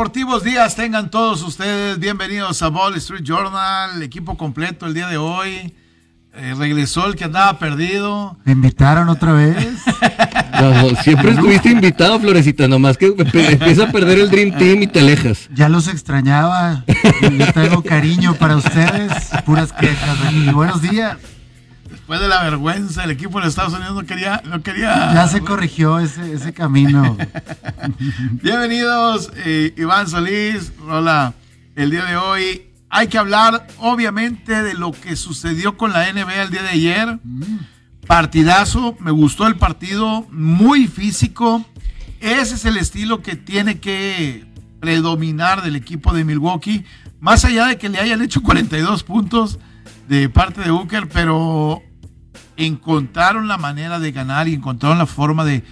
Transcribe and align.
deportivos 0.00 0.44
días 0.44 0.76
tengan 0.76 1.10
todos 1.10 1.42
ustedes. 1.42 1.98
Bienvenidos 1.98 2.62
a 2.62 2.68
Ball 2.68 2.94
Street 2.96 3.22
Journal, 3.22 4.02
equipo 4.02 4.36
completo 4.36 4.86
el 4.86 4.94
día 4.94 5.08
de 5.08 5.16
hoy. 5.16 5.74
Eh, 6.32 6.54
regresó 6.56 7.06
el 7.06 7.16
que 7.16 7.24
andaba 7.24 7.58
perdido. 7.58 8.36
¿Me 8.44 8.52
invitaron 8.52 9.08
otra 9.08 9.32
vez? 9.32 9.56
siempre 11.02 11.32
estuviste 11.32 11.70
invitado, 11.70 12.20
Florecita, 12.20 12.68
nomás 12.68 12.96
que 12.96 13.06
empieza 13.06 13.84
a 13.84 13.92
perder 13.92 14.18
el 14.20 14.30
Dream 14.30 14.56
Team 14.56 14.82
y 14.82 14.86
te 14.86 15.00
alejas. 15.00 15.48
Ya 15.52 15.68
los 15.68 15.88
extrañaba. 15.88 16.84
Yo 17.22 17.52
tengo 17.52 17.82
cariño 17.82 18.34
para 18.34 18.56
ustedes. 18.56 19.12
Puras 19.44 19.72
quejas. 19.72 20.18
buenos 20.52 20.82
días. 20.82 21.16
Después 21.90 22.20
de 22.20 22.28
la 22.28 22.44
vergüenza, 22.44 23.04
el 23.04 23.10
equipo 23.10 23.40
de 23.40 23.48
Estados 23.48 23.72
Unidos 23.72 23.94
no 23.94 24.04
quería. 24.04 24.40
No 24.44 24.62
quería 24.62 25.12
ya 25.12 25.26
se 25.26 25.40
corrigió 25.40 25.98
ese, 25.98 26.32
ese 26.32 26.52
camino. 26.52 27.16
Bienvenidos, 28.42 29.32
eh, 29.44 29.74
Iván 29.76 30.08
Solís. 30.08 30.72
Hola, 30.88 31.34
el 31.74 31.90
día 31.90 32.04
de 32.04 32.16
hoy 32.16 32.69
hay 32.90 33.06
que 33.06 33.18
hablar, 33.18 33.68
obviamente, 33.78 34.62
de 34.62 34.74
lo 34.74 34.90
que 34.90 35.14
sucedió 35.14 35.76
con 35.76 35.92
la 35.92 36.12
NBA 36.12 36.42
el 36.42 36.50
día 36.50 36.62
de 36.62 36.70
ayer. 36.70 37.20
Partidazo, 38.06 38.96
me 38.98 39.12
gustó 39.12 39.46
el 39.46 39.54
partido, 39.54 40.26
muy 40.32 40.88
físico. 40.88 41.64
Ese 42.20 42.56
es 42.56 42.64
el 42.64 42.76
estilo 42.76 43.22
que 43.22 43.36
tiene 43.36 43.78
que 43.78 44.44
predominar 44.80 45.62
del 45.62 45.76
equipo 45.76 46.12
de 46.12 46.24
Milwaukee. 46.24 46.84
Más 47.20 47.44
allá 47.44 47.66
de 47.66 47.78
que 47.78 47.88
le 47.88 48.00
hayan 48.00 48.22
hecho 48.22 48.42
42 48.42 49.04
puntos 49.04 49.60
de 50.08 50.28
parte 50.28 50.60
de 50.60 50.72
Booker, 50.72 51.08
pero 51.08 51.82
encontraron 52.56 53.46
la 53.46 53.56
manera 53.56 54.00
de 54.00 54.10
ganar 54.10 54.48
y 54.48 54.54
encontraron 54.54 54.98
la 54.98 55.06
forma 55.06 55.44
de, 55.44 55.62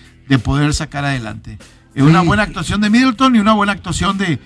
poder 0.44 0.72
sacar 0.72 1.04
adelante. 1.04 1.58
Una 1.96 2.20
buena 2.20 2.44
actuación 2.44 2.80
de 2.80 2.90
Middleton 2.90 3.34
y 3.34 3.40
una 3.40 3.54
buena 3.54 3.72
actuación 3.72 4.18
de, 4.18 4.38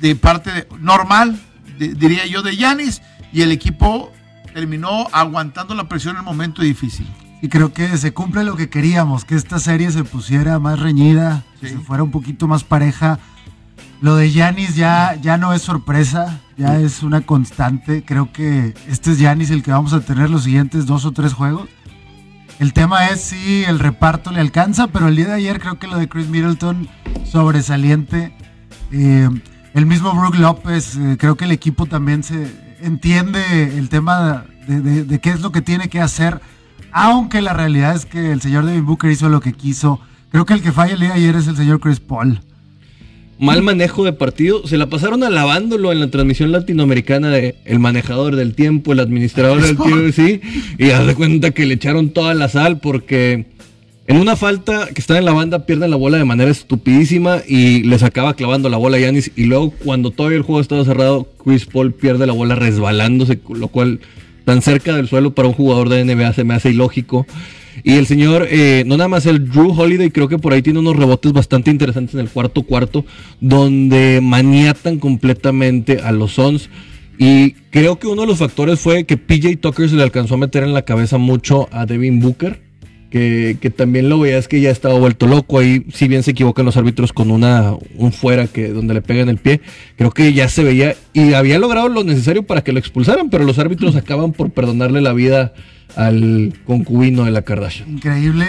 de 0.00 0.16
parte 0.16 0.66
normal, 0.80 1.38
diría 1.78 2.26
yo, 2.26 2.42
de 2.42 2.56
Yanis. 2.56 3.02
Y 3.32 3.42
el 3.42 3.52
equipo 3.52 4.12
terminó 4.52 5.08
aguantando 5.12 5.74
la 5.74 5.88
presión 5.88 6.14
en 6.14 6.20
el 6.20 6.24
momento 6.24 6.62
difícil. 6.62 7.06
Y 7.42 7.48
creo 7.48 7.72
que 7.72 7.98
se 7.98 8.14
cumple 8.14 8.44
lo 8.44 8.56
que 8.56 8.70
queríamos, 8.70 9.24
que 9.24 9.34
esta 9.34 9.58
serie 9.58 9.90
se 9.90 10.04
pusiera 10.04 10.58
más 10.58 10.78
reñida, 10.78 11.44
que 11.60 11.68
se 11.68 11.78
fuera 11.78 12.02
un 12.02 12.10
poquito 12.10 12.48
más 12.48 12.64
pareja. 12.64 13.18
Lo 14.00 14.16
de 14.16 14.30
Yanis 14.30 14.76
ya, 14.76 15.14
ya 15.20 15.36
no 15.36 15.52
es 15.52 15.62
sorpresa, 15.62 16.40
ya 16.56 16.78
es 16.78 17.02
una 17.02 17.20
constante. 17.20 18.04
Creo 18.04 18.32
que 18.32 18.74
este 18.88 19.12
es 19.12 19.18
Yanis 19.18 19.50
el 19.50 19.62
que 19.62 19.72
vamos 19.72 19.92
a 19.92 20.00
tener 20.00 20.30
los 20.30 20.44
siguientes 20.44 20.86
dos 20.86 21.04
o 21.04 21.12
tres 21.12 21.34
juegos. 21.34 21.68
El 22.60 22.72
tema 22.72 23.08
es 23.08 23.20
si 23.20 23.64
el 23.64 23.78
reparto 23.78 24.30
le 24.30 24.40
alcanza, 24.40 24.86
pero 24.86 25.08
el 25.08 25.16
día 25.16 25.26
de 25.26 25.34
ayer 25.34 25.60
creo 25.60 25.78
que 25.78 25.88
lo 25.88 25.98
de 25.98 26.08
Chris 26.08 26.28
Middleton 26.28 26.88
sobresaliente. 27.30 28.34
Eh, 28.92 29.28
el 29.74 29.86
mismo 29.86 30.12
Brook 30.14 30.36
López, 30.36 30.96
eh, 30.96 31.16
creo 31.18 31.36
que 31.36 31.44
el 31.44 31.50
equipo 31.50 31.86
también 31.86 32.22
se 32.22 32.46
entiende 32.80 33.42
el 33.76 33.88
tema 33.88 34.46
de, 34.66 35.04
de, 35.04 35.18
qué 35.20 35.30
es 35.30 35.40
lo 35.40 35.52
que 35.52 35.62
tiene 35.62 35.88
que 35.88 36.00
hacer, 36.00 36.40
aunque 36.92 37.42
la 37.42 37.52
realidad 37.52 37.94
es 37.94 38.06
que 38.06 38.32
el 38.32 38.40
señor 38.40 38.64
Devin 38.64 38.86
Booker 38.86 39.10
hizo 39.10 39.28
lo 39.28 39.40
que 39.40 39.52
quiso. 39.52 40.00
Creo 40.30 40.46
que 40.46 40.54
el 40.54 40.62
que 40.62 40.72
falla 40.72 40.94
el 40.94 41.00
día 41.00 41.10
de 41.10 41.14
ayer 41.16 41.36
es 41.36 41.46
el 41.46 41.56
señor 41.56 41.80
Chris 41.80 42.00
Paul 42.00 42.40
mal 43.38 43.62
manejo 43.62 44.04
de 44.04 44.12
partido. 44.12 44.66
Se 44.66 44.76
la 44.76 44.88
pasaron 44.88 45.22
alabándolo 45.22 45.92
en 45.92 46.00
la 46.00 46.10
transmisión 46.10 46.52
latinoamericana 46.52 47.30
de 47.30 47.56
el 47.64 47.78
manejador 47.78 48.36
del 48.36 48.54
tiempo, 48.54 48.92
el 48.92 49.00
administrador 49.00 49.60
del 49.60 49.76
tiempo, 49.82 50.12
sí. 50.12 50.40
Y 50.78 50.90
haz 50.90 51.06
de 51.06 51.14
cuenta 51.14 51.50
que 51.50 51.66
le 51.66 51.74
echaron 51.74 52.10
toda 52.10 52.34
la 52.34 52.48
sal 52.48 52.80
porque 52.80 53.46
en 54.06 54.18
una 54.18 54.36
falta 54.36 54.88
que 54.88 55.00
está 55.00 55.16
en 55.16 55.24
la 55.24 55.32
banda 55.32 55.64
pierden 55.64 55.90
la 55.90 55.96
bola 55.96 56.18
de 56.18 56.24
manera 56.24 56.50
estupidísima 56.50 57.38
y 57.46 57.82
les 57.84 58.02
acaba 58.02 58.34
clavando 58.34 58.68
la 58.68 58.76
bola 58.76 58.98
a 58.98 59.00
Yanis. 59.00 59.32
Y 59.34 59.44
luego 59.44 59.70
cuando 59.70 60.10
todavía 60.10 60.36
el 60.36 60.44
juego 60.44 60.60
estaba 60.60 60.84
cerrado, 60.84 61.28
Chris 61.42 61.64
Paul 61.64 61.92
pierde 61.92 62.26
la 62.26 62.34
bola 62.34 62.54
resbalándose, 62.54 63.38
lo 63.48 63.68
cual 63.68 64.00
tan 64.44 64.60
cerca 64.60 64.94
del 64.94 65.08
suelo 65.08 65.34
para 65.34 65.48
un 65.48 65.54
jugador 65.54 65.88
de 65.88 66.04
NBA 66.04 66.34
se 66.34 66.44
me 66.44 66.54
hace 66.54 66.70
ilógico. 66.70 67.26
Y 67.82 67.94
el 67.94 68.06
señor, 68.06 68.46
eh, 68.50 68.84
no 68.86 68.96
nada 68.96 69.08
más 69.08 69.26
el 69.26 69.50
Drew 69.50 69.72
Holiday, 69.72 70.10
creo 70.10 70.28
que 70.28 70.38
por 70.38 70.52
ahí 70.52 70.62
tiene 70.62 70.78
unos 70.78 70.96
rebotes 70.96 71.32
bastante 71.32 71.70
interesantes 71.70 72.14
en 72.14 72.20
el 72.20 72.28
cuarto 72.28 72.62
cuarto, 72.62 73.04
donde 73.40 74.20
maniatan 74.22 74.98
completamente 74.98 76.00
a 76.00 76.12
los 76.12 76.32
Suns. 76.32 76.68
Y 77.18 77.52
creo 77.70 77.98
que 77.98 78.06
uno 78.06 78.22
de 78.22 78.28
los 78.28 78.38
factores 78.38 78.80
fue 78.80 79.04
que 79.04 79.16
PJ 79.16 79.56
Tucker 79.56 79.88
se 79.88 79.96
le 79.96 80.02
alcanzó 80.02 80.34
a 80.34 80.38
meter 80.38 80.62
en 80.62 80.74
la 80.74 80.82
cabeza 80.82 81.18
mucho 81.18 81.68
a 81.72 81.86
Devin 81.86 82.20
Booker. 82.20 82.63
Que, 83.14 83.72
también 83.76 84.08
lo 84.08 84.18
veías 84.18 84.48
que 84.48 84.60
ya 84.60 84.72
estaba 84.72 84.98
vuelto 84.98 85.28
loco 85.28 85.60
ahí, 85.60 85.86
si 85.94 86.08
bien 86.08 86.24
se 86.24 86.32
equivocan 86.32 86.66
los 86.66 86.76
árbitros 86.76 87.12
con 87.12 87.30
una 87.30 87.76
un 87.96 88.10
fuera 88.10 88.48
que 88.48 88.70
donde 88.70 88.92
le 88.92 89.02
pegan 89.02 89.28
el 89.28 89.38
pie, 89.38 89.60
creo 89.96 90.10
que 90.10 90.32
ya 90.32 90.48
se 90.48 90.64
veía 90.64 90.96
y 91.12 91.32
había 91.34 91.60
logrado 91.60 91.88
lo 91.88 92.02
necesario 92.02 92.42
para 92.42 92.64
que 92.64 92.72
lo 92.72 92.80
expulsaran, 92.80 93.30
pero 93.30 93.44
los 93.44 93.60
árbitros 93.60 93.94
acaban 93.94 94.32
por 94.32 94.50
perdonarle 94.50 95.00
la 95.00 95.12
vida 95.12 95.52
al 95.94 96.54
concubino 96.66 97.22
de 97.22 97.30
la 97.30 97.42
Kardashian. 97.42 97.88
Increíble, 97.88 98.48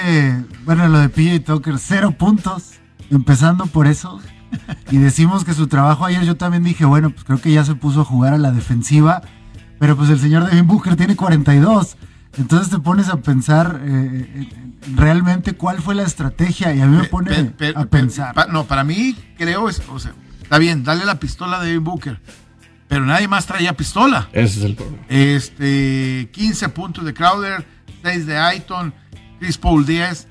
bueno, 0.65 0.87
lo 0.87 0.97
de 0.97 1.09
PJ 1.09 1.41
Tucker, 1.41 1.75
cero 1.77 2.15
puntos, 2.17 2.71
empezando 3.11 3.67
por 3.67 3.85
eso. 3.85 4.19
Y 4.91 4.97
decimos 4.97 5.43
que 5.45 5.53
su 5.53 5.67
trabajo 5.67 6.05
ayer, 6.05 6.23
yo 6.23 6.37
también 6.37 6.63
dije, 6.63 6.85
bueno, 6.85 7.11
pues 7.11 7.23
creo 7.23 7.39
que 7.39 7.51
ya 7.51 7.63
se 7.63 7.75
puso 7.75 8.01
a 8.01 8.05
jugar 8.05 8.33
a 8.33 8.37
la 8.39 8.51
defensiva, 8.51 9.21
pero 9.77 9.95
pues 9.95 10.09
el 10.09 10.17
señor 10.17 10.49
Devin 10.49 10.65
Booker 10.65 10.95
tiene 10.95 11.15
42. 11.15 11.97
Entonces 12.37 12.69
te 12.69 12.79
pones 12.79 13.09
a 13.09 13.17
pensar 13.17 13.81
eh, 13.83 14.49
realmente 14.95 15.53
cuál 15.53 15.81
fue 15.81 15.95
la 15.95 16.03
estrategia 16.03 16.73
y 16.73 16.81
a 16.81 16.85
mí 16.85 16.97
me 16.97 17.05
pone 17.05 17.53
a 17.75 17.85
pensar. 17.85 18.35
no, 18.49 18.65
para 18.65 18.83
mí 18.83 19.15
creo, 19.37 19.69
es, 19.69 19.81
o 19.89 19.99
sea, 19.99 20.13
está 20.41 20.57
bien, 20.57 20.83
dale 20.83 21.05
la 21.05 21.19
pistola 21.19 21.59
a 21.59 21.63
Devin 21.63 21.83
Booker 21.83 22.19
pero 22.87 23.05
nadie 23.05 23.27
más 23.27 23.45
traía 23.45 23.75
pistola. 23.75 24.29
Ese 24.31 24.59
es 24.59 24.65
el 24.65 24.75
problema. 24.75 25.03
Este, 25.09 26.29
15 26.31 26.69
puntos 26.69 27.05
de 27.05 27.13
Crowder, 27.13 27.65
6 28.03 28.25
de 28.25 28.37
Ayton, 28.37 28.93
Chris 29.39 29.57
Paul 29.57 29.85
10, 29.85 30.27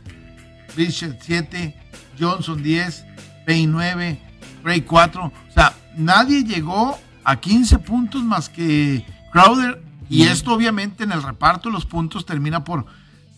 Richard 0.76 1.18
7, 1.20 1.74
Johnson 2.18 2.62
10, 2.62 3.04
Payne 3.46 3.72
9, 3.72 4.20
Ray 4.62 4.80
4. 4.82 5.24
O 5.24 5.52
sea, 5.52 5.74
nadie 5.96 6.44
llegó 6.44 6.98
a 7.24 7.40
15 7.40 7.78
puntos 7.78 8.22
más 8.22 8.48
que 8.48 9.04
Crowder. 9.32 9.82
Y 10.08 10.22
esto 10.22 10.52
obviamente 10.52 11.04
en 11.04 11.12
el 11.12 11.22
reparto 11.22 11.68
de 11.68 11.74
los 11.74 11.86
puntos 11.86 12.26
termina 12.26 12.64
por... 12.64 12.86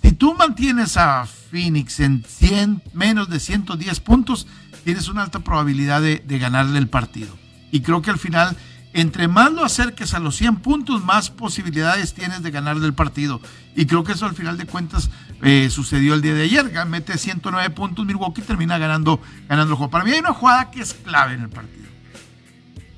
Si 0.02 0.12
tú 0.12 0.34
mantienes 0.34 0.96
a 0.96 1.26
Phoenix 1.26 2.00
en 2.00 2.22
100, 2.22 2.82
menos 2.92 3.28
de 3.28 3.40
110 3.40 4.00
puntos, 4.00 4.46
tienes 4.84 5.08
una 5.08 5.22
alta 5.22 5.40
probabilidad 5.40 6.00
de, 6.00 6.18
de 6.18 6.38
ganarle 6.38 6.78
el 6.78 6.88
partido. 6.88 7.36
Y 7.72 7.80
creo 7.80 8.02
que 8.02 8.10
al 8.10 8.18
final 8.18 8.56
entre 8.96 9.28
más 9.28 9.52
lo 9.52 9.62
acerques 9.62 10.14
a 10.14 10.20
los 10.20 10.36
100 10.36 10.56
puntos, 10.56 11.04
más 11.04 11.28
posibilidades 11.28 12.14
tienes 12.14 12.42
de 12.42 12.50
ganar 12.50 12.80
del 12.80 12.94
partido. 12.94 13.42
Y 13.74 13.84
creo 13.84 14.04
que 14.04 14.12
eso 14.12 14.24
al 14.24 14.34
final 14.34 14.56
de 14.56 14.64
cuentas 14.64 15.10
eh, 15.42 15.68
sucedió 15.68 16.14
el 16.14 16.22
día 16.22 16.32
de 16.32 16.44
ayer. 16.44 16.86
Mete 16.86 17.18
109 17.18 17.68
puntos, 17.74 18.06
Milwaukee 18.06 18.40
termina 18.40 18.78
ganando, 18.78 19.20
ganando 19.50 19.72
el 19.74 19.76
juego. 19.76 19.90
Para 19.90 20.02
mí 20.02 20.12
hay 20.12 20.20
una 20.20 20.32
jugada 20.32 20.70
que 20.70 20.80
es 20.80 20.94
clave 20.94 21.34
en 21.34 21.42
el 21.42 21.50
partido. 21.50 21.84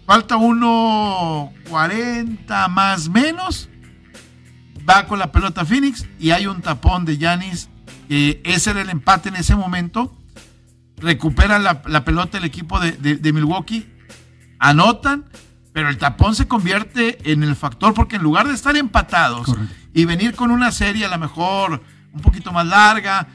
Falta 0.09 0.39
uno 0.39 1.53
40 1.69 2.69
más 2.69 3.11
menos. 3.11 3.69
Va 4.89 5.07
con 5.07 5.19
la 5.19 5.31
pelota 5.31 5.67
Phoenix 5.67 6.07
y 6.19 6.31
hay 6.31 6.47
un 6.47 6.63
tapón 6.63 7.05
de 7.05 7.19
Yanis. 7.19 7.69
ese 8.09 8.71
era 8.71 8.81
el 8.81 8.89
empate 8.89 9.29
en 9.29 9.37
ese 9.37 9.55
momento. 9.55 10.17
Recupera 10.97 11.59
la, 11.59 12.05
pelota 12.07 12.39
el 12.39 12.45
equipo 12.45 12.81
de 12.81 13.33
Milwaukee. 13.35 13.87
Anotan 14.59 15.27
pero 15.75 15.91
el 15.91 15.99
tapón 15.99 16.35
se 16.35 16.49
convierte 16.49 17.31
en 17.31 17.43
el 17.43 17.55
factor 17.55 17.93
porque 17.93 18.17
en 18.17 18.23
lugar 18.23 18.49
de 18.49 18.55
estar 18.55 18.77
empatados 18.77 19.55
y 19.95 20.07
venir 20.07 20.35
con 20.35 20.51
una 20.51 20.73
serie 20.73 21.05
a 21.05 21.09
lo 21.09 21.19
mejor 21.19 21.83
un 22.13 22.21
poquito 22.21 22.51
más 22.51 22.67
larga, 22.67 23.29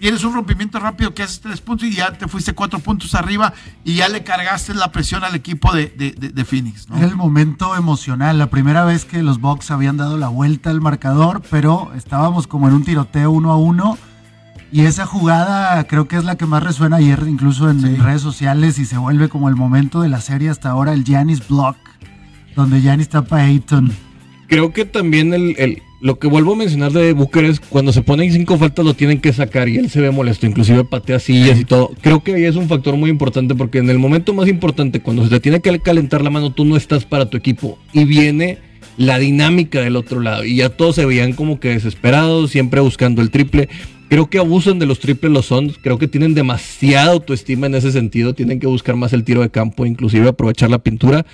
tienes 0.00 0.24
un 0.24 0.34
rompimiento 0.34 0.78
rápido 0.78 1.14
que 1.14 1.22
haces 1.22 1.40
tres 1.40 1.60
puntos 1.60 1.88
y 1.88 1.94
ya 1.94 2.12
te 2.12 2.28
fuiste 2.28 2.52
cuatro 2.52 2.78
puntos 2.78 3.14
arriba 3.14 3.52
y 3.84 3.96
ya 3.96 4.08
le 4.08 4.24
cargaste 4.24 4.74
la 4.74 4.92
presión 4.92 5.24
al 5.24 5.34
equipo 5.34 5.72
de, 5.72 5.86
de, 5.88 6.44
Phoenix. 6.44 6.86
Era 6.94 7.06
el 7.06 7.16
momento 7.16 7.76
emocional, 7.76 8.38
la 8.38 8.48
primera 8.48 8.84
vez 8.84 9.04
que 9.04 9.22
los 9.22 9.40
Bucks 9.40 9.70
habían 9.70 9.96
dado 9.96 10.16
la 10.16 10.28
vuelta 10.28 10.70
al 10.70 10.80
marcador, 10.80 11.42
pero 11.50 11.92
estábamos 11.96 12.46
como 12.46 12.68
en 12.68 12.74
un 12.74 12.84
tiroteo 12.84 13.30
uno 13.30 13.52
a 13.52 13.56
uno. 13.56 13.98
Y 14.72 14.82
esa 14.82 15.06
jugada 15.06 15.84
creo 15.84 16.08
que 16.08 16.16
es 16.16 16.24
la 16.24 16.36
que 16.36 16.44
más 16.44 16.62
resuena 16.62 16.96
ayer, 16.96 17.22
incluso 17.26 17.70
en, 17.70 17.82
redes 18.02 18.20
sociales, 18.20 18.78
y 18.78 18.84
se 18.84 18.98
vuelve 18.98 19.28
como 19.28 19.48
el 19.48 19.54
momento 19.54 20.00
de 20.00 20.08
la 20.08 20.20
serie 20.20 20.50
hasta 20.50 20.70
ahora, 20.70 20.92
el 20.92 21.04
Giannis 21.04 21.46
Block 21.46 21.76
donde 22.56 22.80
Giannis 22.80 23.10
tapa 23.10 23.36
a 23.36 23.44
Ayton. 23.44 23.92
Creo 24.48 24.72
que 24.72 24.84
también 24.84 25.32
el, 25.34 25.82
lo 26.00 26.18
que 26.18 26.26
vuelvo 26.26 26.52
a 26.52 26.56
mencionar 26.56 26.92
de 26.92 27.12
Booker 27.12 27.44
es 27.44 27.60
cuando 27.60 27.92
se 27.92 28.02
ponen 28.02 28.30
cinco 28.30 28.58
faltas 28.58 28.84
lo 28.84 28.94
tienen 28.94 29.20
que 29.20 29.32
sacar 29.32 29.68
y 29.68 29.76
él 29.78 29.90
se 29.90 30.00
ve 30.00 30.10
molesto, 30.10 30.46
inclusive 30.46 30.84
patea 30.84 31.18
sillas 31.18 31.58
y 31.58 31.64
todo. 31.64 31.90
Creo 32.02 32.22
que 32.22 32.34
ahí 32.34 32.44
es 32.44 32.56
un 32.56 32.68
factor 32.68 32.96
muy 32.96 33.10
importante 33.10 33.54
porque 33.54 33.78
en 33.78 33.88
el 33.88 33.98
momento 33.98 34.34
más 34.34 34.48
importante, 34.48 35.00
cuando 35.00 35.24
se 35.24 35.30
te 35.30 35.40
tiene 35.40 35.60
que 35.60 35.78
calentar 35.80 36.22
la 36.22 36.30
mano, 36.30 36.52
tú 36.52 36.64
no 36.64 36.76
estás 36.76 37.04
para 37.04 37.30
tu 37.30 37.36
equipo 37.36 37.78
y 37.92 38.04
viene 38.04 38.58
la 38.96 39.18
dinámica 39.18 39.80
del 39.80 39.96
otro 39.96 40.20
lado 40.20 40.44
y 40.44 40.56
ya 40.56 40.70
todos 40.70 40.96
se 40.96 41.06
veían 41.06 41.32
como 41.32 41.60
que 41.60 41.70
desesperados, 41.70 42.50
siempre 42.50 42.80
buscando 42.80 43.22
el 43.22 43.30
triple. 43.30 43.68
Creo 44.08 44.30
que 44.30 44.38
abusan 44.38 44.78
de 44.78 44.86
los 44.86 45.00
triples 45.00 45.32
los 45.32 45.46
Suns, 45.46 45.78
creo 45.82 45.98
que 45.98 46.06
tienen 46.06 46.34
demasiada 46.34 47.10
autoestima 47.10 47.66
en 47.66 47.74
ese 47.74 47.90
sentido, 47.90 48.34
tienen 48.34 48.60
que 48.60 48.66
buscar 48.68 48.96
más 48.96 49.12
el 49.12 49.24
tiro 49.24 49.40
de 49.40 49.50
campo, 49.50 49.84
inclusive 49.84 50.28
aprovechar 50.28 50.70
la 50.70 50.78
pintura. 50.78 51.26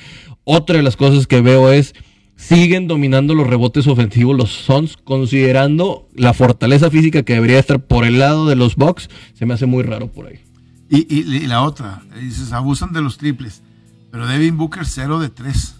Otra 0.44 0.76
de 0.76 0.82
las 0.82 0.96
cosas 0.96 1.26
que 1.26 1.40
veo 1.40 1.70
es 1.70 1.94
siguen 2.42 2.88
dominando 2.88 3.34
los 3.34 3.46
rebotes 3.46 3.86
ofensivos 3.86 4.36
los 4.36 4.50
Suns, 4.50 4.96
considerando 4.96 6.08
la 6.14 6.34
fortaleza 6.34 6.90
física 6.90 7.22
que 7.22 7.34
debería 7.34 7.58
estar 7.58 7.80
por 7.80 8.04
el 8.04 8.18
lado 8.18 8.46
de 8.46 8.56
los 8.56 8.76
Bucks, 8.76 9.08
se 9.34 9.46
me 9.46 9.54
hace 9.54 9.66
muy 9.66 9.82
raro 9.82 10.10
por 10.10 10.26
ahí. 10.26 10.40
Y, 10.88 11.46
la 11.46 11.62
otra, 11.62 12.02
dices, 12.20 12.52
abusan 12.52 12.92
de 12.92 13.00
los 13.00 13.16
triples, 13.16 13.62
pero 14.10 14.26
Devin 14.26 14.58
Booker 14.58 14.84
0 14.84 15.20
de 15.20 15.30
3 15.30 15.74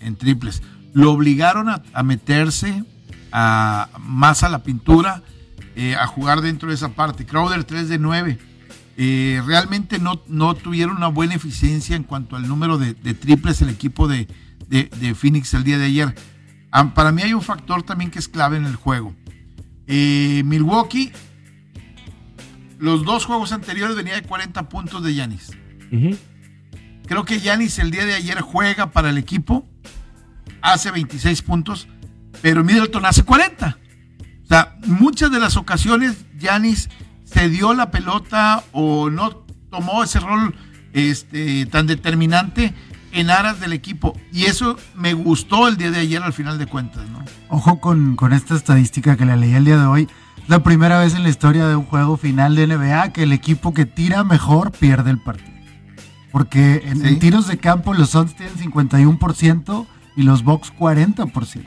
en 0.00 0.16
triples. 0.16 0.62
Lo 0.94 1.12
obligaron 1.12 1.68
a, 1.68 2.02
meterse 2.02 2.82
a, 3.32 3.90
más 4.00 4.44
a 4.44 4.48
la 4.48 4.62
pintura, 4.62 5.22
eh, 5.74 5.94
a 5.94 6.06
jugar 6.06 6.40
dentro 6.40 6.70
de 6.70 6.74
esa 6.74 6.90
parte. 6.90 7.26
Crowder 7.26 7.64
3 7.64 7.90
de 7.90 7.98
9. 7.98 8.38
Eh, 8.96 9.42
realmente 9.44 9.98
no, 9.98 10.22
no 10.26 10.54
tuvieron 10.54 10.96
una 10.96 11.08
buena 11.08 11.34
eficiencia 11.34 11.94
en 11.94 12.04
cuanto 12.04 12.34
al 12.36 12.48
número 12.48 12.78
de 12.78 12.94
triples 13.12 13.60
el 13.60 13.68
equipo 13.68 14.08
de, 14.08 14.26
de, 14.68 15.14
Phoenix 15.14 15.54
el 15.54 15.64
día 15.64 15.78
de 15.78 15.86
ayer. 15.86 16.14
para 16.94 17.12
mí 17.12 17.22
hay 17.22 17.32
un 17.32 17.42
factor 17.42 17.82
también 17.82 18.10
que 18.10 18.18
es 18.18 18.28
clave 18.28 18.56
en 18.56 18.64
el 18.64 18.76
juego. 18.76 19.14
Eh, 19.86 20.42
Milwaukee, 20.44 21.12
los 22.78 23.04
dos 23.04 23.24
juegos 23.24 23.52
anteriores 23.52 23.96
venía 23.96 24.14
de 24.14 24.22
40 24.22 24.68
puntos 24.68 25.02
de 25.02 25.14
Yanis. 25.14 25.52
Creo 27.06 27.24
que 27.24 27.40
Yanis 27.40 27.78
el 27.78 27.90
día 27.90 28.04
de 28.04 28.14
ayer 28.14 28.40
juega 28.40 28.90
para 28.90 29.10
el 29.10 29.18
equipo, 29.18 29.66
hace 30.60 30.90
26 30.90 31.42
puntos, 31.42 31.88
pero 32.42 32.64
Middleton 32.64 33.06
hace 33.06 33.22
40. 33.22 33.78
O 34.42 34.46
sea, 34.48 34.76
muchas 34.86 35.30
de 35.30 35.38
las 35.38 35.56
ocasiones 35.56 36.24
Yanis 36.38 36.88
se 37.24 37.48
dio 37.48 37.74
la 37.74 37.90
pelota 37.90 38.64
o 38.72 39.10
no 39.10 39.44
tomó 39.70 40.04
ese 40.04 40.20
rol 40.20 40.54
este, 40.92 41.66
tan 41.66 41.86
determinante 41.86 42.74
en 43.16 43.30
aras 43.30 43.60
del 43.60 43.72
equipo. 43.72 44.14
Y 44.32 44.44
eso 44.44 44.76
me 44.94 45.14
gustó 45.14 45.68
el 45.68 45.76
día 45.76 45.90
de 45.90 46.00
ayer 46.00 46.22
al 46.22 46.32
final 46.32 46.58
de 46.58 46.66
cuentas, 46.66 47.02
¿no? 47.08 47.24
Ojo 47.48 47.80
con, 47.80 48.16
esta 48.32 48.54
estadística 48.54 49.16
que 49.16 49.24
le 49.24 49.36
leí 49.36 49.54
el 49.54 49.64
día 49.64 49.78
de 49.78 49.86
hoy. 49.86 50.08
La 50.48 50.62
primera 50.62 51.00
vez 51.00 51.14
en 51.14 51.22
la 51.22 51.30
historia 51.30 51.66
de 51.66 51.74
un 51.74 51.86
juego 51.86 52.16
final 52.16 52.54
de 52.54 52.66
NBA 52.66 53.12
que 53.12 53.24
el 53.24 53.32
equipo 53.32 53.74
que 53.74 53.86
tira 53.86 54.22
mejor 54.22 54.70
pierde 54.70 55.10
el 55.10 55.18
partido. 55.18 55.56
Porque 56.30 56.82
en, 56.84 57.18
tiros 57.18 57.48
de 57.48 57.56
campo 57.56 57.94
los 57.94 58.10
Suns 58.10 58.36
tienen 58.36 58.54
51% 58.56 59.86
y 60.16 60.22
los 60.22 60.44
Bucks 60.44 60.72
40%. 60.78 61.64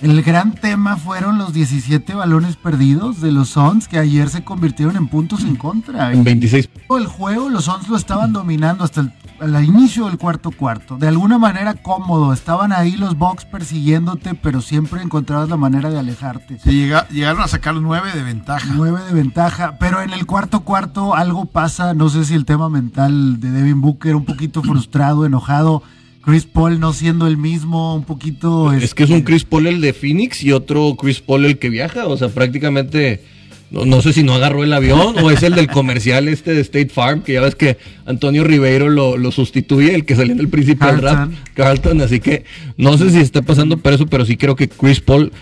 El 0.00 0.22
gran 0.22 0.54
tema 0.54 0.96
fueron 0.96 1.38
los 1.38 1.52
17 1.52 2.14
balones 2.14 2.56
perdidos 2.56 3.20
de 3.20 3.32
los 3.32 3.50
Suns 3.50 3.88
que 3.88 3.98
ayer 3.98 4.28
se 4.30 4.44
convirtieron 4.44 4.96
en 4.96 5.08
puntos 5.08 5.42
en 5.42 5.56
contra. 5.56 6.12
En 6.12 6.22
26. 6.22 6.68
El 6.90 7.06
juego 7.06 7.48
los 7.48 7.64
Suns 7.64 7.88
lo 7.88 7.96
estaban 7.96 8.32
dominando 8.32 8.84
hasta 8.84 9.00
el 9.00 9.12
al 9.40 9.64
inicio 9.64 10.06
del 10.06 10.18
cuarto 10.18 10.50
cuarto. 10.50 10.96
De 10.96 11.08
alguna 11.08 11.38
manera 11.38 11.74
cómodo. 11.74 12.32
Estaban 12.32 12.72
ahí 12.72 12.96
los 12.96 13.16
Bucks 13.16 13.44
persiguiéndote, 13.44 14.34
pero 14.34 14.60
siempre 14.60 15.02
encontrabas 15.02 15.48
la 15.48 15.56
manera 15.56 15.90
de 15.90 15.98
alejarte. 15.98 16.58
Se 16.58 16.72
llegaron 16.72 17.42
a 17.42 17.48
sacar 17.48 17.74
nueve 17.76 18.10
de 18.14 18.22
ventaja. 18.22 18.66
Nueve 18.74 19.00
de 19.06 19.12
ventaja. 19.12 19.76
Pero 19.78 20.02
en 20.02 20.12
el 20.12 20.26
cuarto 20.26 20.60
cuarto 20.60 21.14
algo 21.14 21.46
pasa. 21.46 21.94
No 21.94 22.08
sé 22.08 22.24
si 22.24 22.34
el 22.34 22.44
tema 22.44 22.68
mental 22.68 23.40
de 23.40 23.50
Devin 23.50 23.80
Booker, 23.80 24.16
un 24.16 24.24
poquito 24.24 24.62
frustrado, 24.62 25.24
enojado. 25.24 25.82
Chris 26.24 26.44
Paul 26.44 26.80
no 26.80 26.92
siendo 26.92 27.26
el 27.26 27.36
mismo, 27.36 27.94
un 27.94 28.04
poquito. 28.04 28.72
Es 28.72 28.94
que 28.94 29.04
es 29.04 29.10
un 29.10 29.18
este, 29.18 29.26
Chris 29.26 29.44
Paul 29.44 29.66
el 29.66 29.80
de 29.80 29.92
Phoenix 29.92 30.42
y 30.42 30.52
otro 30.52 30.96
Chris 30.96 31.20
Paul 31.20 31.44
el 31.44 31.58
que 31.58 31.70
viaja. 31.70 32.06
O 32.06 32.16
sea, 32.16 32.28
prácticamente 32.28 33.22
no, 33.70 34.00
sé 34.00 34.12
si 34.12 34.22
no 34.22 34.34
agarró 34.34 34.64
el 34.64 34.72
avión 34.72 35.14
o 35.22 35.30
es 35.30 35.42
el 35.42 35.54
del 35.54 35.68
comercial 35.68 36.28
este 36.28 36.54
de 36.54 36.62
State 36.62 36.88
Farm, 36.88 37.22
que 37.22 37.34
ya 37.34 37.42
ves 37.42 37.54
que 37.54 37.76
Antonio 38.06 38.42
Ribeiro 38.42 38.88
lo, 38.88 39.30
sustituye, 39.30 39.94
el 39.94 40.06
que 40.06 40.16
salió 40.16 40.32
en 40.32 40.40
el 40.40 40.48
principal 40.48 41.02
rap, 41.02 41.30
Carlton. 41.54 42.00
Así 42.00 42.20
que 42.20 42.44
no 42.76 42.96
sé 42.96 43.10
si 43.10 43.18
está 43.18 43.42
pasando 43.42 43.76
por 43.76 43.92
eso, 43.92 44.06
pero 44.06 44.24
sí 44.24 44.36
creo 44.36 44.56
que 44.56 44.68
Chris 44.68 45.00
Paul 45.00 45.32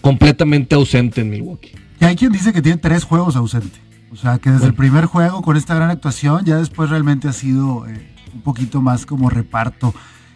completamente 0.00 0.74
ausente 0.74 1.20
en 1.20 1.30
Milwaukee. 1.30 1.72
Y 2.00 2.04
hay 2.04 2.16
quien 2.16 2.32
dice 2.32 2.52
que 2.52 2.62
tiene 2.62 2.78
tres 2.78 3.04
juegos 3.04 3.36
ausente. 3.36 3.78
O 4.10 4.16
sea, 4.16 4.38
que 4.38 4.50
desde 4.50 4.66
el 4.66 4.74
primer 4.74 5.04
juego 5.04 5.42
con 5.42 5.56
esta 5.56 5.74
gran 5.74 5.90
actuación, 5.90 6.44
ya 6.44 6.56
después 6.56 6.90
realmente 6.90 7.28
ha 7.28 7.32
sido 7.32 7.86
eh, 7.86 8.09
un 8.34 8.42
poquito 8.42 8.80
más 8.80 9.06
como 9.06 9.30
reparto. 9.30 9.94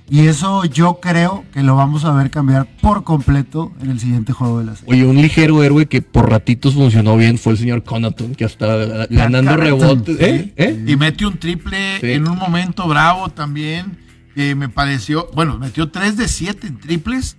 Y 0.09 0.27
eso 0.27 0.65
yo 0.67 1.01
creo 1.01 1.45
que 1.53 1.63
lo 1.63 1.77
vamos 1.77 2.05
a 2.05 2.13
ver 2.13 2.31
cambiar 2.31 2.67
por 2.83 3.05
completo 3.05 3.73
en 3.81 3.91
el 3.91 3.99
siguiente 3.99 4.35
juego 4.35 4.59
de 4.59 4.67
la 4.67 4.77
serie. 4.77 4.93
Oye, 4.93 5.07
un 5.07 5.17
ligero 5.17 5.63
héroe 5.63 5.87
que 5.87 6.03
por 6.03 6.29
ratitos 6.29 6.75
funcionó 6.75 7.17
bien 7.17 7.39
fue 7.39 7.53
el 7.53 7.59
señor 7.59 7.85
Conaton, 7.85 8.35
que 8.35 8.45
hasta 8.45 9.07
ganando 9.07 9.57
rebotes. 9.57 10.21
¿eh? 10.21 10.53
¿Eh? 10.57 10.85
Y 10.87 10.97
metió 10.97 11.29
un 11.29 11.39
triple 11.39 12.15
en 12.15 12.29
un 12.29 12.37
momento 12.37 12.87
bravo 12.87 13.31
también. 13.31 14.05
Que 14.35 14.57
me 14.57 14.69
pareció, 14.69 15.29
bueno, 15.33 15.59
metió 15.61 15.93
3 15.93 16.17
de 16.17 16.27
7 16.27 16.67
en 16.67 16.81
triples, 16.81 17.37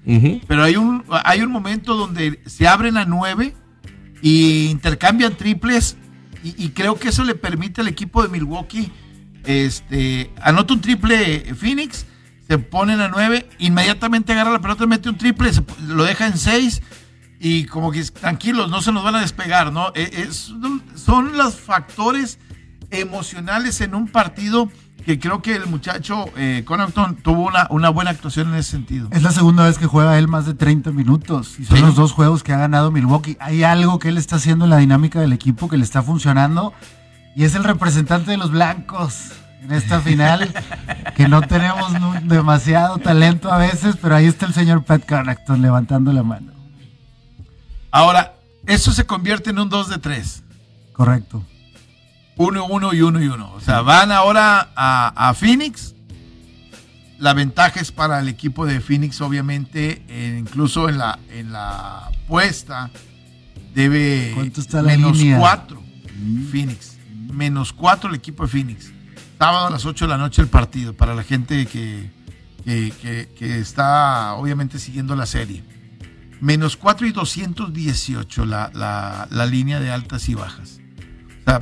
pero 0.48 0.64
hay 0.64 0.78
un, 0.78 1.04
hay 1.26 1.42
un 1.42 1.52
momento 1.52 1.94
donde 1.94 2.40
se 2.46 2.70
abren 2.70 2.96
a 2.96 3.04
9 3.04 3.54
y 4.22 4.68
intercambian 4.68 5.36
triples 5.36 5.98
y, 6.42 6.56
y, 6.58 6.70
creo 6.70 6.96
que 6.96 7.10
eso 7.10 7.26
le 7.26 7.36
permite 7.36 7.82
al 7.82 7.90
equipo 7.90 8.24
de 8.24 8.30
Milwaukee, 8.30 8.94
este, 9.46 10.32
anota 10.42 10.74
un 10.74 10.82
triple 10.82 11.54
Phoenix, 11.56 12.06
se 12.48 12.58
ponen 12.58 13.02
a 13.02 13.08
9, 13.08 13.50
inmediatamente 13.60 14.34
agarra 14.34 14.52
la 14.52 14.62
pelota, 14.62 14.86
mete 14.86 15.10
un 15.10 15.18
triple, 15.18 15.52
lo 15.88 16.04
deja 16.04 16.28
en 16.28 16.38
6 16.38 16.82
y 17.40 17.66
como 17.66 17.92
que 17.92 18.04
tranquilos, 18.04 18.70
no 18.70 18.82
se 18.82 18.92
nos 18.92 19.04
van 19.04 19.16
a 19.16 19.22
despegar, 19.22 19.72
¿no? 19.72 19.92
E, 19.96 20.30
son 20.96 21.38
los 21.38 21.56
factores 21.56 22.40
emocionales 22.92 23.82
en 23.82 23.96
un 23.96 24.08
partido 24.08 24.70
que 25.06 25.20
creo 25.20 25.42
que 25.42 25.56
el 25.56 25.68
muchacho 25.68 26.26
eh, 26.36 26.64
Connaughton 26.66 27.18
tuvo 27.18 27.46
una, 27.46 27.68
una 27.70 27.90
buena 27.90 28.10
actuación 28.10 28.50
en 28.50 28.56
ese 28.56 28.72
sentido. 28.72 29.08
Es 29.12 29.22
la 29.22 29.32
segunda 29.32 29.66
vez 29.66 29.78
que 29.78 29.86
juega 29.86 30.18
él 30.18 30.28
más 30.28 30.48
de 30.48 30.56
30 30.56 30.92
minutos 30.92 31.60
y 31.60 31.66
son 31.66 31.82
los 31.82 31.96
dos 31.96 32.12
juegos 32.12 32.42
que 32.42 32.54
ha 32.54 32.58
ganado 32.58 32.90
Milwaukee. 32.90 33.38
Hay 33.40 33.64
algo 33.64 34.00
que 34.00 34.10
él 34.10 34.18
está 34.18 34.38
haciendo 34.38 34.66
en 34.66 34.72
la 34.72 34.78
dinámica 34.78 35.20
del 35.20 35.34
equipo 35.34 35.70
que 35.70 35.78
le 35.78 35.84
está 35.84 36.02
funcionando 36.02 36.74
y 37.36 37.44
es 37.44 37.54
el 37.56 37.64
representante 37.64 38.32
de 38.32 38.38
los 38.38 38.52
blancos 38.52 39.32
en 39.62 39.72
esta 39.72 40.00
final, 40.00 40.54
que 41.16 41.28
no 41.28 41.42
tenemos 41.42 41.92
demasiado 42.24 42.98
talento 43.00 43.52
a 43.52 43.58
veces, 43.58 43.98
pero 44.02 44.16
ahí 44.16 44.26
está 44.26 44.46
el 44.46 44.54
señor 44.54 44.84
Pat 44.84 45.06
Connaughton 45.06 45.62
levantando 45.62 46.14
la 46.14 46.24
mano. 46.24 46.54
Ahora, 47.92 48.36
eso 48.68 48.92
se 48.92 49.06
convierte 49.06 49.50
en 49.50 49.60
un 49.60 49.70
2 49.70 49.90
de 49.90 49.98
3. 49.98 50.44
Correcto. 50.94 51.44
1, 52.38 52.66
1 52.66 52.94
y 52.94 53.02
1 53.02 53.22
y 53.22 53.28
1. 53.28 53.54
O 53.54 53.60
sea, 53.60 53.82
van 53.82 54.12
ahora 54.12 54.70
a, 54.76 55.34
Phoenix. 55.34 55.96
La 57.18 57.34
ventaja 57.34 57.80
es 57.80 57.92
para 57.92 58.20
el 58.20 58.28
equipo 58.28 58.66
de 58.66 58.82
Phoenix, 58.82 59.22
obviamente, 59.22 60.04
eh, 60.10 60.38
incluso 60.40 60.90
en 60.90 60.98
la, 60.98 61.18
en 61.30 61.52
la 61.52 62.08
apuesta 62.08 62.92
debe 63.74 64.32
¿Cuánto 64.36 64.62
está 64.62 64.82
la 64.82 64.90
menos 64.90 65.18
4 65.38 65.82
mm. 66.18 66.52
Phoenix. 66.52 66.95
Menos 67.36 67.74
4 67.74 68.10
el 68.10 68.16
equipo 68.16 68.44
de 68.44 68.50
Phoenix 68.50 68.92
sábado 69.38 69.68
a 69.68 69.70
las 69.70 69.86
8 69.86 70.06
de 70.06 70.10
la 70.10 70.18
noche 70.18 70.42
el 70.42 70.48
partido, 70.48 70.94
para 70.94 71.16
la 71.16 71.24
gente 71.24 71.66
que, 71.66 72.10
que, 72.66 73.60
está 73.60 74.34
obviamente 74.34 74.80
siguiendo 74.80 75.16
la 75.16 75.26
serie. 75.26 75.64
Menos 76.42 76.78
4 76.78 77.08
y 77.08 77.12
218 77.12 78.46
la, 78.46 78.72
la, 78.74 79.28
la 79.32 79.46
línea 79.46 79.80
de 79.80 79.92
altas 79.92 80.28
y 80.30 80.36
bajas. 80.36 80.80
O 81.42 81.50
sea, 81.50 81.62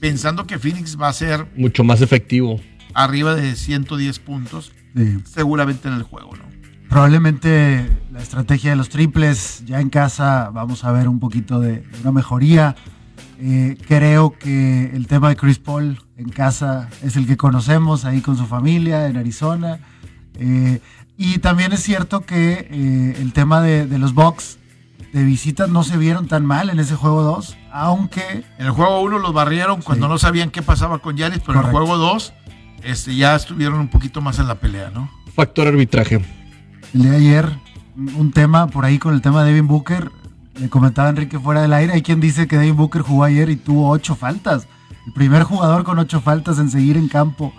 pensando 0.00 0.46
que 0.46 0.58
Phoenix 0.58 1.00
va 1.00 1.08
a 1.08 1.12
ser... 1.12 1.46
Mucho 1.56 1.84
más 1.84 2.00
efectivo. 2.00 2.60
Arriba 2.94 3.34
de 3.34 3.56
110 3.56 4.18
puntos, 4.20 4.72
seguramente 5.24 5.88
en 5.88 5.94
el 5.94 6.02
juego, 6.02 6.36
¿no? 6.36 6.44
Probablemente 6.88 7.88
la 8.12 8.20
estrategia 8.20 8.70
de 8.70 8.76
los 8.76 8.90
triples, 8.90 9.62
ya 9.64 9.80
en 9.80 9.88
casa 9.88 10.50
vamos 10.52 10.84
a 10.84 10.92
ver 10.92 11.08
un 11.08 11.20
poquito 11.20 11.58
de 11.58 11.84
una 12.02 12.12
mejoría. 12.12 12.76
Eh, 13.44 13.76
creo 13.88 14.38
que 14.38 14.92
el 14.94 15.08
tema 15.08 15.28
de 15.28 15.34
Chris 15.34 15.58
Paul 15.58 16.00
en 16.16 16.28
casa 16.28 16.88
es 17.02 17.16
el 17.16 17.26
que 17.26 17.36
conocemos 17.36 18.04
ahí 18.04 18.20
con 18.20 18.36
su 18.36 18.46
familia 18.46 19.08
en 19.08 19.16
Arizona. 19.16 19.80
Eh, 20.38 20.80
y 21.16 21.38
también 21.38 21.72
es 21.72 21.82
cierto 21.82 22.20
que 22.20 22.68
eh, 22.70 23.16
el 23.20 23.32
tema 23.32 23.60
de, 23.60 23.86
los 23.98 24.14
Bucks 24.14 24.58
de 25.12 25.24
visitas 25.24 25.68
no 25.68 25.82
se 25.82 25.96
vieron 25.96 26.28
tan 26.28 26.46
mal 26.46 26.70
en 26.70 26.78
ese 26.78 26.94
juego 26.94 27.22
2, 27.22 27.56
aunque... 27.72 28.44
En 28.58 28.66
el 28.66 28.70
juego 28.70 29.00
1 29.00 29.18
los 29.18 29.32
barrieron 29.32 29.82
cuando 29.82 30.06
no 30.06 30.18
sabían 30.18 30.50
qué 30.50 30.62
pasaba 30.62 31.00
con 31.00 31.16
Yanis, 31.16 31.40
pero 31.44 31.58
en 31.58 31.66
el 31.66 31.72
juego 31.72 31.96
2 31.98 32.32
este, 32.84 33.16
ya 33.16 33.34
estuvieron 33.34 33.80
un 33.80 33.88
poquito 33.88 34.20
más 34.20 34.38
en 34.38 34.46
la 34.46 34.54
pelea, 34.54 34.90
¿no? 34.94 35.10
Factor 35.34 35.66
arbitraje. 35.66 36.24
El 36.94 37.02
de 37.02 37.16
ayer 37.16 37.48
un 37.96 38.30
tema 38.30 38.68
por 38.68 38.84
ahí 38.84 38.98
con 39.00 39.14
el 39.14 39.20
tema 39.20 39.42
de 39.42 39.50
Devin 39.50 39.66
Booker. 39.66 40.12
Le 40.54 40.68
comentaba 40.68 41.08
Enrique 41.08 41.38
fuera 41.38 41.62
del 41.62 41.72
aire. 41.72 41.94
Hay 41.94 42.02
quien 42.02 42.20
dice 42.20 42.46
que 42.46 42.58
Devin 42.58 42.76
Booker 42.76 43.02
jugó 43.02 43.24
ayer 43.24 43.48
y 43.50 43.56
tuvo 43.56 43.90
ocho 43.90 44.14
faltas. 44.14 44.68
El 45.06 45.12
primer 45.12 45.42
jugador 45.42 45.84
con 45.84 45.98
ocho 45.98 46.20
faltas 46.20 46.58
en 46.58 46.70
seguir 46.70 46.96
en 46.96 47.08
campo. 47.08 47.52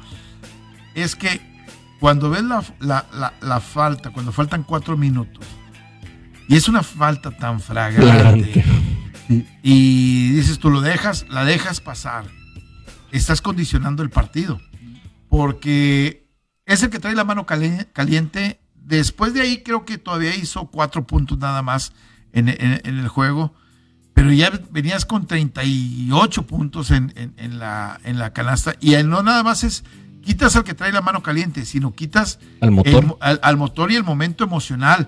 Es 0.94 1.16
que 1.16 1.42
cuando 2.00 2.30
ves 2.30 2.44
la, 2.44 3.60
falta, 3.62 4.12
cuando 4.12 4.32
faltan 4.32 4.64
cuatro 4.64 4.98
minutos, 4.98 5.46
y 6.48 6.56
es 6.56 6.68
una 6.68 6.84
falta 6.84 7.32
tan 7.32 7.60
fragante, 7.60 8.64
y 9.64 10.34
dices 10.34 10.60
tú 10.60 10.70
lo 10.70 10.82
dejas, 10.82 11.26
la 11.30 11.46
dejas 11.46 11.80
pasar, 11.80 12.26
estás 13.12 13.42
condicionando 13.42 14.04
el 14.04 14.10
partido. 14.10 14.60
Porque 15.30 16.30
es 16.66 16.84
el 16.84 16.90
que 16.90 17.00
trae 17.00 17.16
la 17.16 17.24
mano 17.24 17.46
caliente. 17.46 18.60
Después 18.76 19.34
de 19.34 19.42
ahí 19.42 19.64
creo 19.64 19.86
que 19.86 19.98
todavía 19.98 20.36
hizo 20.36 20.66
cuatro 20.68 21.08
puntos 21.08 21.40
nada 21.40 21.62
más 21.62 21.94
en, 22.34 22.50
el 22.50 23.08
juego. 23.08 23.54
Pero 24.14 24.32
ya 24.32 24.52
venías 24.72 25.06
con 25.06 25.26
38 25.26 26.46
puntos 26.46 26.92
en, 26.92 27.14
la, 27.58 28.00
en 28.04 28.20
la 28.20 28.34
canasta. 28.34 28.76
Y 28.80 28.92
no 29.04 29.24
nada 29.24 29.44
más 29.44 29.64
es 29.64 29.84
quitas 30.24 30.56
al 30.56 30.64
que 30.64 30.74
trae 30.74 30.92
la 30.92 31.02
mano 31.02 31.22
caliente, 31.22 31.66
sino 31.66 31.94
quitas 31.94 32.40
al 32.62 32.72
motor, 32.72 33.18
al, 33.20 33.58
motor 33.58 33.92
y 33.92 33.96
el 33.96 34.04
momento 34.04 34.44
emocional. 34.44 35.08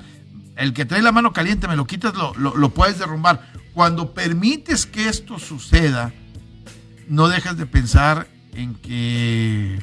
El 0.56 0.74
que 0.74 0.86
trae 0.86 1.02
la 1.02 1.12
mano 1.12 1.34
caliente, 1.34 1.68
me 1.68 1.76
lo 1.76 1.86
quitas, 1.86 2.14
lo, 2.16 2.34
lo, 2.36 2.70
puedes 2.70 3.00
derrumbar. 3.00 3.52
Cuando 3.74 4.14
permites 4.14 4.86
que 4.86 5.10
esto 5.10 5.38
suceda, 5.40 6.14
no 7.10 7.28
dejas 7.28 7.58
de 7.58 7.66
pensar 7.66 8.28
en 8.54 8.76
que 8.76 9.80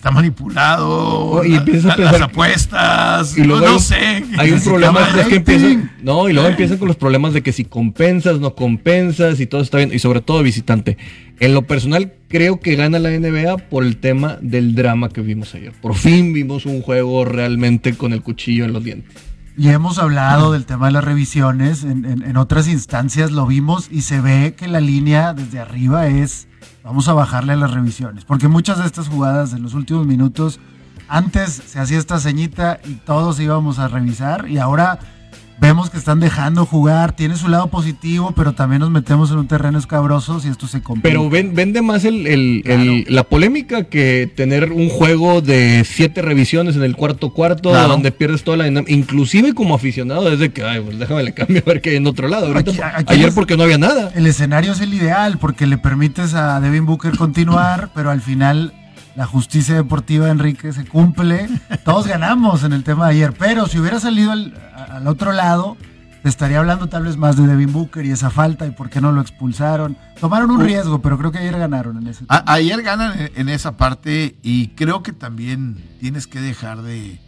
está 0.00 0.10
manipulado 0.10 0.88
oh, 0.88 1.44
y 1.44 1.54
empieza 1.54 1.92
a 1.92 1.98
las 1.98 2.22
apuestas 2.22 3.36
y 3.36 3.44
luego 3.44 3.66
no, 3.66 3.78
sé 3.78 4.24
hay 4.38 4.50
un 4.50 4.60
problema 4.62 5.06
es 5.20 5.26
que 5.26 5.36
empiezan 5.36 5.92
no 6.02 6.26
y 6.30 6.32
luego 6.32 6.48
empiezan 6.48 6.78
con 6.78 6.88
los 6.88 6.96
problemas 6.96 7.34
de 7.34 7.42
que 7.42 7.52
si 7.52 7.66
compensas 7.66 8.40
no 8.40 8.54
compensas 8.54 9.40
y 9.40 9.46
todo 9.46 9.60
está 9.60 9.76
bien 9.76 9.90
y 9.92 9.98
sobre 9.98 10.22
todo 10.22 10.42
visitante. 10.42 10.96
En 11.38 11.52
lo 11.52 11.66
personal 11.66 12.14
creo 12.28 12.60
que 12.60 12.76
gana 12.76 12.98
la 12.98 13.10
NBA 13.10 13.58
por 13.68 13.84
el 13.84 13.98
tema 13.98 14.38
del 14.40 14.74
drama 14.74 15.10
que 15.10 15.20
vimos 15.20 15.54
ayer. 15.54 15.72
Por 15.72 15.94
fin 15.94 16.32
vimos 16.32 16.64
un 16.64 16.80
juego 16.80 17.26
realmente 17.26 17.94
con 17.94 18.14
el 18.14 18.22
cuchillo 18.22 18.64
en 18.64 18.72
los 18.72 18.82
dientes. 18.82 19.14
Y 19.58 19.68
hemos 19.68 19.98
hablado 19.98 20.52
del 20.52 20.64
tema 20.64 20.86
de 20.86 20.92
las 20.92 21.04
revisiones 21.04 21.84
en, 21.84 22.06
en 22.06 22.36
otras 22.38 22.68
instancias 22.68 23.32
lo 23.32 23.46
vimos 23.46 23.88
y 23.90 24.00
se 24.00 24.22
ve 24.22 24.54
que 24.56 24.66
la 24.66 24.80
línea 24.80 25.34
desde 25.34 25.58
arriba 25.58 26.06
es 26.06 26.48
vamos 26.82 27.08
a 27.08 27.12
bajarle 27.12 27.52
a 27.52 27.56
las 27.56 27.72
revisiones. 27.72 28.24
Porque 28.24 28.48
muchas 28.48 28.78
de 28.78 28.86
estas 28.86 29.08
jugadas 29.08 29.52
en 29.52 29.62
los 29.62 29.74
últimos 29.74 30.06
minutos, 30.06 30.60
antes 31.08 31.50
se 31.52 31.80
hacía 31.80 31.98
esta 31.98 32.18
ceñita 32.18 32.80
y 32.84 32.94
todos 32.94 33.40
íbamos 33.40 33.78
a 33.78 33.88
revisar 33.88 34.48
y 34.48 34.58
ahora 34.58 34.98
vemos 35.60 35.90
que 35.90 35.98
están 35.98 36.20
dejando 36.20 36.64
jugar, 36.64 37.12
tiene 37.12 37.36
su 37.36 37.48
lado 37.48 37.66
positivo, 37.68 38.32
pero 38.34 38.54
también 38.54 38.80
nos 38.80 38.90
metemos 38.90 39.30
en 39.30 39.38
un 39.38 39.46
terreno 39.46 39.78
escabroso 39.78 40.40
si 40.40 40.48
esto 40.48 40.66
se 40.66 40.82
complica. 40.82 41.08
Pero 41.08 41.28
vende 41.28 41.82
más 41.82 42.04
el, 42.04 43.04
la 43.08 43.24
polémica 43.24 43.84
que 43.84 44.30
tener 44.34 44.72
un 44.72 44.88
juego 44.88 45.42
de 45.42 45.84
siete 45.84 46.22
revisiones 46.22 46.76
en 46.76 46.82
el 46.82 46.96
cuarto 46.96 47.30
cuarto, 47.30 47.72
donde 47.72 48.10
pierdes 48.10 48.42
toda 48.42 48.56
la 48.56 48.64
dinámica, 48.64 48.92
inclusive 48.92 49.54
como 49.54 49.74
aficionado, 49.74 50.30
desde 50.30 50.50
que, 50.50 50.64
ay, 50.64 50.80
pues 50.80 50.98
déjame 50.98 51.22
le 51.22 51.34
cambio 51.34 51.62
a 51.64 51.68
ver 51.68 51.80
qué 51.82 51.90
hay 51.90 51.96
en 51.96 52.06
otro 52.06 52.28
lado. 52.28 52.52
ayer 53.06 53.32
porque 53.34 53.56
no 53.56 53.64
había 53.64 53.78
nada. 53.78 54.10
El 54.14 54.26
escenario 54.26 54.72
es 54.72 54.80
el 54.80 54.94
ideal, 54.94 55.38
porque 55.38 55.66
le 55.66 55.76
permites 55.76 56.34
a 56.34 56.58
Devin 56.60 56.86
Booker 56.86 57.16
continuar, 57.16 57.90
pero 57.94 58.10
al 58.10 58.22
final 58.22 58.72
la 59.16 59.26
justicia 59.26 59.74
deportiva, 59.74 60.30
Enrique, 60.30 60.72
se 60.72 60.84
cumple. 60.84 61.48
Todos 61.84 62.06
ganamos 62.06 62.64
en 62.64 62.72
el 62.72 62.84
tema 62.84 63.06
de 63.06 63.12
ayer, 63.12 63.32
pero 63.38 63.66
si 63.66 63.78
hubiera 63.78 64.00
salido 64.00 64.30
al, 64.30 64.54
otro 65.06 65.32
lado, 65.32 65.76
estaría 66.24 66.58
hablando 66.58 66.88
tal 66.88 67.04
vez 67.04 67.16
más 67.16 67.36
de 67.36 67.46
Devin 67.46 67.72
Booker 67.72 68.04
y 68.04 68.10
esa 68.10 68.30
falta 68.30 68.66
y 68.66 68.70
por 68.70 68.90
qué 68.90 69.00
no 69.00 69.12
lo 69.12 69.20
expulsaron. 69.20 69.96
Tomaron 70.20 70.50
un 70.50 70.60
riesgo, 70.60 71.00
pero 71.00 71.18
creo 71.18 71.32
que 71.32 71.38
ayer 71.38 71.58
ganaron 71.58 71.98
en 71.98 72.06
ese 72.08 72.26
tema. 72.26 72.44
Ayer 72.46 72.82
ganan 72.82 73.30
en, 73.34 73.48
esa 73.48 73.76
parte 73.76 74.36
y 74.42 74.68
creo 74.68 75.02
que 75.02 75.12
también 75.12 75.76
tienes 76.00 76.26
que 76.26 76.40
dejar 76.40 76.82
de, 76.82 77.20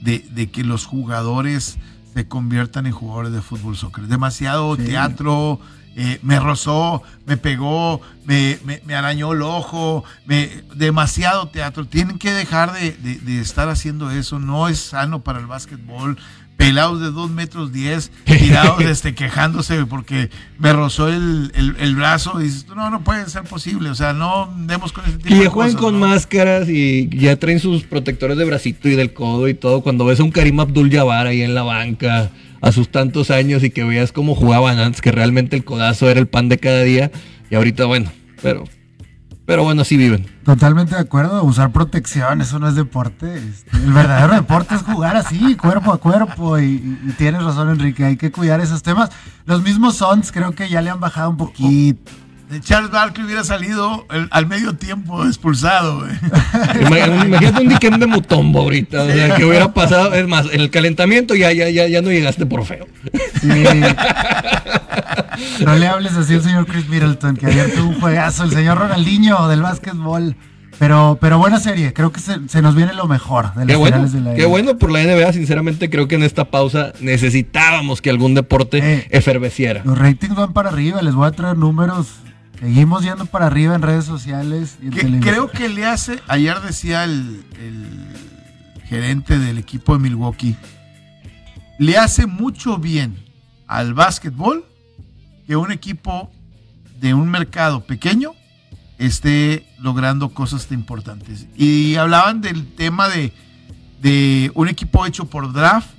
de, 0.00 0.50
que 0.50 0.64
los 0.64 0.86
jugadores 0.86 1.78
se 2.14 2.28
conviertan 2.28 2.86
en 2.86 2.92
jugadores 2.92 3.32
de 3.32 3.42
fútbol 3.42 3.76
soccer. 3.76 4.04
Demasiado 4.06 4.76
teatro 4.76 5.60
eh, 6.00 6.20
me 6.22 6.38
rozó, 6.38 7.02
me 7.26 7.36
pegó, 7.36 8.00
me, 8.24 8.60
arañó 8.94 9.32
el 9.32 9.42
ojo, 9.42 10.04
me, 10.26 10.62
demasiado 10.76 11.48
teatro. 11.48 11.86
Tienen 11.86 12.20
que 12.20 12.32
dejar 12.32 12.72
de, 12.72 13.40
estar 13.40 13.68
haciendo 13.68 14.12
eso. 14.12 14.38
No 14.38 14.68
es 14.68 14.78
sano 14.78 15.24
para 15.24 15.40
el 15.40 15.46
básquetbol. 15.46 16.16
Pelados 16.58 17.00
de 17.00 17.12
2 17.12 17.30
metros 17.30 17.72
10, 17.72 18.10
tirados 18.24 18.82
este, 18.82 19.14
quejándose 19.14 19.86
porque 19.86 20.28
me 20.58 20.72
rozó 20.72 21.08
el, 21.08 21.94
brazo. 21.96 22.40
Y 22.40 22.44
dices, 22.44 22.66
no, 22.66 22.90
no 22.90 23.02
puede 23.02 23.26
ser 23.30 23.44
posible. 23.44 23.88
O 23.88 23.94
sea, 23.94 24.12
no 24.12 24.52
demos 24.66 24.92
con 24.92 25.06
ese 25.06 25.18
tipo 25.18 25.34
y 25.34 25.46
juegan 25.46 25.76
con 25.76 25.98
máscaras 25.98 26.68
y 26.68 27.08
ya 27.16 27.36
traen 27.36 27.60
sus 27.60 27.84
protectores 27.84 28.36
de 28.36 28.44
bracito 28.44 28.88
y 28.88 28.96
del 28.96 29.14
codo 29.14 29.48
y 29.48 29.54
todo. 29.54 29.82
Cuando 29.82 30.04
ves 30.04 30.18
a 30.20 30.24
un 30.24 30.32
Karim 30.32 30.58
Abdul 30.60 30.90
Jabbar 30.90 31.28
ahí 31.28 31.42
en 31.42 31.54
la 31.54 31.62
banca 31.62 32.30
a 32.60 32.72
sus 32.72 32.90
tantos 32.90 33.30
años 33.30 33.62
y 33.62 33.70
que 33.70 33.84
veías 33.84 34.10
cómo 34.10 34.34
jugaban 34.34 34.80
antes, 34.80 35.00
que 35.00 35.12
realmente 35.12 35.56
el 35.56 35.64
codazo 35.64 36.10
era 36.10 36.18
el 36.18 36.26
pan 36.26 36.48
de 36.48 36.58
cada 36.58 36.82
día. 36.82 37.10
Y 37.50 37.54
ahorita, 37.54 37.84
bueno, 37.84 38.10
pero, 38.42 38.64
pero 39.48 39.64
bueno, 39.64 39.80
así 39.80 39.96
viven. 39.96 40.26
Totalmente 40.44 40.94
de 40.94 41.00
acuerdo, 41.00 41.42
usar 41.42 41.72
protección, 41.72 42.42
eso 42.42 42.58
no 42.58 42.68
es 42.68 42.74
deporte. 42.74 43.38
Este, 43.38 43.78
el 43.78 43.94
verdadero 43.94 44.34
deporte 44.34 44.74
es 44.74 44.82
jugar 44.82 45.16
así, 45.16 45.56
cuerpo 45.56 45.90
a 45.90 45.96
cuerpo. 45.96 46.58
Y, 46.58 46.76
tienes 47.16 47.42
razón, 47.42 47.70
Enrique, 47.70 48.04
hay 48.04 48.18
que 48.18 48.30
cuidar 48.30 48.60
esos 48.60 48.82
temas. 48.82 49.08
Los 49.46 49.62
mismos 49.62 49.96
Sons 49.96 50.32
creo 50.32 50.52
que 50.52 50.68
ya 50.68 50.82
le 50.82 50.90
han 50.90 51.00
bajado 51.00 51.30
un 51.30 51.38
poquito. 51.38 52.12
Charles 52.60 52.90
Barkley 52.90 53.26
hubiera 53.26 53.44
salido 53.44 54.06
al 54.08 54.46
medio 54.46 54.74
tiempo 54.74 55.24
expulsado. 55.24 56.06
Imagínate 56.80 57.60
un 57.60 57.68
Diquem 57.68 57.98
de 57.98 58.06
Mutombo 58.06 58.60
ahorita, 58.60 59.02
o 59.02 59.06
sea, 59.06 59.36
que 59.36 59.44
hubiera 59.44 59.72
pasado, 59.74 60.14
es 60.14 60.26
más, 60.26 60.46
en 60.50 60.60
el 60.60 60.70
calentamiento 60.70 61.34
ya, 61.34 61.52
ya, 61.52 61.68
ya, 61.68 61.86
ya 61.86 62.00
no 62.00 62.10
llegaste 62.10 62.46
por 62.46 62.64
feo. 62.64 62.86
No 65.64 65.76
le 65.76 65.86
hables 65.86 66.14
así 66.14 66.34
al 66.34 66.42
señor 66.42 66.66
Chris 66.66 66.88
Middleton, 66.88 67.36
que 67.36 67.46
ayer 67.46 67.72
tuvo 67.72 67.90
un 67.90 68.00
juegazo, 68.00 68.44
el 68.44 68.50
señor 68.50 68.78
Ronaldinho 68.78 69.46
del 69.48 69.62
básquetbol. 69.62 70.34
Pero, 70.78 71.18
pero 71.20 71.38
buena 71.38 71.58
serie, 71.58 71.92
creo 71.92 72.12
que 72.12 72.20
se, 72.20 72.62
nos 72.62 72.74
viene 72.76 72.94
lo 72.94 73.08
mejor 73.08 73.52
de 73.54 73.64
las 73.64 73.76
finales 73.76 74.12
de 74.12 74.20
la 74.20 74.30
NBA. 74.30 74.36
Qué 74.36 74.46
bueno 74.46 74.78
por 74.78 74.92
la 74.92 75.02
NBA, 75.02 75.32
sinceramente 75.32 75.90
creo 75.90 76.06
que 76.06 76.14
en 76.14 76.22
esta 76.22 76.44
pausa 76.46 76.92
necesitábamos 77.00 78.00
que 78.00 78.10
algún 78.10 78.34
deporte 78.34 78.78
eh, 78.78 79.06
eferveciera. 79.10 79.82
Los 79.84 79.98
ratings 79.98 80.36
van 80.36 80.52
para 80.52 80.68
arriba, 80.68 81.02
les 81.02 81.14
voy 81.14 81.26
a 81.26 81.32
traer 81.32 81.56
números 81.56 82.06
Seguimos 82.60 83.04
yendo 83.04 83.26
para 83.26 83.46
arriba 83.46 83.74
en 83.74 83.82
redes 83.82 84.04
sociales. 84.04 84.78
Y 84.82 84.90
creo 85.20 85.48
que 85.48 85.68
le 85.68 85.86
hace, 85.86 86.20
ayer 86.26 86.60
decía 86.60 87.04
el, 87.04 87.44
gerente 88.84 89.38
del 89.38 89.58
equipo 89.58 89.92
de 89.92 90.00
Milwaukee, 90.00 90.56
le 91.78 91.98
hace 91.98 92.26
mucho 92.26 92.78
bien 92.78 93.16
al 93.66 93.94
básquetbol 93.94 94.64
que 95.46 95.56
un 95.56 95.70
equipo 95.70 96.32
de 96.98 97.14
un 97.14 97.30
mercado 97.30 97.84
pequeño 97.84 98.32
esté 98.96 99.66
logrando 99.78 100.30
cosas 100.30 100.66
tan 100.66 100.80
importantes. 100.80 101.46
Y 101.54 101.94
hablaban 101.94 102.40
del 102.40 102.74
tema 102.74 103.08
de, 103.08 103.32
de 104.00 104.50
un 104.54 104.68
equipo 104.68 105.06
hecho 105.06 105.26
por 105.26 105.52
draft, 105.52 105.90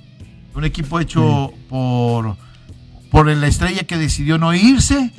un 0.54 0.64
equipo 0.64 1.00
hecho 1.00 1.54
por 1.68 2.36
por 3.10 3.26
la 3.26 3.46
estrella 3.46 3.82
que 3.84 3.98
decidió 3.98 4.38
no 4.38 4.54
irse 4.54 5.12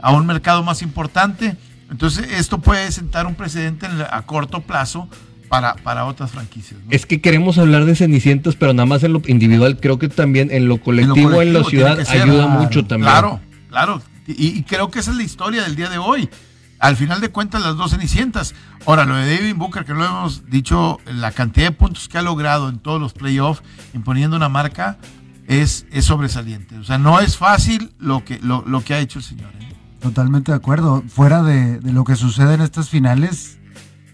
a 0.00 0.12
un 0.12 0.26
mercado 0.26 0.62
más 0.62 0.82
importante. 0.82 1.56
Entonces, 1.90 2.26
esto 2.32 2.58
puede 2.58 2.90
sentar 2.90 3.26
un 3.26 3.34
precedente 3.34 3.86
a 4.10 4.22
corto 4.22 4.60
plazo 4.62 5.08
para, 5.48 5.74
para 5.74 6.06
otras 6.06 6.30
franquicias. 6.30 6.80
Es 6.90 7.06
que 7.06 7.20
queremos 7.20 7.58
hablar 7.58 7.84
de 7.84 7.94
Cenicientos, 7.94 8.56
pero 8.56 8.72
nada 8.72 8.86
más 8.86 9.02
en 9.04 9.12
lo 9.12 9.22
individual, 9.26 9.78
creo 9.80 9.98
que 9.98 10.08
también 10.08 10.50
en 10.50 10.68
lo 10.68 10.80
colectivo, 10.80 11.40
en, 11.40 11.52
la 11.52 11.64
ciudad, 11.64 11.98
ayuda 12.00 12.46
mucho 12.48 12.84
también. 12.84 13.10
Claro, 13.10 13.40
claro. 13.68 14.02
Y, 14.26 14.62
creo 14.62 14.90
que 14.90 15.00
esa 15.00 15.10
es 15.10 15.18
la 15.18 15.22
historia 15.22 15.62
del 15.62 15.76
día 15.76 15.90
de 15.90 15.98
hoy. 15.98 16.30
Al 16.78 16.96
final 16.96 17.20
de 17.20 17.28
cuentas, 17.28 17.62
las 17.62 17.76
dos 17.76 17.92
Cenicientas. 17.92 18.54
Ahora, 18.86 19.04
lo 19.04 19.16
de 19.16 19.36
David 19.36 19.54
Booker, 19.54 19.84
que 19.84 19.92
lo 19.92 20.04
hemos 20.04 20.50
dicho, 20.50 20.98
la 21.06 21.30
cantidad 21.30 21.66
de 21.66 21.72
puntos 21.72 22.08
que 22.08 22.18
ha 22.18 22.22
logrado 22.22 22.68
en 22.68 22.78
todos 22.78 23.00
los 23.00 23.12
playoffs, 23.12 23.62
imponiendo 23.92 24.36
una 24.36 24.48
marca, 24.48 24.98
es, 25.48 25.86
es 25.92 26.04
sobresaliente. 26.04 26.78
O 26.78 26.84
sea, 26.84 26.98
no 26.98 27.20
es 27.20 27.36
fácil 27.36 27.92
lo 27.98 28.24
que, 28.24 28.38
lo, 28.40 28.84
que 28.84 28.94
ha 28.94 28.98
hecho 28.98 29.18
el 29.18 29.24
señor. 29.24 29.50
¿eh? 29.60 29.74
Totalmente 30.00 30.52
de 30.52 30.56
acuerdo. 30.56 31.02
Fuera 31.08 31.42
de, 31.42 31.80
lo 31.92 32.04
que 32.04 32.16
sucede 32.16 32.54
en 32.54 32.60
estas 32.60 32.88
finales, 32.88 33.58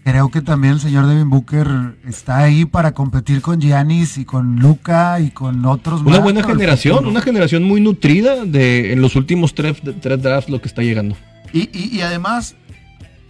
creo 0.03 0.29
que 0.29 0.41
también 0.41 0.73
el 0.73 0.79
señor 0.79 1.07
Devin 1.07 1.29
Booker 1.29 1.97
está 2.05 2.39
ahí 2.39 2.65
para 2.65 2.93
competir 2.93 3.41
con 3.41 3.59
Giannis 3.59 4.17
y 4.17 4.25
con 4.25 4.57
Luca 4.57 5.19
y 5.19 5.31
con 5.31 5.65
otros. 5.65 6.01
Una 6.01 6.19
buena 6.19 6.43
generación, 6.43 7.05
una 7.05 7.21
generación 7.21 7.63
muy 7.63 7.81
nutrida 7.81 8.45
de 8.45 8.93
en 8.93 9.01
los 9.01 9.15
últimos 9.15 9.53
tres, 9.53 9.77
tres 10.01 10.21
drafts 10.21 10.49
lo 10.49 10.61
que 10.61 10.67
está 10.67 10.81
llegando. 10.81 11.15
Y, 11.53 11.69
y, 11.77 11.97
y 11.97 12.01
además, 12.01 12.55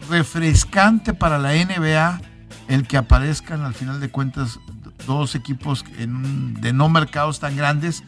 refrescante 0.10 1.13
para 1.13 1.39
la 1.39 1.53
NBA 1.53 2.22
el 2.67 2.88
que 2.88 2.98
aparezcan 2.98 3.62
al 3.62 3.74
final 3.74 4.00
de 4.00 4.10
cuentas 4.10 4.60
dos 5.05 5.36
equipos 5.36 5.86
de 5.98 6.74
no 6.74 6.89
mercados 6.89 7.39
tan 7.39 7.55
grandes 7.55 8.03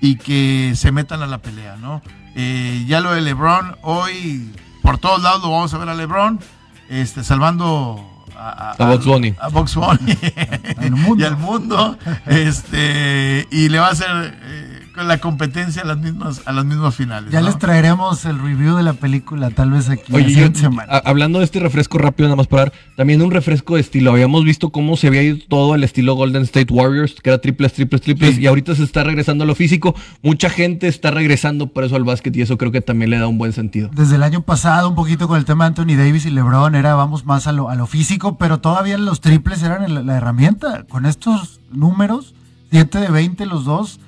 y 0.00 0.16
que 0.16 0.72
se 0.76 0.92
metan 0.92 1.22
a 1.22 1.26
la 1.26 1.38
pelea, 1.38 1.76
¿no? 1.76 2.02
Eh, 2.34 2.84
ya 2.86 3.00
lo 3.00 3.12
de 3.12 3.20
LeBron, 3.20 3.76
hoy 3.82 4.52
por 4.82 4.98
todos 4.98 5.22
lados 5.22 5.42
lo 5.42 5.50
vamos 5.50 5.74
a 5.74 5.78
ver 5.78 5.88
a 5.88 5.94
LeBron, 5.94 6.38
este, 6.88 7.24
salvando 7.24 8.08
a, 8.36 8.72
a, 8.72 8.86
Box 8.86 9.04
Bunny. 9.04 9.34
A 9.40 9.48
Box 9.48 9.74
Bunny. 9.74 10.16
y 11.18 11.24
al 11.24 11.36
mundo. 11.36 11.98
Este, 12.26 13.46
y 13.50 13.68
le 13.68 13.78
va 13.78 13.88
a 13.88 13.90
hacer 13.90 14.08
la 15.04 15.18
competencia 15.18 15.82
a 15.82 15.84
las 15.84 15.98
mismas, 15.98 16.42
a 16.44 16.52
las 16.52 16.64
mismas 16.64 16.94
finales. 16.94 17.30
Ya 17.30 17.40
les 17.40 17.58
traeremos 17.58 18.24
el 18.24 18.38
review 18.38 18.76
de 18.76 18.82
la 18.82 18.94
película, 18.94 19.50
tal 19.50 19.70
vez 19.70 19.88
aquí 19.88 20.12
Oye, 20.12 20.54
semana. 20.54 20.92
hablando 21.04 21.38
de 21.38 21.44
este 21.44 21.60
refresco 21.60 21.98
rápido, 21.98 22.28
nada 22.28 22.36
más 22.36 22.46
para 22.46 22.64
dar, 22.64 22.72
también 22.96 23.22
un 23.22 23.30
refresco 23.30 23.76
de 23.76 23.80
estilo. 23.80 24.10
Habíamos 24.12 24.44
visto 24.44 24.70
cómo 24.70 24.96
se 24.96 25.08
había 25.08 25.22
ido 25.22 25.38
todo 25.48 25.74
al 25.74 25.84
estilo 25.84 26.14
Golden 26.14 26.42
State 26.42 26.72
Warriors, 26.72 27.14
que 27.22 27.30
era 27.30 27.38
triples, 27.40 27.72
triples, 27.72 28.00
triples, 28.02 28.38
y 28.38 28.46
ahorita 28.46 28.74
se 28.74 28.84
está 28.84 29.04
regresando 29.04 29.44
a 29.44 29.46
lo 29.46 29.54
físico. 29.54 29.94
Mucha 30.22 30.50
gente 30.50 30.88
está 30.88 31.10
regresando 31.10 31.68
por 31.68 31.84
eso 31.84 31.96
al 31.96 32.04
básquet 32.04 32.36
y 32.36 32.42
eso 32.42 32.58
creo 32.58 32.72
que 32.72 32.80
también 32.80 33.10
le 33.10 33.18
da 33.18 33.28
un 33.28 33.38
buen 33.38 33.52
sentido. 33.52 33.90
Desde 33.92 34.16
el 34.16 34.22
año 34.22 34.42
pasado, 34.42 34.88
un 34.88 34.94
poquito 34.94 35.28
con 35.28 35.38
el 35.38 35.44
tema 35.44 35.64
de 35.64 35.68
Anthony 35.68 35.96
Davis 35.96 36.26
y 36.26 36.30
LeBron, 36.30 36.74
era 36.74 36.94
vamos 36.94 37.24
más 37.24 37.46
a 37.46 37.52
lo, 37.52 37.68
a 37.68 37.74
lo 37.74 37.86
físico, 37.86 38.38
pero 38.38 38.60
todavía 38.60 38.98
los 38.98 39.20
triples 39.20 39.62
eran 39.62 40.06
la, 40.06 40.16
herramienta. 40.16 40.84
Con 40.88 41.06
estos 41.06 41.60
números, 41.70 42.34
7 42.70 42.98
de 42.98 43.08
20 43.08 43.46
los 43.46 43.64
dos 43.64 44.00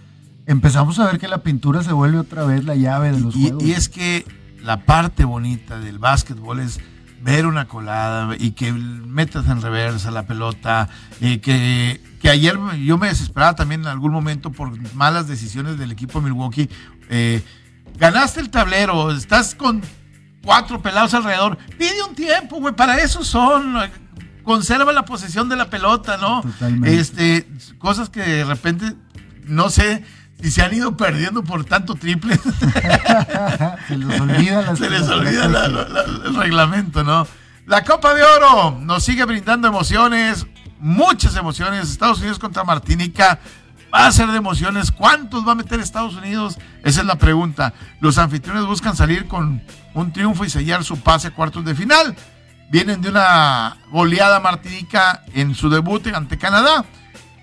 empezamos 0.50 0.98
a 0.98 1.06
ver 1.06 1.20
que 1.20 1.28
la 1.28 1.44
pintura 1.44 1.84
se 1.84 1.92
vuelve 1.92 2.18
otra 2.18 2.44
vez 2.44 2.64
la 2.64 2.74
llave 2.74 3.12
de 3.12 3.20
los 3.20 3.36
y, 3.36 3.42
juegos. 3.42 3.62
Y 3.62 3.72
es 3.72 3.88
que 3.88 4.26
la 4.62 4.84
parte 4.84 5.24
bonita 5.24 5.78
del 5.78 5.98
básquetbol 5.98 6.58
es 6.58 6.80
ver 7.22 7.46
una 7.46 7.68
colada 7.68 8.34
y 8.36 8.50
que 8.52 8.72
metas 8.72 9.46
en 9.46 9.62
reversa 9.62 10.10
la 10.10 10.26
pelota, 10.26 10.88
y 11.20 11.38
que, 11.38 12.00
que, 12.20 12.30
ayer 12.30 12.58
yo 12.84 12.98
me 12.98 13.08
desesperaba 13.08 13.54
también 13.54 13.82
en 13.82 13.88
algún 13.88 14.12
momento 14.12 14.50
por 14.50 14.76
malas 14.94 15.28
decisiones 15.28 15.78
del 15.78 15.92
equipo 15.92 16.18
de 16.18 16.24
Milwaukee. 16.24 16.68
Eh, 17.10 17.42
ganaste 17.96 18.40
el 18.40 18.50
tablero, 18.50 19.12
estás 19.12 19.54
con 19.54 19.82
cuatro 20.42 20.82
pelados 20.82 21.14
alrededor, 21.14 21.58
pide 21.78 22.02
un 22.08 22.14
tiempo, 22.16 22.56
güey, 22.56 22.74
para 22.74 22.96
eso 22.98 23.22
son, 23.22 23.76
conserva 24.42 24.92
la 24.92 25.04
posesión 25.04 25.48
de 25.48 25.56
la 25.56 25.70
pelota, 25.70 26.16
¿no? 26.16 26.40
Totalmente. 26.40 26.98
Este, 26.98 27.46
cosas 27.78 28.08
que 28.08 28.20
de 28.20 28.44
repente, 28.44 28.94
no 29.44 29.70
sé, 29.70 30.02
y 30.42 30.50
se 30.50 30.62
han 30.62 30.74
ido 30.74 30.96
perdiendo 30.96 31.42
por 31.42 31.64
tanto 31.64 31.94
triple. 31.94 32.36
se 33.88 33.96
les 33.96 34.20
olvida, 34.20 34.76
se 34.76 34.90
les 34.90 35.08
olvida 35.08 35.44
el 35.44 36.34
reglamento, 36.34 37.04
¿no? 37.04 37.26
La 37.66 37.84
Copa 37.84 38.14
de 38.14 38.22
Oro 38.22 38.78
nos 38.80 39.04
sigue 39.04 39.24
brindando 39.24 39.68
emociones, 39.68 40.46
muchas 40.80 41.36
emociones. 41.36 41.90
Estados 41.90 42.18
Unidos 42.18 42.38
contra 42.38 42.64
Martinica 42.64 43.38
va 43.94 44.06
a 44.06 44.12
ser 44.12 44.28
de 44.28 44.38
emociones. 44.38 44.90
¿Cuántos 44.90 45.46
va 45.46 45.52
a 45.52 45.54
meter 45.54 45.78
Estados 45.80 46.16
Unidos? 46.16 46.58
Esa 46.82 47.00
es 47.00 47.06
la 47.06 47.16
pregunta. 47.16 47.74
Los 48.00 48.18
anfitriones 48.18 48.64
buscan 48.64 48.96
salir 48.96 49.28
con 49.28 49.62
un 49.94 50.12
triunfo 50.12 50.44
y 50.44 50.50
sellar 50.50 50.84
su 50.84 51.00
pase 51.00 51.28
a 51.28 51.30
cuartos 51.30 51.64
de 51.64 51.74
final. 51.74 52.16
Vienen 52.70 53.02
de 53.02 53.08
una 53.10 53.76
goleada 53.90 54.40
Martinica 54.40 55.22
en 55.34 55.54
su 55.54 55.68
debut 55.70 56.06
ante 56.08 56.38
Canadá. 56.38 56.84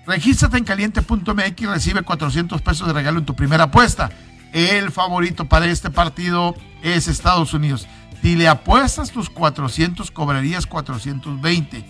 Regístrate 0.08 0.56
en 0.56 0.64
caliente.mx 0.64 1.60
y 1.60 1.66
recibe 1.66 2.02
400 2.02 2.62
pesos 2.62 2.86
de 2.86 2.94
regalo 2.94 3.18
en 3.18 3.26
tu 3.26 3.36
primera 3.36 3.64
apuesta. 3.64 4.08
El 4.54 4.90
favorito 4.90 5.44
para 5.44 5.66
este 5.66 5.90
partido 5.90 6.54
es 6.82 7.08
Estados 7.08 7.52
Unidos. 7.52 7.86
Si 8.22 8.34
le 8.34 8.48
apuestas 8.48 9.10
tus 9.10 9.28
400, 9.28 10.10
cobrarías 10.10 10.64
420. 10.66 11.84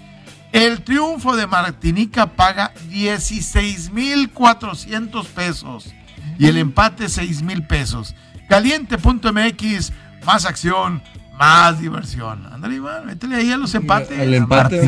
El 0.51 0.83
triunfo 0.83 1.37
de 1.37 1.47
Martinica 1.47 2.35
paga 2.35 2.73
16,400 2.89 5.27
pesos 5.29 5.95
y 6.41 6.47
el 6.47 6.57
empate 6.57 7.09
6 7.09 7.43
mil 7.43 7.69
pesos. 7.69 8.17
Caliente.mx, 8.49 9.93
más 10.27 10.45
acción, 10.45 11.05
más 11.39 11.81
diversión. 11.81 12.47
Ándale, 12.53 12.75
Iván, 12.75 13.07
métele 13.07 13.37
ahí 13.37 13.53
a 13.53 13.57
los 13.57 13.73
empates. 13.77 14.19
El 14.19 14.35
empate, 14.35 14.85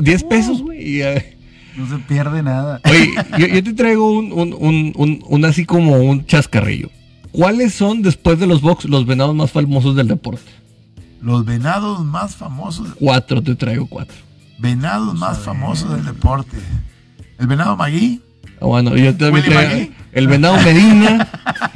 10 0.00 0.24
pesos, 0.24 0.62
güey. 0.62 1.33
No 1.76 1.88
se 1.88 1.98
pierde 2.04 2.42
nada. 2.42 2.80
Oye, 2.84 3.12
yo, 3.38 3.64
te 3.64 3.72
traigo 3.72 4.10
un, 4.10 5.44
así 5.44 5.64
como 5.64 5.96
un 5.96 6.24
chascarrillo. 6.26 6.90
¿Cuáles 7.32 7.74
son, 7.74 8.02
después 8.02 8.38
de 8.38 8.46
los 8.46 8.60
box, 8.60 8.84
los 8.84 9.06
venados 9.06 9.34
más 9.34 9.50
famosos 9.50 9.96
del 9.96 10.08
deporte? 10.08 10.50
Los 11.20 11.44
venados 11.44 12.04
más 12.04 12.36
famosos. 12.36 12.88
Cuatro, 12.98 13.42
te 13.42 13.54
traigo 13.54 13.86
cuatro. 13.86 14.16
Venados 14.58 15.14
más 15.14 15.38
famosos 15.38 15.90
del 15.90 16.04
deporte. 16.04 16.56
El 17.38 17.46
venado 17.48 17.76
Magui. 17.76 18.20
Ah, 18.60 18.66
bueno, 18.66 18.96
yo 18.96 19.16
también 19.16 19.44
traigo 19.44 19.92
el 20.14 20.28
venado 20.28 20.56
Medina, 20.60 21.28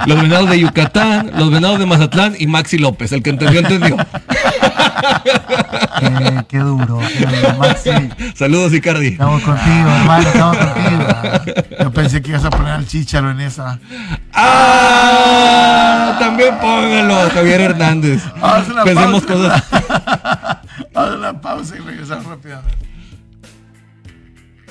los 0.07 0.23
venados 0.23 0.49
de 0.51 0.61
Yucatán, 0.61 1.33
los 1.37 1.51
venados 1.51 1.81
de 1.81 1.87
Mazatlán 1.87 2.37
y 2.39 2.47
Maxi 2.47 2.79
López. 2.79 3.11
El 3.13 3.23
que 3.23 3.31
entendió, 3.31 3.61
entendió. 3.61 3.97
Qué, 6.01 6.45
qué 6.49 6.59
duro, 6.59 6.99
qué 6.99 7.53
Maxi. 7.59 7.91
Saludos, 8.35 8.73
Icardi. 8.75 9.09
Estamos 9.09 9.43
contigo, 9.43 9.89
hermano, 9.89 10.29
estamos 10.29 10.57
contigo. 10.57 11.05
Yo 11.81 11.93
pensé 11.93 12.23
que 12.23 12.31
ibas 12.31 12.45
a 12.45 12.51
poner 12.51 12.73
al 12.73 12.87
chicharo 12.87 13.31
en 13.31 13.41
esa. 13.41 13.79
¡Ah! 14.33 16.17
También 16.19 16.59
póngalo, 16.61 17.31
Javier 17.31 17.61
Hernández. 17.61 18.23
A 18.41 18.63
una 18.71 18.85
Pensemos 18.85 19.25
pausa. 19.25 19.63
cosas. 19.65 19.65
A 20.95 21.05
una 21.17 21.41
pausa 21.41 21.77
y 21.77 21.81
regresamos 21.81 22.27
rápidamente. 22.27 22.89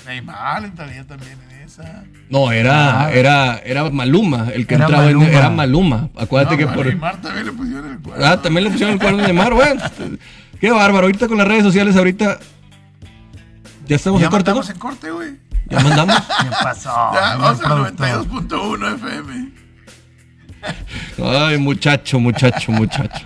Neymar 0.06 0.64
entraría 0.64 1.06
también 1.06 1.38
en 1.52 1.66
esa. 1.68 2.04
No, 2.30 2.52
era, 2.52 3.02
ah. 3.06 3.12
era, 3.12 3.58
era 3.66 3.90
Maluma, 3.90 4.48
el 4.54 4.66
que 4.66 4.76
entraba 4.76 5.10
En, 5.10 5.22
era 5.22 5.50
Maluma. 5.50 6.10
Acuérdate 6.18 6.58
que 6.58 6.68
por. 6.68 6.86
Neymar 6.86 7.22
también 7.22 7.46
le 7.46 7.52
pusieron 7.52 7.92
el 7.92 8.00
cuerno. 8.00 8.26
Ah, 8.26 8.42
también 8.42 8.64
le 8.66 8.70
pusieron 8.72 8.94
el 8.94 9.00
cuerno 9.00 9.24
a 9.24 9.26
Neymar, 9.28 9.54
bueno. 9.54 9.82
Qué 10.60 10.72
bárbaro. 10.72 11.06
Ahorita 11.06 11.28
con 11.28 11.38
las 11.38 11.48
redes 11.48 11.64
sociales, 11.64 11.96
ahorita. 11.96 12.40
Ya 13.88 13.96
estamos 13.96 14.22
en 14.22 14.30
corte. 14.30 14.52
Ya 14.54 14.72
en 14.72 14.80
corte, 14.80 15.12
güey. 15.12 15.38
Ya 15.70 15.80
mandamos. 15.80 16.16
¿Qué 16.42 16.50
pasó? 16.64 16.90
Ya, 17.14 17.38
vamos 17.38 17.64
al 17.64 17.96
92.1 17.96 18.96
FM. 18.96 19.52
Ay, 21.24 21.58
muchacho, 21.58 22.20
muchacho, 22.20 22.72
muchacho. 22.72 23.26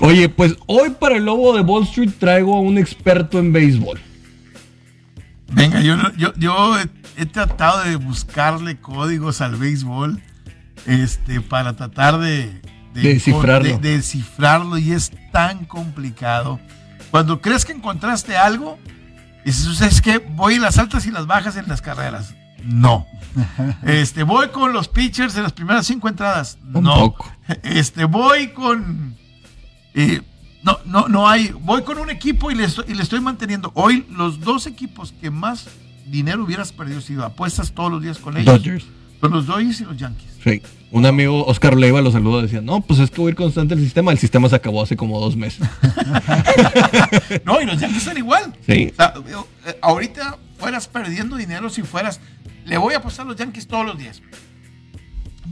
Oye, 0.00 0.28
pues 0.28 0.56
hoy 0.66 0.90
para 0.90 1.16
el 1.16 1.24
Lobo 1.24 1.54
de 1.54 1.60
Wall 1.60 1.84
Street 1.84 2.12
traigo 2.18 2.56
a 2.56 2.60
un 2.60 2.78
experto 2.78 3.38
en 3.38 3.52
béisbol. 3.52 4.00
Venga, 5.52 5.80
yo, 5.80 5.96
yo, 6.16 6.32
yo 6.36 6.78
he, 7.16 7.26
tratado 7.26 7.82
de 7.84 7.96
buscarle 7.96 8.78
códigos 8.78 9.40
al 9.40 9.56
béisbol 9.56 10.22
este, 10.86 11.40
para 11.40 11.76
tratar 11.76 12.18
de, 12.18 12.62
descifrarlo. 13.02 13.78
De, 13.78 13.96
descifrarlo 13.96 14.78
y 14.78 14.92
es 14.92 15.12
tan 15.32 15.64
complicado. 15.64 16.60
Cuando 17.10 17.40
crees 17.40 17.64
que 17.64 17.72
encontraste 17.72 18.36
algo, 18.36 18.78
dices, 19.44 19.80
es 19.80 20.00
que 20.00 20.18
voy 20.18 20.54
en 20.54 20.62
las 20.62 20.78
altas 20.78 21.06
y 21.06 21.10
las 21.10 21.26
bajas 21.26 21.56
en 21.56 21.68
las 21.68 21.82
carreras. 21.82 22.34
No. 22.64 23.06
Este, 23.84 24.24
voy 24.24 24.48
con 24.48 24.72
los 24.72 24.88
pitchers 24.88 25.36
en 25.36 25.44
las 25.44 25.52
primeras 25.52 25.86
cinco 25.86 26.08
entradas. 26.08 26.58
no. 26.64 27.14
Este, 27.62 28.04
voy 28.04 28.48
con. 28.48 29.16
Eh, 29.94 30.20
no, 30.62 30.78
no, 30.84 31.08
no 31.08 31.28
hay. 31.28 31.54
Voy 31.60 31.82
con 31.82 31.98
un 31.98 32.10
equipo 32.10 32.50
y 32.50 32.54
le, 32.54 32.64
estoy, 32.64 32.84
y 32.88 32.94
le 32.94 33.02
estoy 33.02 33.20
manteniendo. 33.20 33.70
Hoy, 33.74 34.06
los 34.10 34.40
dos 34.40 34.66
equipos 34.66 35.14
que 35.20 35.30
más 35.30 35.68
dinero 36.06 36.44
hubieras 36.44 36.72
perdido 36.72 37.00
si 37.00 37.14
apuestas 37.20 37.72
todos 37.72 37.90
los 37.90 38.02
días 38.02 38.18
con 38.18 38.36
ellos. 38.36 38.62
Dodgers. 38.62 38.84
Son 39.20 39.30
los 39.30 39.46
Dodgers 39.46 39.80
y 39.80 39.84
los 39.84 39.96
Yankees. 39.96 40.29
Sí. 40.42 40.62
Un 40.92 41.06
amigo, 41.06 41.44
Oscar 41.46 41.76
Leiva, 41.76 42.00
lo 42.00 42.10
saludó. 42.10 42.42
Decía, 42.42 42.60
no, 42.60 42.80
pues 42.80 42.98
es 42.98 43.10
que 43.10 43.20
voy 43.20 43.28
a 43.28 43.30
ir 43.30 43.36
constante 43.36 43.74
el 43.74 43.80
sistema. 43.80 44.10
El 44.10 44.18
sistema 44.18 44.48
se 44.48 44.56
acabó 44.56 44.82
hace 44.82 44.96
como 44.96 45.20
dos 45.20 45.36
meses. 45.36 45.68
no, 47.44 47.60
y 47.60 47.66
los 47.66 47.78
Yankees 47.78 47.98
están 47.98 48.18
igual. 48.18 48.52
Sí. 48.66 48.92
O 48.92 48.96
sea, 48.96 49.14
eh, 49.66 49.78
ahorita 49.80 50.38
fueras 50.58 50.88
perdiendo 50.88 51.36
dinero 51.36 51.70
si 51.70 51.82
fueras. 51.82 52.20
Le 52.64 52.76
voy 52.76 52.94
a 52.94 52.98
apostar 52.98 53.26
a 53.26 53.28
los 53.28 53.38
Yankees 53.38 53.68
todos 53.68 53.86
los 53.86 53.98
días. 53.98 54.22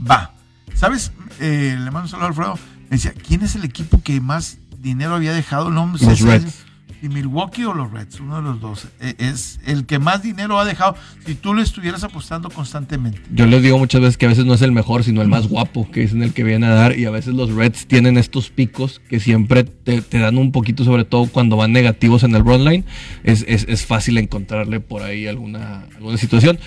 Va. 0.09 0.33
¿Sabes? 0.73 1.11
Eh, 1.39 1.75
le 1.77 1.91
mando 1.91 2.01
un 2.01 2.09
saludo 2.09 2.25
a 2.25 2.29
Alfredo. 2.29 2.59
Me 2.89 2.97
decía, 2.97 3.13
¿quién 3.13 3.41
es 3.43 3.55
el 3.55 3.63
equipo 3.63 4.01
que 4.01 4.19
más 4.19 4.57
dinero 4.81 5.15
había 5.15 5.33
dejado 5.33 5.69
los 5.69 6.21
Reds. 6.21 6.65
Y 7.01 7.07
Milwaukee 7.07 7.63
o 7.63 7.73
los 7.73 7.91
Reds, 7.91 8.19
uno 8.19 8.37
de 8.37 8.41
los 8.41 8.59
dos. 8.59 8.87
E, 8.99 9.15
es 9.19 9.59
el 9.65 9.85
que 9.85 9.99
más 9.99 10.21
dinero 10.21 10.59
ha 10.59 10.65
dejado 10.65 10.95
si 11.25 11.35
tú 11.35 11.53
le 11.53 11.61
estuvieras 11.61 12.03
apostando 12.03 12.49
constantemente. 12.49 13.21
Yo 13.33 13.45
les 13.45 13.61
digo 13.63 13.77
muchas 13.77 14.01
veces 14.01 14.17
que 14.17 14.25
a 14.25 14.29
veces 14.29 14.45
no 14.45 14.53
es 14.53 14.61
el 14.61 14.71
mejor, 14.71 15.03
sino 15.03 15.21
el 15.21 15.29
más 15.29 15.47
guapo, 15.47 15.89
que 15.91 16.03
es 16.03 16.11
en 16.11 16.23
el 16.23 16.33
que 16.33 16.43
viene 16.43 16.67
a 16.67 16.71
dar. 16.71 16.99
Y 16.99 17.05
a 17.05 17.11
veces 17.11 17.33
los 17.33 17.53
Reds 17.53 17.87
tienen 17.87 18.17
estos 18.17 18.49
picos 18.49 19.01
que 19.09 19.19
siempre 19.19 19.63
te, 19.63 20.01
dan 20.19 20.37
un 20.37 20.51
poquito, 20.51 20.83
sobre 20.83 21.05
todo 21.05 21.27
cuando 21.27 21.55
van 21.55 21.71
negativos 21.71 22.23
en 22.23 22.35
el 22.35 22.43
run 22.43 22.65
line. 22.65 22.83
Es, 23.23 23.45
es, 23.47 23.85
fácil 23.85 24.17
encontrarle 24.17 24.81
por 24.81 25.01
ahí 25.01 25.27
alguna, 25.27 25.85
alguna 25.95 26.17
situación. 26.17 26.59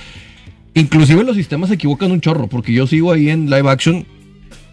Inclusive 0.74 1.24
los 1.24 1.36
sistemas 1.36 1.68
se 1.68 1.74
equivocan 1.74 2.10
un 2.10 2.20
chorro, 2.20 2.46
porque 2.46 2.72
yo 2.72 2.86
sigo 2.86 3.12
ahí 3.12 3.28
en 3.28 3.50
live 3.50 3.68
action 3.68 4.06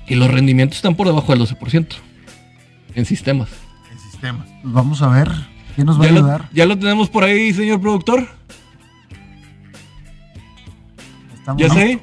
y 0.07 0.15
los 0.15 0.31
rendimientos 0.31 0.77
están 0.77 0.95
por 0.95 1.07
debajo 1.07 1.35
del 1.35 1.41
12% 1.41 1.87
en 2.95 3.05
sistemas. 3.05 3.49
En 4.21 4.35
sistemas. 4.37 4.47
Pues 4.61 4.73
vamos 4.73 5.01
a 5.01 5.07
ver. 5.09 5.29
¿Quién 5.75 5.87
nos 5.87 5.99
va 5.99 6.03
a 6.03 6.07
¿Ya 6.07 6.11
lo, 6.13 6.19
ayudar? 6.19 6.49
¿Ya 6.51 6.65
lo 6.65 6.77
tenemos 6.77 7.09
por 7.09 7.23
ahí, 7.23 7.53
señor 7.53 7.79
productor? 7.79 8.27
Estamos- 11.35 11.61
¿Ya 11.61 11.69
sé? 11.69 11.99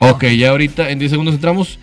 Ok, 0.00 0.24
ya 0.36 0.50
ahorita 0.50 0.90
en 0.90 0.98
10 0.98 1.10
segundos 1.10 1.34
entramos. 1.34 1.78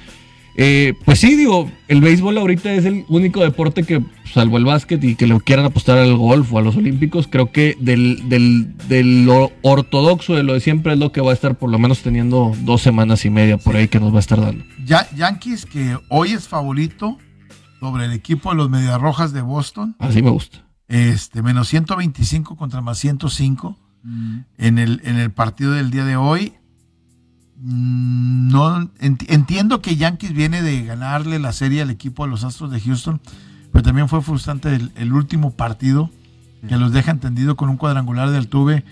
Eh, 0.58 0.96
pues 1.06 1.20
sí, 1.20 1.36
digo, 1.36 1.72
el 1.88 2.02
béisbol 2.02 2.38
ahorita 2.38 2.74
es 2.74 2.86
el 2.86 3.06
único 3.10 3.42
deporte 3.42 3.84
que, 3.84 4.04
salvo 4.34 4.58
el 4.58 4.66
básquet 4.66 5.04
y 5.04 5.16
que 5.16 5.28
le 5.28 5.40
quieran 5.42 5.66
apostar 5.66 5.98
al 6.00 6.16
golf 6.18 6.52
o 6.52 6.58
a 6.58 6.62
los 6.62 6.76
olímpicos, 6.76 7.28
creo 7.28 7.52
que 7.52 7.78
del, 7.80 8.28
del, 8.28 8.76
de 8.88 9.04
lo 9.04 9.52
ortodoxo, 9.62 10.36
de 10.36 10.44
lo 10.44 10.54
de 10.54 10.60
siempre, 10.60 10.94
es 10.94 11.00
lo 11.00 11.12
que 11.12 11.22
va 11.22 11.32
a 11.32 11.34
estar 11.34 11.58
por 11.58 11.70
lo 11.70 11.78
menos 11.78 12.02
teniendo 12.02 12.54
dos 12.62 12.82
semanas 12.82 13.24
y 13.26 13.30
media 13.30 13.58
por 13.58 13.76
ahí 13.76 13.88
que 13.88 14.00
nos 14.00 14.12
va 14.12 14.18
a 14.18 14.22
estar 14.22 14.42
dando. 14.42 14.66
Ya, 14.84 15.08
Yankees, 15.16 15.66
que 15.66 15.98
hoy 16.10 16.32
es 16.32 16.48
favorito 16.48 17.18
sobre 17.80 18.06
el 18.06 18.14
equipo 18.14 18.50
de 18.50 18.56
los 18.56 18.70
Medias 18.70 19.00
Rojas 19.00 19.34
de 19.34 19.42
Boston. 19.42 19.96
Así 20.00 20.22
me 20.22 20.32
gusta. 20.32 20.66
Este, 20.88 21.44
menos 21.44 21.68
125 21.68 22.56
contra 22.56 22.82
más 22.82 22.98
105 22.98 23.78
Mm, 24.08 24.40
en 24.58 24.78
el, 24.78 25.02
en 25.04 25.18
el 25.18 25.32
partido 25.32 25.74
del 25.74 25.92
día 25.92 26.06
de 26.06 26.16
hoy. 26.16 26.54
Mm, 27.60 28.50
No 28.52 28.82
ent- 29.00 29.26
entiendo 29.30 29.82
que 29.82 29.96
Yankees 29.96 30.34
viene 30.34 30.62
de 30.62 30.84
ganarle 30.84 31.40
la 31.40 31.52
serie 31.54 31.82
al 31.82 31.90
equipo 31.90 32.24
de 32.26 32.30
los 32.32 32.44
Astros 32.44 32.72
de 32.72 32.80
Houston, 32.80 33.20
pero 33.72 33.84
también 33.84 34.08
fue 34.10 34.22
frustrante 34.22 34.74
el, 34.76 34.92
el 34.96 35.14
último 35.14 35.52
partido 35.56 36.10
que 36.68 36.78
los 36.78 36.92
deja 36.92 37.12
entendido 37.12 37.56
con 37.56 37.70
un 37.70 37.78
cuadrangular 37.78 38.30
de 38.30 38.38
Altuve. 38.38 38.84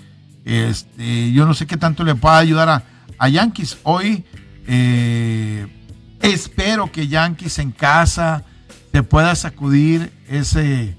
Este, 0.45 1.31
yo 1.31 1.45
no 1.45 1.53
sé 1.53 1.65
qué 1.67 1.77
tanto 1.77 2.03
le 2.03 2.15
pueda 2.15 2.37
ayudar 2.37 2.69
a, 2.69 2.83
a 3.17 3.27
Yankees. 3.29 3.77
Hoy 3.83 4.23
eh, 4.67 5.67
espero 6.21 6.91
que 6.91 7.07
Yankees 7.07 7.59
en 7.59 7.71
casa 7.71 8.43
se 8.91 9.03
pueda 9.03 9.35
sacudir 9.35 10.11
ese, 10.29 10.95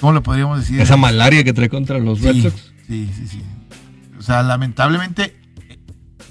¿cómo 0.00 0.12
le 0.14 0.20
podríamos 0.20 0.58
decir? 0.60 0.80
Esa 0.80 0.96
malaria 0.96 1.44
que 1.44 1.52
trae 1.52 1.68
contra 1.68 1.98
los 1.98 2.20
Red 2.22 2.32
Sí, 2.32 2.42
Sox. 2.42 2.72
sí, 2.88 3.10
sí, 3.14 3.26
sí. 3.28 3.42
O 4.18 4.22
sea, 4.22 4.42
lamentablemente, 4.42 5.36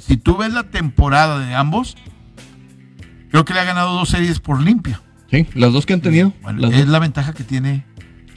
si 0.10 0.17
tú 0.17 0.36
ves 0.36 0.52
la 0.52 0.63
temporada 0.63 1.39
de 1.39 1.56
ambos, 1.56 1.95
creo 3.30 3.45
que 3.45 3.54
le 3.54 3.62
ha 3.62 3.63
ganado 3.63 3.93
dos 3.93 4.10
series 4.10 4.39
por 4.41 4.62
limpia. 4.62 5.02
Sí, 5.32 5.45
las 5.54 5.72
dos 5.72 5.86
que 5.86 5.93
han 5.93 6.02
tenido. 6.02 6.34
Bueno, 6.41 6.60
las 6.60 6.72
es 6.74 6.80
dos. 6.80 6.88
la 6.89 7.00
ventaja 7.00 7.34
que 7.34 7.43
tiene 7.45 7.86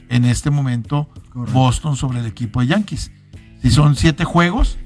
en 0.08 0.24
este 0.26 0.50
momento 0.50 1.08
Correcto. 1.32 1.52
Boston 1.58 1.96
sobre 1.96 2.20
el 2.20 2.26
equipo 2.26 2.61
de 2.61 2.66
Yankees. 2.68 3.11
Si 3.62 3.70
son 3.70 3.96
siete 3.96 4.24
juegos, 4.24 4.78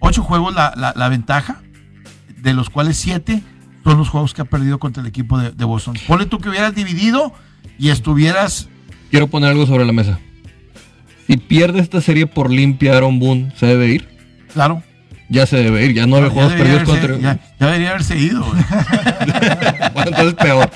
ocho 0.00 0.22
juegos 0.22 0.54
la, 0.54 0.72
la- 0.76 0.94
la 0.96 1.08
ventaja, 1.08 1.60
de 2.40 2.54
los 2.54 2.70
cuales 2.70 2.96
siete 2.96 3.42
son 3.84 3.98
los 3.98 4.08
juegos 4.08 4.32
que 4.34 4.40
ha 4.42 4.44
perdido 4.46 4.78
contra 4.78 5.02
el 5.02 5.06
equipo 5.08 5.38
de, 5.38 5.50
de 5.52 5.64
Boston. 5.64 5.96
Ponle 6.06 6.24
tú 6.26 6.38
que 6.38 6.48
hubieras 6.48 6.74
dividido 6.74 7.32
y 7.78 7.90
estuvieras 7.90 8.68
Quiero 9.10 9.26
poner 9.28 9.50
algo 9.50 9.66
sobre 9.66 9.84
la 9.86 9.92
mesa. 9.92 10.18
Si 11.26 11.36
pierde 11.36 11.80
esta 11.80 12.00
serie 12.00 12.26
por 12.26 12.50
limpia 12.50 12.96
Aaron 12.96 13.18
Boone, 13.18 13.52
¿se 13.56 13.66
debe 13.66 13.88
ir? 13.88 14.08
Claro. 14.54 14.82
Ya 15.30 15.46
se 15.46 15.56
debe 15.58 15.84
ir. 15.84 15.92
Ya 15.94 16.06
nueve 16.06 16.28
Ya 16.28 16.32
juegos 16.34 16.52
perdidos 16.54 16.82
contra... 16.84 17.18
ya- 17.18 17.38
ya 17.60 17.66
debería 17.66 17.90
haberse 17.90 18.16
ido. 18.18 18.44
güey. 18.44 18.62
Bueno, 19.94 20.10
entonces 20.10 20.34
peor. 20.34 20.70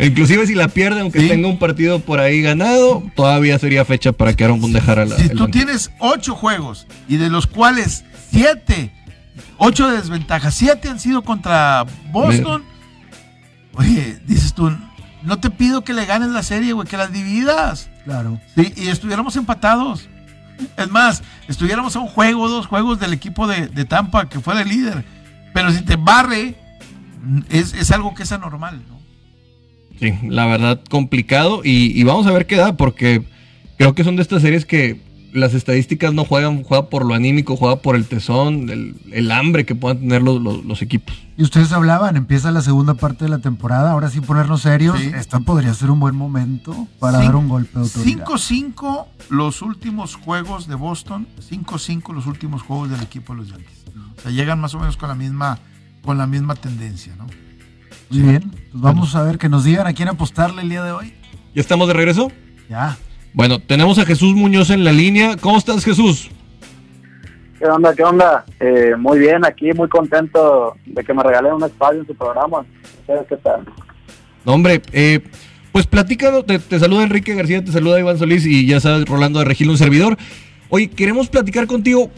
Inclusive 0.00 0.46
si 0.46 0.54
la 0.54 0.68
pierde, 0.68 1.00
aunque 1.00 1.20
Sí. 1.20 1.28
tenga 1.28 1.48
un 1.48 1.58
partido 1.58 1.98
por 2.00 2.20
ahí 2.20 2.40
ganado, 2.40 3.02
todavía 3.16 3.58
sería 3.58 3.84
fecha 3.84 4.12
para 4.12 4.32
que 4.34 4.44
Aaron 4.44 4.60
Boone 4.60 4.74
dejara 4.74 5.04
la... 5.04 5.16
Si 5.16 5.22
el 5.24 5.32
tú 5.36 5.48
tienes 5.48 5.90
ocho 5.98 6.34
juegos 6.34 6.86
y 7.08 7.16
de 7.16 7.28
los 7.30 7.46
cuales 7.46 8.04
siete, 8.30 8.92
ocho 9.58 9.88
de 9.90 9.96
desventaja, 9.96 10.50
siete 10.50 10.88
han 10.88 11.00
sido 11.00 11.22
contra 11.22 11.84
Boston, 12.12 12.62
oye, 13.74 14.18
dices 14.26 14.54
tú, 14.54 14.70
no 15.22 15.38
te 15.40 15.50
pido 15.50 15.82
que 15.82 15.92
le 15.92 16.06
ganes 16.06 16.28
la 16.30 16.42
serie, 16.42 16.72
güey, 16.72 16.86
que 16.88 16.96
las 16.96 17.12
dividas. 17.12 17.90
Claro. 18.04 18.40
Sí, 18.56 18.72
y 18.76 18.88
estuviéramos 18.88 19.36
empatados. 19.36 20.08
Es 20.76 20.90
más, 20.90 21.22
estuviéramos 21.48 21.96
a 21.96 22.00
un 22.00 22.08
juego, 22.08 22.48
dos 22.48 22.66
juegos 22.66 22.98
del 23.00 23.12
equipo 23.12 23.46
de, 23.46 23.68
de 23.68 23.84
Tampa, 23.84 24.28
que 24.28 24.40
fuera 24.40 24.62
el 24.62 24.68
líder. 24.68 25.04
Pero 25.52 25.72
si 25.72 25.82
te 25.82 25.96
barre, 25.96 26.54
es, 27.48 27.74
es 27.74 27.90
algo 27.90 28.14
que 28.14 28.22
es 28.22 28.32
anormal, 28.32 28.82
¿no? 28.88 29.00
Sí, 29.98 30.14
la 30.28 30.46
verdad 30.46 30.80
complicado 30.88 31.60
y, 31.62 31.98
y 31.98 32.04
vamos 32.04 32.26
a 32.26 32.32
ver 32.32 32.46
qué 32.46 32.56
da 32.56 32.76
porque 32.76 33.22
creo 33.76 33.94
que 33.94 34.02
son 34.02 34.16
de 34.16 34.22
estas 34.22 34.40
series 34.40 34.64
que 34.64 34.98
las 35.32 35.54
estadísticas 35.54 36.12
no 36.14 36.24
juegan, 36.24 36.62
juega 36.64 36.88
por 36.88 37.04
lo 37.06 37.14
anímico, 37.14 37.56
juega 37.56 37.76
por 37.76 37.96
el 37.96 38.06
tesón, 38.06 38.68
el, 38.70 38.96
el 39.12 39.30
hambre 39.30 39.64
que 39.64 39.74
puedan 39.74 39.98
tener 40.00 40.22
los, 40.22 40.40
los- 40.42 40.64
los 40.64 40.82
equipos. 40.82 41.14
Y 41.36 41.42
ustedes 41.42 41.72
hablaban, 41.72 42.16
empieza 42.16 42.50
la 42.50 42.60
segunda 42.60 42.94
parte 42.94 43.24
de 43.24 43.30
la 43.30 43.38
temporada, 43.38 43.92
ahora 43.92 44.10
sí 44.10 44.20
ponernos 44.20 44.62
serios. 44.62 44.98
Sí. 44.98 45.10
Esta 45.14 45.40
podría 45.40 45.72
ser 45.74 45.90
un 45.90 46.00
buen 46.00 46.14
momento 46.14 46.86
para 46.98 47.20
Cin- 47.20 47.26
dar 47.26 47.36
un 47.36 47.48
golpe 47.48 47.78
de 47.78 47.80
autoridad. 47.84 48.26
5-5 48.26 49.06
los 49.30 49.62
últimos 49.62 50.16
juegos 50.16 50.66
de 50.68 50.74
Boston, 50.74 51.26
5-5 51.48 52.12
los 52.12 52.26
últimos 52.26 52.62
juegos 52.62 52.90
del 52.90 53.00
equipo 53.02 53.32
de 53.32 53.38
los 53.40 53.48
Yankees. 53.48 53.84
O 54.18 54.20
sea, 54.20 54.30
llegan 54.30 54.60
más 54.60 54.74
o 54.74 54.78
menos 54.80 54.96
con 54.96 55.08
la 55.08 55.14
misma, 55.14 55.58
con 56.02 56.18
la 56.18 56.26
misma 56.26 56.54
tendencia, 56.56 57.14
¿no? 57.16 57.26
Muy 58.10 58.20
bien, 58.22 58.50
pues 58.50 58.82
vamos 58.82 59.14
a 59.14 59.22
ver 59.22 59.38
que 59.38 59.48
nos 59.48 59.62
digan 59.64 59.86
a 59.86 59.92
quién 59.92 60.08
apostarle 60.08 60.62
el 60.62 60.68
día 60.68 60.82
de 60.82 60.90
hoy. 60.92 61.14
¿Ya 61.54 61.60
estamos 61.60 61.86
de 61.88 61.94
regreso? 61.94 62.30
Ya. 62.68 62.96
Bueno, 63.32 63.60
tenemos 63.60 63.98
a 63.98 64.04
Jesús 64.04 64.34
Muñoz 64.34 64.70
en 64.70 64.84
la 64.84 64.92
línea. 64.92 65.36
¿Cómo 65.40 65.58
estás, 65.58 65.84
Jesús? 65.84 66.30
¿Qué 67.58 67.66
onda? 67.66 67.94
¿Qué 67.94 68.02
onda? 68.02 68.44
Eh, 68.58 68.94
muy 68.98 69.18
bien, 69.18 69.44
aquí 69.44 69.72
muy 69.72 69.88
contento 69.88 70.76
de 70.86 71.04
que 71.04 71.14
me 71.14 71.22
regalen 71.22 71.52
un 71.52 71.64
espacio 71.64 72.00
en 72.00 72.06
su 72.06 72.14
programa. 72.14 72.64
¿Ustedes 73.00 73.26
qué 73.28 73.36
tal? 73.36 73.66
No, 74.44 74.54
hombre, 74.54 74.80
eh, 74.92 75.20
pues 75.70 75.86
platícanos, 75.86 76.46
te, 76.46 76.58
te 76.58 76.78
saluda 76.78 77.02
Enrique 77.02 77.34
García, 77.34 77.64
te 77.64 77.70
saluda 77.70 78.00
Iván 78.00 78.18
Solís 78.18 78.46
y 78.46 78.66
ya 78.66 78.80
sabes, 78.80 79.04
Rolando 79.04 79.38
de 79.38 79.44
Regil, 79.44 79.70
un 79.70 79.78
servidor. 79.78 80.16
Oye, 80.70 80.88
queremos 80.88 81.28
platicar 81.28 81.66
contigo. 81.66 82.10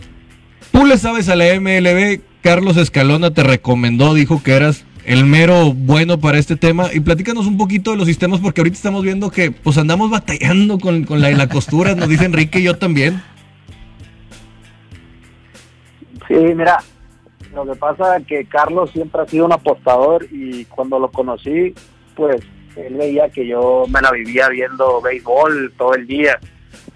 Tú 0.71 0.87
le 0.87 0.97
sabes 0.97 1.29
a 1.29 1.37
la 1.37 1.47
MLB, 1.61 2.21
Carlos 2.43 2.77
Escalona 2.77 3.35
te 3.35 3.43
recomendó, 3.43 4.15
dijo 4.15 4.43
que 4.43 4.53
eras 4.53 4.85
el 5.05 5.25
mero 5.25 5.73
bueno 5.75 6.19
para 6.19 6.39
este 6.39 6.57
tema. 6.57 6.93
Y 6.93 7.01
platícanos 7.01 7.47
un 7.47 7.57
poquito 7.57 7.93
de 7.93 7.97
los 7.97 8.07
sistemas, 8.07 8.41
porque 8.41 8.61
ahorita 8.61 8.77
estamos 8.77 9.03
viendo 9.03 9.31
que 9.31 9.51
pues 9.51 9.79
andamos 9.79 10.11
batallando 10.11 10.79
con, 10.79 11.05
con 11.05 11.21
la, 11.21 11.31
la 11.31 11.49
costura, 11.49 11.95
nos 11.95 12.09
dice 12.09 12.25
Enrique 12.25 12.61
y 12.61 12.65
yo 12.65 12.77
también. 12.79 13.23
Sí, 16.29 16.35
mira, 16.35 16.79
lo 17.55 17.67
que 17.67 17.75
pasa 17.75 18.17
es 18.17 18.27
que 18.27 18.45
Carlos 18.47 18.91
siempre 18.91 19.23
ha 19.23 19.27
sido 19.27 19.45
un 19.45 19.53
apostador 19.53 20.27
y 20.31 20.65
cuando 20.67 20.99
lo 20.99 21.11
conocí, 21.11 21.75
pues 22.15 22.41
él 22.77 22.95
veía 22.95 23.29
que 23.29 23.47
yo 23.47 23.85
me 23.89 24.01
la 24.01 24.11
vivía 24.11 24.49
viendo 24.49 25.01
béisbol 25.03 25.73
todo 25.77 25.95
el 25.95 26.07
día. 26.07 26.39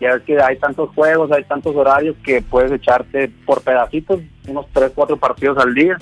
Ya 0.00 0.14
ves 0.14 0.22
que 0.22 0.40
hay 0.40 0.56
tantos 0.58 0.90
juegos, 0.94 1.30
hay 1.32 1.44
tantos 1.44 1.74
horarios 1.76 2.16
que 2.24 2.42
puedes 2.42 2.72
echarte 2.72 3.30
por 3.44 3.62
pedacitos, 3.62 4.20
unos 4.48 4.66
3, 4.72 4.92
4 4.94 5.16
partidos 5.16 5.58
al 5.58 5.74
día. 5.74 5.98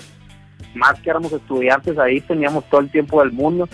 Más 0.75 1.01
que 1.01 1.11
éramos 1.11 1.33
estudiantes 1.33 1.99
ahí, 1.99 2.21
teníamos 2.21 2.65
todo 2.69 2.81
el 2.81 2.91
tiempo 2.91 3.21
del 3.21 3.33
mundo. 3.33 3.69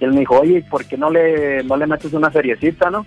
Y 0.00 0.04
él 0.04 0.12
me 0.12 0.20
dijo, 0.20 0.38
oye, 0.40 0.62
¿por 0.70 0.84
qué 0.86 0.96
no 0.96 1.10
le, 1.10 1.62
no 1.64 1.76
le 1.76 1.86
metes 1.86 2.12
una 2.12 2.30
seriecita, 2.30 2.90
no? 2.90 3.06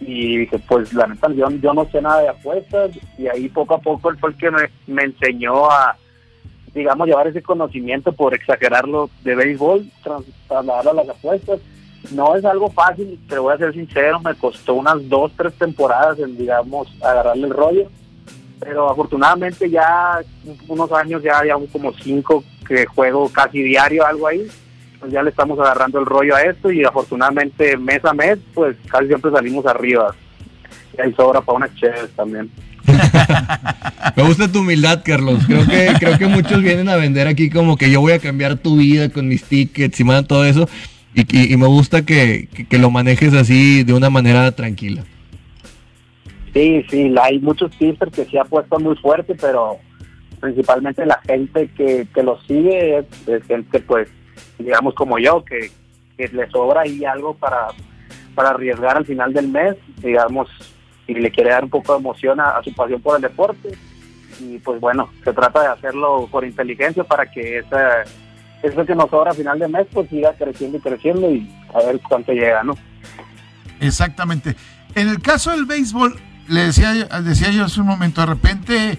Y 0.00 0.38
dije, 0.38 0.58
pues 0.66 0.92
la 0.94 1.06
neta, 1.06 1.28
yo, 1.32 1.50
yo 1.50 1.74
no 1.74 1.86
sé 1.90 2.00
nada 2.00 2.22
de 2.22 2.28
apuestas. 2.30 2.90
Y 3.18 3.26
ahí 3.28 3.48
poco 3.48 3.74
a 3.74 3.78
poco 3.80 4.10
él 4.10 4.18
fue 4.18 4.30
el 4.30 4.36
que 4.36 4.50
me, 4.50 4.70
me 4.86 5.04
enseñó 5.04 5.70
a, 5.70 5.96
digamos, 6.74 7.06
llevar 7.06 7.26
ese 7.26 7.42
conocimiento, 7.42 8.12
por 8.12 8.34
exagerarlo, 8.34 9.10
de 9.22 9.34
béisbol, 9.34 9.90
tras- 10.02 10.24
trasladarlo 10.48 10.90
a 10.92 11.04
las 11.04 11.08
apuestas. 11.10 11.60
No 12.12 12.34
es 12.34 12.44
algo 12.46 12.70
fácil, 12.70 13.20
pero 13.28 13.42
voy 13.42 13.54
a 13.54 13.58
ser 13.58 13.74
sincero, 13.74 14.20
me 14.20 14.34
costó 14.34 14.74
unas 14.74 15.06
dos, 15.08 15.32
tres 15.36 15.52
temporadas 15.54 16.18
en, 16.18 16.36
digamos, 16.38 16.88
agarrarle 17.02 17.46
el 17.46 17.52
rollo. 17.52 17.90
Pero 18.58 18.90
afortunadamente 18.90 19.68
ya 19.68 20.20
unos 20.68 20.90
años, 20.92 21.22
ya 21.22 21.42
llevamos 21.42 21.68
como 21.70 21.92
cinco 21.94 22.42
que 22.70 22.86
juego 22.86 23.28
casi 23.30 23.62
diario, 23.62 24.06
algo 24.06 24.28
ahí. 24.28 24.46
Pues 25.00 25.12
ya 25.12 25.22
le 25.22 25.30
estamos 25.30 25.58
agarrando 25.58 25.98
el 25.98 26.06
rollo 26.06 26.36
a 26.36 26.42
esto 26.42 26.70
y 26.70 26.84
afortunadamente 26.84 27.76
mes 27.76 28.04
a 28.04 28.12
mes, 28.14 28.38
pues 28.54 28.76
casi 28.88 29.06
siempre 29.08 29.30
salimos 29.32 29.66
arriba. 29.66 30.14
Y 30.96 31.00
hay 31.00 31.12
sobra 31.14 31.40
para 31.40 31.56
unas 31.56 31.74
chéveres 31.74 32.10
también. 32.14 32.48
Me 34.16 34.22
gusta 34.22 34.50
tu 34.50 34.60
humildad, 34.60 35.02
Carlos. 35.04 35.42
Creo 35.46 35.66
que, 35.66 35.92
creo 35.98 36.18
que 36.18 36.26
muchos 36.26 36.62
vienen 36.62 36.88
a 36.88 36.96
vender 36.96 37.26
aquí 37.26 37.50
como 37.50 37.76
que 37.76 37.90
yo 37.90 38.00
voy 38.00 38.12
a 38.12 38.18
cambiar 38.18 38.56
tu 38.58 38.76
vida 38.76 39.08
con 39.08 39.26
mis 39.26 39.42
tickets 39.44 39.98
y 39.98 40.04
más 40.04 40.26
todo 40.26 40.44
eso. 40.44 40.68
Y, 41.14 41.22
y- 41.36 41.52
y 41.52 41.56
me 41.56 41.66
gusta 41.66 42.04
que, 42.04 42.48
que- 42.54 42.66
que 42.66 42.78
lo 42.78 42.90
manejes 42.90 43.34
así 43.34 43.82
de 43.84 43.94
una 43.94 44.10
manera 44.10 44.52
tranquila. 44.52 45.02
Sí, 46.52 46.84
sí, 46.90 47.14
hay 47.22 47.38
muchos 47.40 47.70
tipsters 47.78 48.12
que 48.12 48.24
sí 48.26 48.36
apuestan 48.36 48.82
muy 48.82 48.96
fuerte, 48.96 49.34
pero 49.34 49.78
principalmente 50.40 51.06
la 51.06 51.20
gente 51.26 51.68
que, 51.68 52.06
que 52.12 52.22
los 52.22 52.42
sigue 52.46 52.98
es, 52.98 53.44
gente, 53.46 53.80
pues, 53.80 54.08
digamos 54.58 54.94
como 54.94 55.18
yo, 55.18 55.44
que, 55.44 55.70
que 56.16 56.28
le 56.28 56.50
sobra 56.50 56.82
ahí 56.82 57.04
algo 57.04 57.34
para, 57.34 57.68
para 58.34 58.50
arriesgar 58.50 58.96
al 58.96 59.06
final 59.06 59.32
del 59.32 59.48
mes, 59.48 59.76
digamos, 59.98 60.48
y 61.06 61.14
le 61.14 61.30
quiere 61.30 61.50
dar 61.50 61.64
un 61.64 61.70
poco 61.70 61.92
de 61.92 61.98
emoción 62.00 62.40
a, 62.40 62.60
su 62.62 62.72
pasión 62.74 63.00
por 63.00 63.16
el 63.16 63.22
deporte. 63.22 63.76
Y 64.40 64.58
pues 64.58 64.80
bueno, 64.80 65.10
se 65.24 65.32
trata 65.32 65.60
de 65.60 65.68
hacerlo 65.68 66.28
por 66.30 66.44
inteligencia 66.44 67.04
para 67.04 67.30
que 67.30 67.58
esa, 67.58 68.02
eso 68.62 68.86
que 68.86 68.94
nos 68.94 69.10
sobra 69.10 69.32
a 69.32 69.34
final 69.34 69.58
de 69.58 69.68
mes, 69.68 69.86
pues 69.92 70.08
siga 70.08 70.32
creciendo 70.34 70.78
y 70.78 70.80
creciendo 70.80 71.30
y 71.30 71.50
a 71.74 71.86
ver 71.86 72.00
cuánto 72.08 72.32
llega, 72.32 72.62
¿no? 72.62 72.74
Exactamente. 73.80 74.56
En 74.94 75.08
el 75.08 75.20
caso 75.20 75.50
del 75.50 75.66
béisbol, 75.66 76.18
le 76.48 76.60
decía, 76.66 76.92
decía 77.22 77.50
yo 77.50 77.64
hace 77.64 77.80
un 77.80 77.86
momento, 77.86 78.20
de 78.22 78.26
repente 78.26 78.98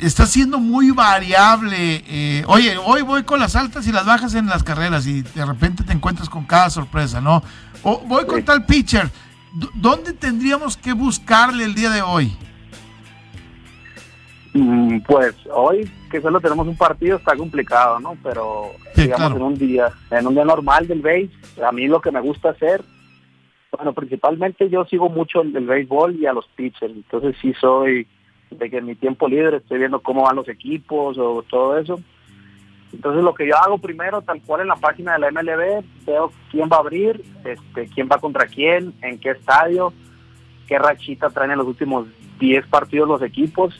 está 0.00 0.26
siendo 0.26 0.58
muy 0.58 0.90
variable. 0.90 2.02
Eh, 2.06 2.44
oye, 2.46 2.76
hoy 2.78 3.02
voy 3.02 3.22
con 3.22 3.40
las 3.40 3.56
altas 3.56 3.86
y 3.86 3.92
las 3.92 4.06
bajas 4.06 4.34
en 4.34 4.46
las 4.46 4.62
carreras 4.62 5.06
y 5.06 5.22
de 5.22 5.44
repente 5.44 5.84
te 5.84 5.92
encuentras 5.92 6.28
con 6.28 6.44
cada 6.44 6.70
sorpresa, 6.70 7.20
¿no? 7.20 7.42
O 7.82 7.98
voy 8.06 8.26
con 8.26 8.42
tal 8.44 8.66
pitcher. 8.66 9.10
¿Dónde 9.74 10.12
tendríamos 10.12 10.76
que 10.76 10.92
buscarle 10.92 11.64
el 11.64 11.74
día 11.74 11.90
de 11.90 12.02
hoy? 12.02 12.36
Mm, 14.54 15.00
pues 15.00 15.34
hoy 15.52 15.90
que 16.10 16.20
solo 16.20 16.40
tenemos 16.40 16.66
un 16.66 16.76
partido 16.76 17.16
está 17.16 17.36
complicado, 17.36 18.00
¿no? 18.00 18.16
Pero 18.22 18.72
digamos 18.96 19.36
en 19.36 19.42
un 19.42 19.54
día, 19.54 19.90
en 20.10 20.26
un 20.26 20.34
día 20.34 20.44
normal 20.44 20.88
del 20.88 21.00
béis, 21.00 21.30
a 21.62 21.70
mí 21.70 21.86
lo 21.86 22.00
que 22.00 22.10
me 22.10 22.20
gusta 22.20 22.50
hacer, 22.50 22.82
bueno, 23.70 23.92
principalmente 23.92 24.68
yo 24.70 24.84
sigo 24.86 25.08
mucho 25.10 25.42
el, 25.42 25.54
el 25.54 25.66
béisbol 25.66 26.16
y 26.16 26.26
a 26.26 26.32
los 26.32 26.46
pitchers, 26.56 26.94
entonces 26.94 27.36
sí 27.40 27.52
soy 27.60 28.06
de 28.50 28.70
que 28.70 28.78
en 28.78 28.86
mi 28.86 28.94
tiempo 28.94 29.28
libre 29.28 29.58
estoy 29.58 29.78
viendo 29.78 30.00
cómo 30.00 30.22
van 30.22 30.36
los 30.36 30.48
equipos 30.48 31.16
o 31.18 31.42
todo 31.42 31.78
eso. 31.78 32.00
Entonces 32.92 33.22
lo 33.22 33.34
que 33.34 33.46
yo 33.46 33.56
hago 33.56 33.78
primero, 33.78 34.22
tal 34.22 34.40
cual 34.42 34.62
en 34.62 34.68
la 34.68 34.76
página 34.76 35.12
de 35.12 35.18
la 35.18 35.30
MLB, 35.30 35.84
veo 36.06 36.32
quién 36.50 36.68
va 36.70 36.76
a 36.76 36.80
abrir, 36.80 37.22
este, 37.44 37.86
quién 37.88 38.08
va 38.10 38.18
contra 38.18 38.46
quién, 38.46 38.94
en 39.02 39.18
qué 39.18 39.30
estadio, 39.30 39.92
qué 40.66 40.78
rachita 40.78 41.28
traen 41.30 41.50
en 41.50 41.58
los 41.58 41.66
últimos 41.66 42.06
10 42.38 42.66
partidos 42.66 43.08
los 43.08 43.22
equipos. 43.22 43.78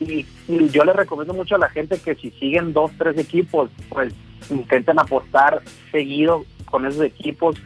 Y, 0.00 0.26
yo 0.70 0.84
le 0.84 0.92
recomiendo 0.92 1.34
mucho 1.34 1.54
a 1.54 1.58
la 1.58 1.68
gente 1.68 1.98
que 1.98 2.14
si 2.14 2.30
siguen 2.32 2.72
dos, 2.72 2.90
tres 2.98 3.16
equipos, 3.18 3.70
pues 3.88 4.14
intenten 4.50 4.98
apostar 4.98 5.62
seguido 5.90 6.44
con 6.66 6.86
esos 6.86 7.02
equipos. 7.02 7.56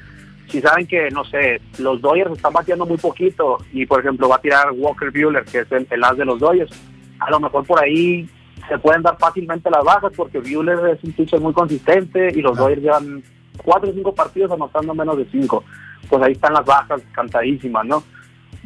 Si 0.48 0.60
saben 0.60 0.86
que, 0.86 1.10
no 1.10 1.24
sé, 1.24 1.60
los 1.78 2.00
Dodgers 2.00 2.32
están 2.32 2.52
bateando 2.52 2.86
muy 2.86 2.96
poquito 2.96 3.58
y, 3.72 3.84
por 3.86 4.00
ejemplo, 4.00 4.28
va 4.28 4.36
a 4.36 4.40
tirar 4.40 4.72
Walker 4.72 5.10
Bueller, 5.10 5.44
que 5.44 5.58
es 5.60 5.72
el, 5.72 5.86
el 5.90 6.04
as 6.04 6.16
de 6.16 6.24
los 6.24 6.40
Dodgers, 6.40 6.72
a 7.20 7.30
lo 7.30 7.40
mejor 7.40 7.66
por 7.66 7.82
ahí 7.82 8.28
se 8.68 8.78
pueden 8.78 9.02
dar 9.02 9.16
fácilmente 9.18 9.70
las 9.70 9.84
bajas 9.84 10.12
porque 10.14 10.40
Buehler 10.40 10.78
es 10.96 11.04
un 11.04 11.12
pitcher 11.12 11.40
muy 11.40 11.52
consistente 11.52 12.28
y 12.34 12.42
los 12.42 12.56
Dodgers 12.56 12.82
llevan 12.82 13.22
cuatro 13.64 13.90
o 13.90 13.92
cinco 13.92 14.14
partidos 14.14 14.52
anotando 14.52 14.94
menos 14.94 15.16
de 15.16 15.26
cinco. 15.30 15.64
Pues 16.08 16.22
ahí 16.22 16.32
están 16.32 16.52
las 16.52 16.64
bajas 16.64 17.02
cantadísimas, 17.12 17.86
¿no? 17.86 18.02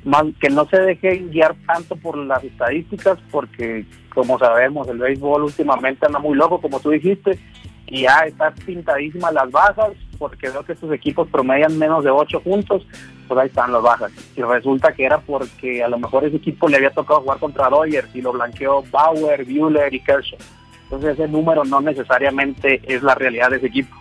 Más 0.05 0.25
que 0.41 0.51
no 0.51 0.67
se 0.67 0.81
dejen 0.81 1.31
guiar 1.31 1.55
tanto 1.67 1.95
por 1.97 2.17
las 2.19 2.43
estadísticas 2.43 3.19
porque, 3.31 3.87
como 4.13 4.39
sabemos, 4.39 4.89
el 4.89 4.99
béisbol 4.99 5.45
últimamente 5.45 6.07
anda 6.07 6.19
muy 6.19 6.37
loco, 6.37 6.61
como 6.61 6.81
tú 6.81 6.91
dijiste, 6.91 7.39
y 7.87 8.03
ya 8.03 8.21
están 8.27 8.55
pintadísimas 8.55 9.33
las 9.33 9.51
bajas 9.51 9.93
porque 10.23 10.51
veo 10.51 10.65
que 10.65 10.75
estos 10.75 10.93
equipos 10.93 11.29
promedian 11.29 11.77
menos 11.77 12.05
de 12.05 12.11
ocho 12.11 12.41
puntos 12.41 12.87
pues 13.27 13.41
ahí 13.41 13.49
están 13.49 13.73
las 13.73 13.83
bajas. 13.83 14.13
Y 14.37 14.43
resulta 14.43 14.93
que 14.93 15.05
era 15.05 15.19
porque 15.19 15.83
a 15.83 15.89
lo 15.89 15.99
mejor 15.99 16.25
ese 16.25 16.37
equipo 16.37 16.69
le 16.69 16.77
había 16.77 16.91
tocado 16.91 17.23
jugar 17.23 17.41
contra 17.41 17.69
Dodgers 17.69 18.15
y 18.15 18.23
lo 18.23 18.31
blanqueó 18.31 18.85
Bauer, 18.93 19.45
Bueller 19.45 19.93
y 19.93 19.99
Kershaw. 19.99 20.39
Entonces 20.85 21.15
ese 21.15 21.27
número 21.27 21.65
no 21.65 21.81
necesariamente 21.81 22.81
es 22.87 23.03
la 23.03 23.17
realidad 23.17 23.51
de 23.51 23.57
ese 23.57 23.67
equipo. 23.67 23.97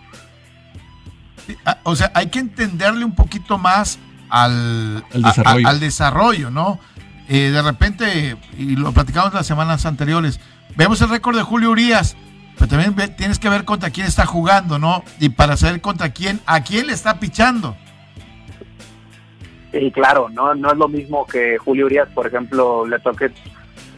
Ah, 1.64 1.78
o 1.82 1.96
sea, 1.96 2.12
hay 2.14 2.28
que 2.28 2.38
entenderle 2.38 3.04
un 3.04 3.16
poquito 3.16 3.58
más 3.58 3.98
al, 4.28 5.04
desarrollo. 5.12 5.68
al 5.68 5.80
desarrollo, 5.80 6.50
¿no? 6.52 6.78
Eh, 7.28 7.50
de 7.50 7.62
repente, 7.62 8.36
y 8.56 8.76
lo 8.76 8.92
platicamos 8.92 9.34
las 9.34 9.46
semanas 9.46 9.86
anteriores, 9.86 10.38
vemos 10.76 11.00
el 11.02 11.08
récord 11.08 11.36
de 11.36 11.42
Julio 11.42 11.70
Urias, 11.70 12.16
pero 12.56 12.68
también 12.68 12.94
tienes 13.16 13.38
que 13.38 13.48
ver 13.48 13.64
contra 13.64 13.90
quién 13.90 14.06
está 14.06 14.26
jugando, 14.26 14.78
¿no? 14.78 15.02
Y 15.18 15.30
para 15.30 15.56
saber 15.56 15.80
contra 15.80 16.10
quién, 16.10 16.40
a 16.46 16.62
quién 16.62 16.86
le 16.86 16.92
está 16.92 17.18
pichando. 17.18 17.76
Y 19.72 19.90
claro, 19.90 20.28
no, 20.28 20.54
no 20.54 20.70
es 20.70 20.76
lo 20.76 20.88
mismo 20.88 21.26
que 21.26 21.56
Julio 21.58 21.86
Urias, 21.86 22.08
por 22.14 22.26
ejemplo, 22.26 22.86
le 22.86 22.98
toque 22.98 23.30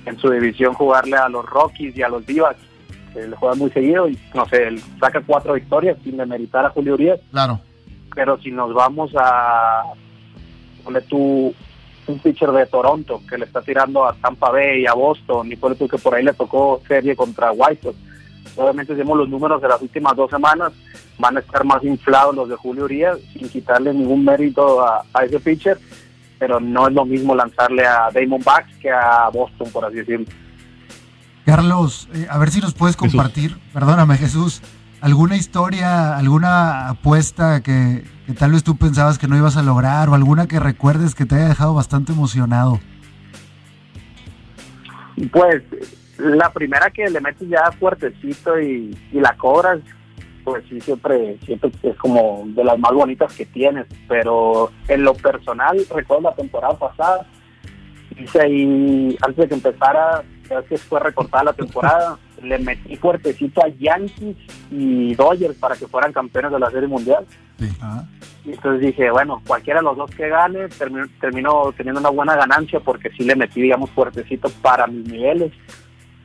en 0.07 0.19
su 0.19 0.31
división 0.31 0.75
jugarle 0.75 1.17
a 1.17 1.29
los 1.29 1.45
Rockies 1.45 1.97
y 1.97 2.03
a 2.03 2.09
los 2.09 2.25
Divas. 2.25 2.57
Le 3.15 3.37
juega 3.37 3.55
muy 3.55 3.71
seguido 3.71 4.09
y, 4.09 4.19
no 4.35 4.47
sé, 4.47 4.69
él 4.69 4.83
saca 4.99 5.21
cuatro 5.25 5.55
victorias 5.55 5.97
sin 6.03 6.17
demeritar 6.17 6.67
a 6.67 6.71
Julio 6.71 6.95
Urias. 6.95 7.21
Claro. 7.31 7.61
Pero 8.15 8.39
si 8.39 8.51
nos 8.51 8.73
vamos 8.75 9.13
a 9.17 9.83
ponle 10.85 11.01
tú 11.03 11.55
un 12.07 12.19
pitcher 12.19 12.51
de 12.51 12.67
Toronto 12.67 13.23
que 13.29 13.39
le 13.39 13.47
está 13.47 13.63
tirando 13.63 14.07
a 14.07 14.15
Tampa 14.15 14.51
Bay 14.51 14.83
y 14.83 14.87
a 14.87 14.93
Boston, 14.93 15.51
y 15.51 15.57
por 15.57 15.75
tú 15.75 15.89
que 15.89 15.97
por 15.97 16.15
ahí 16.15 16.23
le 16.23 16.35
tocó 16.35 16.83
serie 16.87 17.17
contra 17.17 17.51
White 17.53 17.83
Sox. 17.83 17.97
Obviamente, 18.57 18.93
si 18.93 18.99
vemos 18.99 19.19
los 19.19 19.29
números 19.29 19.61
de 19.61 19.69
las 19.69 19.81
últimas 19.83 20.15
dos 20.17 20.31
semanas, 20.31 20.73
van 21.19 21.37
a 21.37 21.41
estar 21.41 21.65
más 21.65 21.83
inflados 21.83 22.35
los 22.35 22.49
de 22.49 22.57
Julio 22.57 22.85
Urias, 22.85 23.19
sin 23.33 23.49
quitarle 23.49 23.93
ningún 23.93 24.25
mérito 24.25 24.85
a, 24.85 25.05
ese 25.25 25.41
pitcher, 25.41 25.79
pero 26.39 26.61
no 26.61 26.89
es 26.89 26.95
lo 26.95 27.05
mismo 27.05 27.35
lanzarle 27.35 27.87
a 27.87 28.11
Damon 28.13 28.43
Bax 28.45 28.77
que 28.81 28.91
a 28.91 29.29
Boston, 29.33 29.69
por 29.73 29.85
así 29.85 29.97
decirlo. 29.97 30.27
Carlos, 31.45 32.09
eh, 32.15 32.27
a 32.31 32.39
ver 32.39 32.51
si 32.51 32.61
nos 32.61 32.75
puedes 32.75 32.97
compartir, 32.97 33.59
perdóname 33.73 34.17
Jesús, 34.17 34.63
alguna 35.01 35.37
historia, 35.37 36.17
alguna 36.17 36.89
apuesta 36.89 37.61
que, 37.63 38.05
que, 38.27 38.33
tal 38.33 38.53
vez 38.53 38.65
tú 38.65 38.77
pensabas 38.77 39.19
que 39.19 39.29
no 39.29 39.37
ibas 39.37 39.57
a 39.57 39.63
lograr 39.63 40.09
o 40.09 40.15
alguna 40.15 40.47
que 40.47 40.59
recuerdes 40.59 41.15
que 41.15 41.27
te 41.27 41.35
haya 41.35 41.49
dejado 41.49 41.75
bastante 41.75 42.13
emocionado. 42.13 42.81
Pues 45.31 45.63
la 46.19 46.51
primera 46.51 46.91
que 46.91 47.09
le 47.09 47.21
metes 47.21 47.49
ya 47.49 47.71
fuertecito 47.73 48.61
y, 48.61 48.97
y 49.13 49.21
la 49.21 49.37
cobras, 49.37 49.81
pues 50.45 50.63
sí, 50.69 50.81
siempre, 50.81 51.39
siempre 51.45 51.71
es 51.83 51.97
como 51.97 52.45
de 52.49 52.63
las 52.63 52.79
más 52.79 52.93
bonitas 52.93 53.35
que 53.35 53.47
tienes, 53.47 53.87
pero 54.07 54.71
en 54.89 55.03
lo 55.03 55.15
personal, 55.15 55.79
recuerdo 55.95 56.31
la 56.31 56.35
temporada 56.35 56.79
pasada, 56.79 57.27
hice 58.19 58.41
ahí, 58.41 59.17
antes 59.23 59.37
de 59.37 59.49
que 59.49 59.55
empezara, 59.55 60.23
ya 60.49 60.63
que 60.63 60.77
fue 60.77 61.01
recortada 61.01 61.45
la 61.45 61.53
temporada, 61.55 62.19
le 62.43 62.59
metí 62.59 62.97
fuertecito 62.97 63.65
a 63.65 63.69
Yankees 63.69 64.37
y 64.71 65.15
Dodgers 65.15 65.57
para 65.57 65.77
que 65.77 65.87
fueran 65.87 66.13
campeones 66.13 66.53
de 66.53 66.59
la 66.59 66.71
Serie 66.71 66.89
Mundial. 66.89 67.27
Y 68.45 68.51
entonces 68.51 68.83
dije, 68.83 69.11
bueno, 69.11 69.41
cualquiera 69.47 69.81
de 69.81 69.85
los 69.85 69.97
dos 69.97 70.11
que 70.11 70.29
gane, 70.29 70.69
termino, 70.69 71.07
termino 71.19 71.73
teniendo 71.75 72.01
una 72.01 72.11
buena 72.11 72.37
ganancia 72.37 72.81
porque 72.81 73.11
sí 73.17 73.25
le 73.25 73.35
metí, 73.35 73.63
digamos, 73.63 73.91
fuertecito 73.91 74.51
para 74.61 74.87
mis 74.87 75.09
niveles 75.09 75.51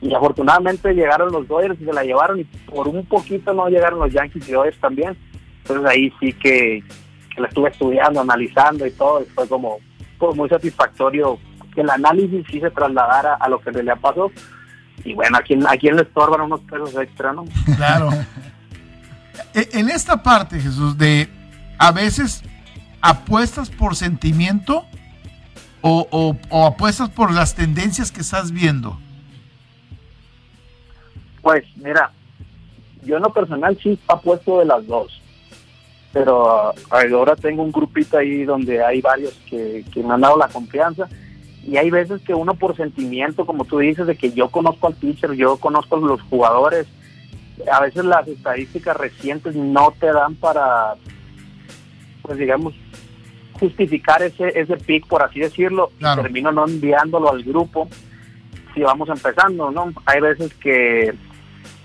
y 0.01 0.13
afortunadamente 0.13 0.93
llegaron 0.93 1.31
los 1.31 1.47
Dodgers 1.47 1.79
y 1.81 1.85
se 1.85 1.93
la 1.93 2.03
llevaron 2.03 2.39
y 2.39 2.43
por 2.43 2.87
un 2.87 3.05
poquito 3.05 3.53
no 3.53 3.67
llegaron 3.67 3.99
los 3.99 4.11
Yankees 4.11 4.47
y 4.47 4.53
Dodgers 4.53 4.79
también. 4.79 5.17
Entonces 5.59 5.85
ahí 5.89 6.13
sí 6.19 6.33
que, 6.33 6.83
que 7.35 7.41
la 7.41 7.47
estuve 7.47 7.69
estudiando, 7.69 8.21
analizando 8.21 8.85
y 8.85 8.91
todo, 8.91 9.21
y 9.21 9.25
fue 9.25 9.47
como 9.47 9.77
pues, 10.17 10.35
muy 10.35 10.47
satisfactorio 10.47 11.37
que 11.75 11.81
el 11.81 11.89
análisis 11.89 12.45
sí 12.49 12.59
se 12.61 12.71
trasladara 12.71 13.35
a 13.35 13.49
lo 13.49 13.59
que 13.59 13.69
en 13.69 13.75
realidad 13.75 13.97
pasó. 14.01 14.31
Y 15.03 15.13
bueno, 15.13 15.37
a 15.37 15.41
quién, 15.41 15.65
a 15.67 15.77
quién 15.77 15.95
le 15.95 16.03
estorban 16.03 16.41
unos 16.41 16.61
pesos 16.61 16.95
extra, 16.95 17.33
¿no? 17.33 17.45
Claro. 17.75 18.09
E, 19.53 19.69
en 19.73 19.89
esta 19.89 20.23
parte, 20.23 20.59
Jesús, 20.59 20.97
de 20.97 21.29
a 21.77 21.91
veces 21.91 22.43
apuestas 23.01 23.69
por 23.69 23.95
sentimiento 23.95 24.85
o, 25.81 26.07
o, 26.11 26.37
o 26.49 26.67
apuestas 26.67 27.09
por 27.09 27.31
las 27.31 27.55
tendencias 27.55 28.11
que 28.11 28.21
estás 28.21 28.51
viendo. 28.51 28.99
Pues 31.41 31.63
mira, 31.77 32.11
yo 33.03 33.17
en 33.17 33.23
lo 33.23 33.33
personal 33.33 33.77
sí 33.81 33.97
apuesto 34.07 34.59
de 34.59 34.65
las 34.65 34.85
dos, 34.87 35.21
pero 36.11 36.73
ahora 36.89 37.35
tengo 37.35 37.63
un 37.63 37.71
grupito 37.71 38.17
ahí 38.17 38.43
donde 38.43 38.83
hay 38.83 39.01
varios 39.01 39.33
que, 39.49 39.83
me 39.95 40.13
han 40.13 40.21
dado 40.21 40.37
la 40.37 40.47
confianza 40.47 41.07
y 41.65 41.77
hay 41.77 41.89
veces 41.89 42.21
que 42.21 42.33
uno 42.33 42.55
por 42.55 42.75
sentimiento, 42.75 43.45
como 43.45 43.65
tú 43.65 43.79
dices, 43.79 44.07
de 44.07 44.15
que 44.15 44.31
yo 44.31 44.49
conozco 44.49 44.87
al 44.87 44.95
pitcher, 44.95 45.33
yo 45.33 45.57
conozco 45.57 45.97
a 45.97 45.99
los 45.99 46.21
jugadores, 46.23 46.87
a 47.71 47.81
veces 47.81 48.05
las 48.05 48.27
estadísticas 48.27 48.97
recientes 48.97 49.55
no 49.55 49.93
te 49.99 50.07
dan 50.07 50.35
para, 50.35 50.95
pues 52.23 52.37
digamos, 52.37 52.73
justificar 53.59 54.23
ese, 54.23 54.57
ese 54.59 54.77
pick, 54.77 55.05
por 55.05 55.21
así 55.21 55.39
decirlo, 55.39 55.91
termino 55.99 56.51
no 56.51 56.65
enviándolo 56.65 57.29
al 57.29 57.43
grupo 57.43 57.89
si 58.73 58.81
vamos 58.81 59.09
empezando, 59.09 59.71
¿no? 59.71 59.91
Hay 60.05 60.21
veces 60.21 60.53
que 60.55 61.13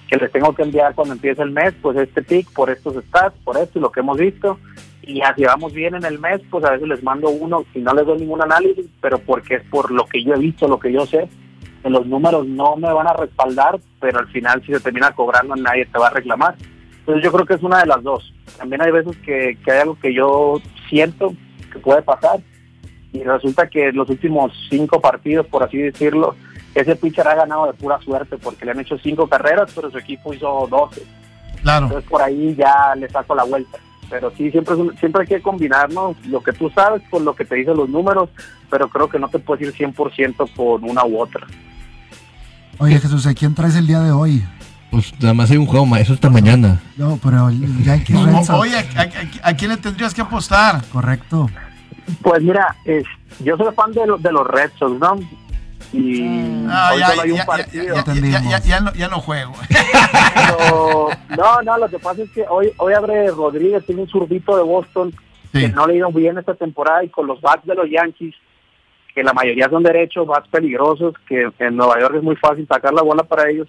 que 0.08 0.16
les 0.16 0.30
tengo 0.32 0.54
que 0.54 0.62
enviar 0.62 0.94
cuando 0.94 1.14
empiece 1.14 1.42
el 1.42 1.50
mes, 1.50 1.74
pues 1.80 1.96
este 1.96 2.22
pick 2.22 2.50
por 2.52 2.70
estos 2.70 3.02
stats, 3.04 3.36
por 3.44 3.56
esto 3.56 3.78
y 3.78 3.82
lo 3.82 3.90
que 3.90 4.00
hemos 4.00 4.18
visto. 4.18 4.58
Y 5.02 5.20
así 5.20 5.44
vamos 5.44 5.72
bien 5.72 5.94
en 5.94 6.04
el 6.04 6.18
mes, 6.18 6.40
pues 6.50 6.64
a 6.64 6.70
veces 6.70 6.88
les 6.88 7.02
mando 7.02 7.28
uno 7.28 7.64
y 7.74 7.80
no 7.80 7.92
les 7.92 8.06
doy 8.06 8.18
ningún 8.18 8.42
análisis, 8.42 8.86
pero 9.00 9.18
porque 9.18 9.56
es 9.56 9.62
por 9.64 9.90
lo 9.90 10.06
que 10.06 10.22
yo 10.22 10.34
he 10.34 10.38
visto, 10.38 10.66
lo 10.66 10.78
que 10.78 10.92
yo 10.92 11.04
sé. 11.06 11.28
En 11.82 11.92
los 11.92 12.06
números 12.06 12.46
no 12.46 12.76
me 12.76 12.90
van 12.90 13.06
a 13.06 13.12
respaldar, 13.12 13.78
pero 14.00 14.20
al 14.20 14.28
final 14.28 14.62
si 14.64 14.72
se 14.72 14.80
termina 14.80 15.12
cobrando 15.12 15.54
nadie 15.56 15.86
te 15.86 15.98
va 15.98 16.06
a 16.06 16.10
reclamar. 16.10 16.54
Entonces 17.00 17.22
yo 17.22 17.32
creo 17.32 17.44
que 17.44 17.54
es 17.54 17.62
una 17.62 17.80
de 17.80 17.86
las 17.86 18.02
dos. 18.02 18.32
También 18.56 18.80
hay 18.80 18.90
veces 18.90 19.16
que, 19.18 19.58
que 19.62 19.72
hay 19.72 19.80
algo 19.80 19.98
que 20.00 20.14
yo 20.14 20.60
siento 20.88 21.34
que 21.70 21.78
puede 21.78 22.00
pasar 22.00 22.40
y 23.12 23.22
resulta 23.22 23.68
que 23.68 23.92
los 23.92 24.08
últimos 24.10 24.52
cinco 24.70 25.00
partidos, 25.00 25.46
por 25.46 25.62
así 25.62 25.78
decirlo, 25.78 26.34
ese 26.74 26.96
pitcher 26.96 27.26
ha 27.28 27.34
ganado 27.34 27.66
de 27.66 27.72
pura 27.74 27.98
suerte 28.00 28.36
porque 28.38 28.64
le 28.64 28.72
han 28.72 28.80
hecho 28.80 28.98
cinco 28.98 29.28
carreras, 29.28 29.70
pero 29.74 29.90
su 29.90 29.98
equipo 29.98 30.32
hizo 30.34 30.66
12. 30.70 31.02
Claro. 31.62 31.86
Entonces 31.86 32.10
por 32.10 32.20
ahí 32.22 32.54
ya 32.56 32.94
le 32.96 33.08
saco 33.08 33.34
la 33.34 33.44
vuelta. 33.44 33.78
Pero 34.10 34.30
sí, 34.36 34.50
siempre, 34.50 34.74
es 34.74 34.80
un- 34.80 34.96
siempre 34.98 35.22
hay 35.22 35.28
que 35.28 35.40
combinarnos 35.40 36.16
lo 36.26 36.42
que 36.42 36.52
tú 36.52 36.70
sabes 36.70 37.02
con 37.10 37.24
lo 37.24 37.34
que 37.34 37.44
te 37.44 37.54
dicen 37.54 37.76
los 37.76 37.88
números, 37.88 38.28
pero 38.70 38.88
creo 38.88 39.08
que 39.08 39.18
no 39.18 39.28
te 39.28 39.38
puedes 39.38 39.66
ir 39.66 39.72
100% 39.74 40.46
con 40.54 40.84
una 40.88 41.04
u 41.06 41.18
otra. 41.20 41.46
Oye, 42.78 42.98
Jesús, 42.98 43.26
¿a 43.26 43.34
quién 43.34 43.54
traes 43.54 43.76
el 43.76 43.86
día 43.86 44.00
de 44.00 44.10
hoy? 44.10 44.44
Pues 44.90 45.12
nada 45.20 45.34
más 45.34 45.50
hay 45.50 45.56
un 45.56 45.66
juego, 45.66 45.86
ma, 45.86 46.00
eso 46.00 46.12
hasta 46.12 46.28
mañana. 46.30 46.80
No, 46.96 47.18
pero 47.22 47.48
el 47.48 47.82
Yankees 47.84 48.16
O- 48.16 48.26
Red 48.26 48.34
Sox. 48.44 48.50
Oye, 48.60 48.76
¿a, 48.76 49.00
a- 49.00 49.02
a- 49.02 49.48
a 49.50 49.54
quién 49.56 49.70
le 49.70 49.76
tendrías 49.78 50.12
que 50.14 50.20
apostar? 50.20 50.82
Correcto. 50.92 51.48
Pues 52.22 52.42
mira, 52.42 52.76
es, 52.84 53.04
yo 53.40 53.56
soy 53.56 53.72
fan 53.74 53.90
de, 53.92 54.06
lo- 54.06 54.18
de 54.18 54.30
los 54.32 54.46
Red 54.46 54.70
Sox, 54.78 55.00
¿no? 55.00 55.18
Y 55.94 56.66
Ah, 56.68 56.90
hoy 56.94 57.00
ya, 57.00 57.06
solo 57.08 57.22
hay 57.22 57.30
un 57.30 57.36
ya, 57.36 57.46
partido. 57.46 57.84
ya, 57.84 57.92
ya, 57.92 57.98
Entendimos. 58.00 58.42
ya, 58.50 58.58
ya 58.60 58.80
no, 58.80 58.92
ya 58.94 59.08
no 59.08 59.20
juego. 59.20 59.52
Pero, 60.34 61.08
no, 61.36 61.62
no, 61.62 61.78
lo 61.78 61.88
que 61.88 61.98
pasa 61.98 62.22
es 62.22 62.30
que 62.30 62.44
hoy, 62.48 62.72
hoy 62.78 62.92
abre 62.94 63.28
Rodríguez, 63.30 63.84
tiene 63.86 64.02
un 64.02 64.08
zurdito 64.08 64.56
de 64.56 64.62
Boston 64.62 65.12
Sí. 65.52 65.60
que 65.60 65.68
no 65.68 65.86
le 65.86 65.92
ha 65.92 65.96
ido 65.98 66.10
bien 66.10 66.36
esta 66.36 66.54
temporada 66.54 67.04
y 67.04 67.08
con 67.10 67.28
los 67.28 67.40
bats 67.40 67.64
de 67.64 67.76
los 67.76 67.88
Yankees, 67.88 68.34
que 69.14 69.22
la 69.22 69.32
mayoría 69.32 69.68
son 69.68 69.84
derechos, 69.84 70.26
bats 70.26 70.48
peligrosos, 70.48 71.14
que 71.28 71.48
en 71.60 71.76
Nueva 71.76 72.00
York 72.00 72.16
es 72.16 72.24
muy 72.24 72.34
fácil 72.34 72.66
sacar 72.66 72.92
la 72.92 73.02
bola 73.02 73.22
para 73.22 73.48
ellos. 73.48 73.68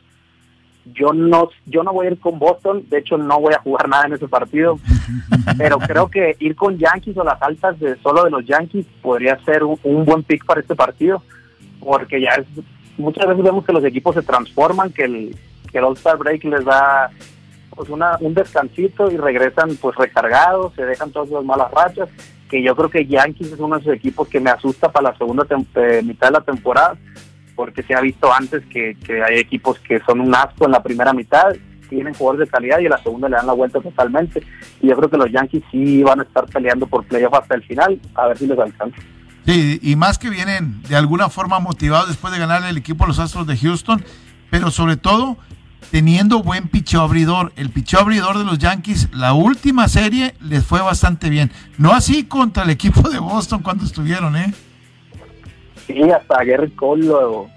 Yo 0.86 1.14
no, 1.14 1.50
yo 1.68 1.84
no 1.84 1.94
voy 1.94 2.08
a 2.08 2.12
ir 2.12 2.20
con 2.20 2.40
Boston, 2.40 2.86
de 2.90 2.98
hecho 2.98 3.18
no 3.20 3.40
voy 3.40 3.54
a 3.54 3.60
jugar 3.60 3.88
nada 3.88 4.06
en 4.08 4.14
ese 4.14 4.28
partido, 4.28 4.80
pero 5.60 5.78
creo 5.78 6.10
que 6.10 6.36
ir 6.40 6.56
con 6.56 6.76
Yankees 6.80 7.18
o 7.18 7.24
las 7.24 7.40
altas 7.40 7.80
de 7.80 7.96
solo 8.02 8.24
de 8.24 8.32
los 8.32 8.44
Yankees 8.48 8.88
podría 9.04 9.38
ser 9.46 9.64
un, 9.64 9.80
un 9.84 10.06
buen 10.06 10.24
pick 10.24 10.44
para 10.44 10.62
este 10.62 10.76
partido, 10.76 11.22
porque 11.80 12.22
ya 12.22 12.32
es, 12.32 12.46
muchas 12.98 13.28
veces 13.28 13.44
vemos 13.44 13.66
que 13.66 13.74
los 13.74 13.84
equipos 13.84 14.16
se 14.16 14.22
transforman, 14.22 14.92
que 14.92 15.04
el, 15.04 15.36
que 15.72 15.78
el 15.78 15.84
All-Star 15.84 16.18
Break 16.18 16.44
les 16.46 16.66
da 16.66 17.10
pues 17.76 17.90
una, 17.90 18.18
un 18.22 18.34
descansito 18.34 19.12
y 19.12 19.18
regresan 19.18 19.76
pues 19.82 19.96
recargados, 19.98 20.74
se 20.76 20.86
dejan 20.86 21.12
todas 21.12 21.30
las 21.30 21.44
malas 21.44 21.72
rachas, 21.72 22.10
que 22.50 22.64
yo 22.64 22.76
creo 22.76 22.90
que 22.90 23.06
Yankees 23.06 23.52
es 23.52 23.60
uno 23.60 23.76
de 23.76 23.82
esos 23.82 23.94
equipos 23.96 24.28
que 24.30 24.40
me 24.40 24.50
asusta 24.50 24.92
para 24.92 25.12
la 25.12 25.18
segunda 25.18 25.46
eh, 25.50 26.02
mitad 26.04 26.28
de 26.28 26.34
la 26.34 26.42
temporada, 26.42 26.96
porque 27.56 27.84
se 27.84 27.94
ha 27.94 28.02
visto 28.02 28.32
antes 28.32 28.64
que, 28.68 28.96
que 29.06 29.22
hay 29.22 29.40
equipos 29.40 29.80
que 29.80 30.00
son 30.02 30.22
un 30.22 30.34
asco 30.34 30.66
en 30.66 30.72
la 30.72 30.84
primera 30.84 31.14
mitad, 31.14 31.56
tienen 31.90 32.14
jugadores 32.14 32.48
de 32.48 32.52
calidad 32.52 32.80
y 32.80 32.86
en 32.86 32.92
la 32.92 33.04
segunda 33.04 33.30
le 33.30 33.36
dan 33.36 33.48
la 33.48 33.54
vuelta 33.54 33.82
totalmente, 33.82 34.42
y 34.82 34.88
yo 34.88 34.96
creo 34.96 35.10
que 35.10 35.18
los 35.18 35.32
Yankees 35.32 35.64
sí 35.72 36.04
van 36.04 36.22
a 36.22 36.24
estar 36.24 36.46
peleando 36.46 36.88
por 36.88 37.06
playoff 37.06 37.34
hasta 37.34 37.56
el 37.56 37.64
final, 37.64 38.00
a 38.14 38.28
ver 38.28 38.38
si 38.38 38.48
les 38.48 38.58
alcanza. 38.58 39.02
Sí, 39.46 39.80
y 39.84 39.96
más 39.96 40.18
que 40.18 40.30
vienen 40.30 40.82
de 40.84 40.96
alguna 40.96 41.30
forma 41.30 41.60
motivados 41.60 42.08
después 42.08 42.34
de 42.34 42.40
ganar 42.40 42.64
el 42.66 42.78
equipo 42.78 43.04
a 43.04 43.08
los 43.08 43.20
Astros 43.20 43.46
de 43.46 43.56
Houston, 43.58 44.04
pero 44.50 44.72
sobre 44.72 44.98
todo 44.98 45.38
teniendo 45.92 46.42
buen 46.42 46.68
picheo 46.68 47.02
abridor. 47.02 47.54
El 47.56 47.70
picheo 47.70 48.00
abridor 48.00 48.40
de 48.40 48.44
los 48.44 48.58
Yankees, 48.58 49.08
la 49.14 49.34
última 49.34 49.88
serie 49.88 50.34
les 50.42 50.66
fue 50.66 50.82
bastante 50.82 51.30
bien. 51.30 51.52
No 51.78 51.92
así 51.94 52.24
contra 52.26 52.64
el 52.64 52.72
equipo 52.72 53.08
de 53.10 53.20
Boston 53.20 53.62
cuando 53.62 53.86
estuvieron, 53.86 54.36
¿eh? 54.36 54.52
Sí, 55.86 56.02
hasta 56.10 56.44
Gary 56.44 56.72
Cole 56.72 57.06
lo- 57.06 57.48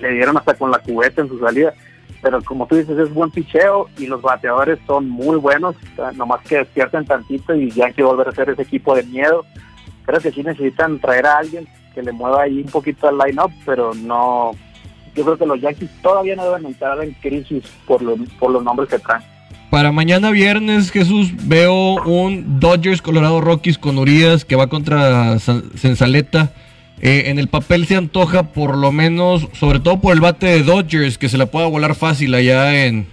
le 0.00 0.10
dieron 0.12 0.36
hasta 0.36 0.54
con 0.54 0.70
la 0.70 0.78
cubeta 0.78 1.22
en 1.22 1.28
su 1.28 1.40
salida. 1.40 1.72
Pero 2.22 2.40
como 2.44 2.68
tú 2.68 2.76
dices, 2.76 2.96
es 2.98 3.12
buen 3.12 3.32
picheo 3.32 3.88
y 3.98 4.06
los 4.06 4.22
bateadores 4.22 4.78
son 4.86 5.08
muy 5.08 5.36
buenos. 5.38 5.74
Nomás 6.14 6.40
que 6.42 6.58
despierten 6.58 7.04
tantito 7.04 7.52
y 7.52 7.68
ya 7.72 7.86
hay 7.86 7.92
que 7.94 8.04
volver 8.04 8.28
a 8.28 8.32
ser 8.32 8.48
ese 8.50 8.62
equipo 8.62 8.94
de 8.94 9.02
miedo. 9.02 9.44
Creo 10.04 10.20
que 10.20 10.32
sí 10.32 10.42
necesitan 10.42 10.98
traer 10.98 11.26
a 11.26 11.38
alguien 11.38 11.66
que 11.94 12.02
le 12.02 12.12
mueva 12.12 12.42
ahí 12.42 12.62
un 12.62 12.70
poquito 12.70 13.08
al 13.08 13.18
line-up, 13.18 13.52
pero 13.64 13.94
no. 13.94 14.52
Yo 15.14 15.24
creo 15.24 15.36
que 15.36 15.46
los 15.46 15.60
Yankees 15.60 15.90
todavía 16.02 16.34
no 16.36 16.44
deben 16.44 16.66
entrar 16.66 17.02
en 17.04 17.12
crisis 17.12 17.64
por, 17.86 18.02
los 18.02 18.18
por 18.38 18.50
los 18.50 18.64
nombres 18.64 18.88
que 18.88 18.98
traen. 18.98 19.22
Para 19.70 19.92
mañana 19.92 20.30
viernes, 20.30 20.90
Jesús, 20.90 21.32
veo 21.46 21.94
un 22.04 22.60
Dodgers 22.60 23.00
Colorado 23.00 23.40
Rockies 23.40 23.78
con 23.78 23.98
Urias 23.98 24.44
que 24.44 24.56
va 24.56 24.66
contra 24.68 25.38
Sensaleta. 25.38 26.52
Eh, 27.00 27.24
en 27.30 27.38
el 27.38 27.48
papel 27.48 27.86
se 27.86 27.96
antoja 27.96 28.52
por 28.52 28.76
lo 28.76 28.92
menos, 28.92 29.48
sobre 29.54 29.80
todo 29.80 30.00
por 30.00 30.12
el 30.12 30.20
bate 30.20 30.46
de 30.46 30.62
Dodgers, 30.62 31.18
que 31.18 31.28
se 31.28 31.38
la 31.38 31.46
pueda 31.46 31.66
volar 31.68 31.94
fácil 31.94 32.34
allá 32.34 32.84
en, 32.84 33.06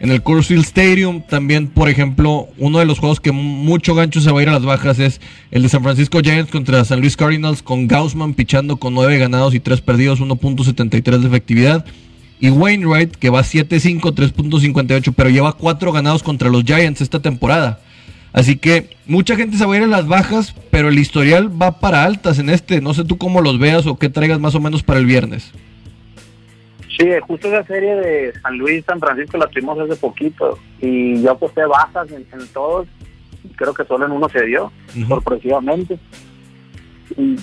en 0.00 0.10
el 0.10 0.22
Coors 0.22 0.50
Stadium. 0.50 1.22
También, 1.22 1.68
por 1.68 1.88
ejemplo, 1.88 2.48
uno 2.58 2.78
de 2.78 2.84
los 2.84 2.98
juegos 2.98 3.20
que 3.20 3.32
mucho 3.32 3.94
gancho 3.94 4.20
se 4.20 4.30
va 4.30 4.40
a 4.40 4.42
ir 4.42 4.48
a 4.48 4.52
las 4.52 4.64
bajas 4.64 4.98
es 4.98 5.20
el 5.50 5.62
de 5.62 5.68
San 5.68 5.82
Francisco 5.82 6.20
Giants 6.20 6.50
contra 6.50 6.84
San 6.84 7.00
Luis 7.00 7.16
Cardinals 7.16 7.62
con 7.62 7.88
Gaussman 7.88 8.34
pichando 8.34 8.76
con 8.76 8.94
9 8.94 9.18
ganados 9.18 9.54
y 9.54 9.60
3 9.60 9.80
perdidos, 9.80 10.20
1.73 10.20 11.18
de 11.18 11.26
efectividad. 11.26 11.84
Y 12.40 12.50
Wainwright, 12.50 13.16
que 13.16 13.30
va 13.30 13.42
7-5, 13.42 14.00
3.58, 14.00 15.14
pero 15.16 15.30
lleva 15.30 15.52
4 15.52 15.92
ganados 15.92 16.22
contra 16.22 16.50
los 16.50 16.64
Giants 16.64 17.00
esta 17.00 17.22
temporada. 17.22 17.80
Así 18.34 18.56
que 18.56 18.90
mucha 19.06 19.36
gente 19.36 19.56
se 19.56 19.64
va 19.64 19.74
a 19.74 19.76
ir 19.76 19.84
a 19.84 19.86
las 19.86 20.08
bajas, 20.08 20.54
pero 20.70 20.88
el 20.88 20.98
historial 20.98 21.50
va 21.62 21.78
para 21.78 22.04
altas 22.04 22.40
en 22.40 22.50
este. 22.50 22.80
No 22.80 22.92
sé 22.92 23.04
tú 23.04 23.16
cómo 23.16 23.40
los 23.40 23.60
veas 23.60 23.86
o 23.86 23.96
qué 23.96 24.08
traigas 24.08 24.40
más 24.40 24.56
o 24.56 24.60
menos 24.60 24.82
para 24.82 24.98
el 24.98 25.06
viernes. 25.06 25.52
Sí, 26.96 27.08
justo 27.26 27.48
esa 27.48 27.64
serie 27.64 27.96
de 27.96 28.32
San 28.40 28.56
Luis 28.56 28.84
San 28.84 29.00
Francisco 29.00 29.36
la 29.36 29.48
tuvimos 29.48 29.78
hace 29.78 29.96
poquito 29.96 30.58
y 30.80 31.20
yo 31.22 31.32
aposté 31.32 31.64
bajas 31.66 32.10
en, 32.12 32.26
en 32.32 32.46
todos 32.48 32.86
y 33.42 33.48
creo 33.48 33.74
que 33.74 33.84
solo 33.84 34.06
en 34.06 34.12
uno 34.12 34.28
se 34.28 34.44
dio, 34.46 34.70
Ujú. 34.96 35.06
sorpresivamente. 35.08 35.98
Y 37.16 37.36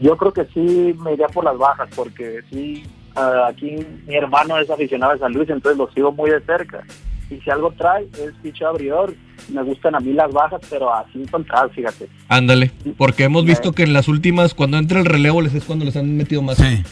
yo 0.00 0.16
creo 0.16 0.32
que 0.32 0.44
sí 0.52 0.94
me 0.98 1.14
iría 1.14 1.28
por 1.28 1.44
las 1.44 1.56
bajas 1.56 1.88
porque 1.96 2.40
sí, 2.50 2.84
ah, 3.16 3.46
aquí 3.48 3.76
mi 4.06 4.16
hermano 4.16 4.58
es 4.58 4.70
aficionado 4.70 5.12
a 5.12 5.18
San 5.18 5.32
Luis, 5.32 5.48
entonces 5.48 5.78
lo 5.78 5.90
sigo 5.92 6.12
muy 6.12 6.30
de 6.30 6.40
cerca. 6.42 6.84
Y 7.30 7.40
si 7.40 7.50
algo 7.50 7.70
trae 7.72 8.08
es 8.18 8.32
picho 8.42 8.66
abridor, 8.66 9.14
me 9.52 9.62
gustan 9.62 9.94
a 9.94 10.00
mí 10.00 10.12
las 10.12 10.32
bajas, 10.32 10.60
pero 10.68 10.92
a 10.92 11.06
cinco 11.12 11.36
entradas, 11.38 11.72
fíjate. 11.72 12.08
Ándale, 12.28 12.70
porque 12.96 13.24
hemos 13.24 13.44
visto 13.44 13.72
que 13.72 13.84
en 13.84 13.92
las 13.92 14.08
últimas, 14.08 14.52
cuando 14.52 14.78
entra 14.78 14.98
el 14.98 15.06
relevo, 15.06 15.40
les 15.40 15.54
es 15.54 15.64
cuando 15.64 15.84
les 15.84 15.96
han 15.96 16.16
metido 16.16 16.42
más. 16.42 16.56
Sí. 16.58 16.82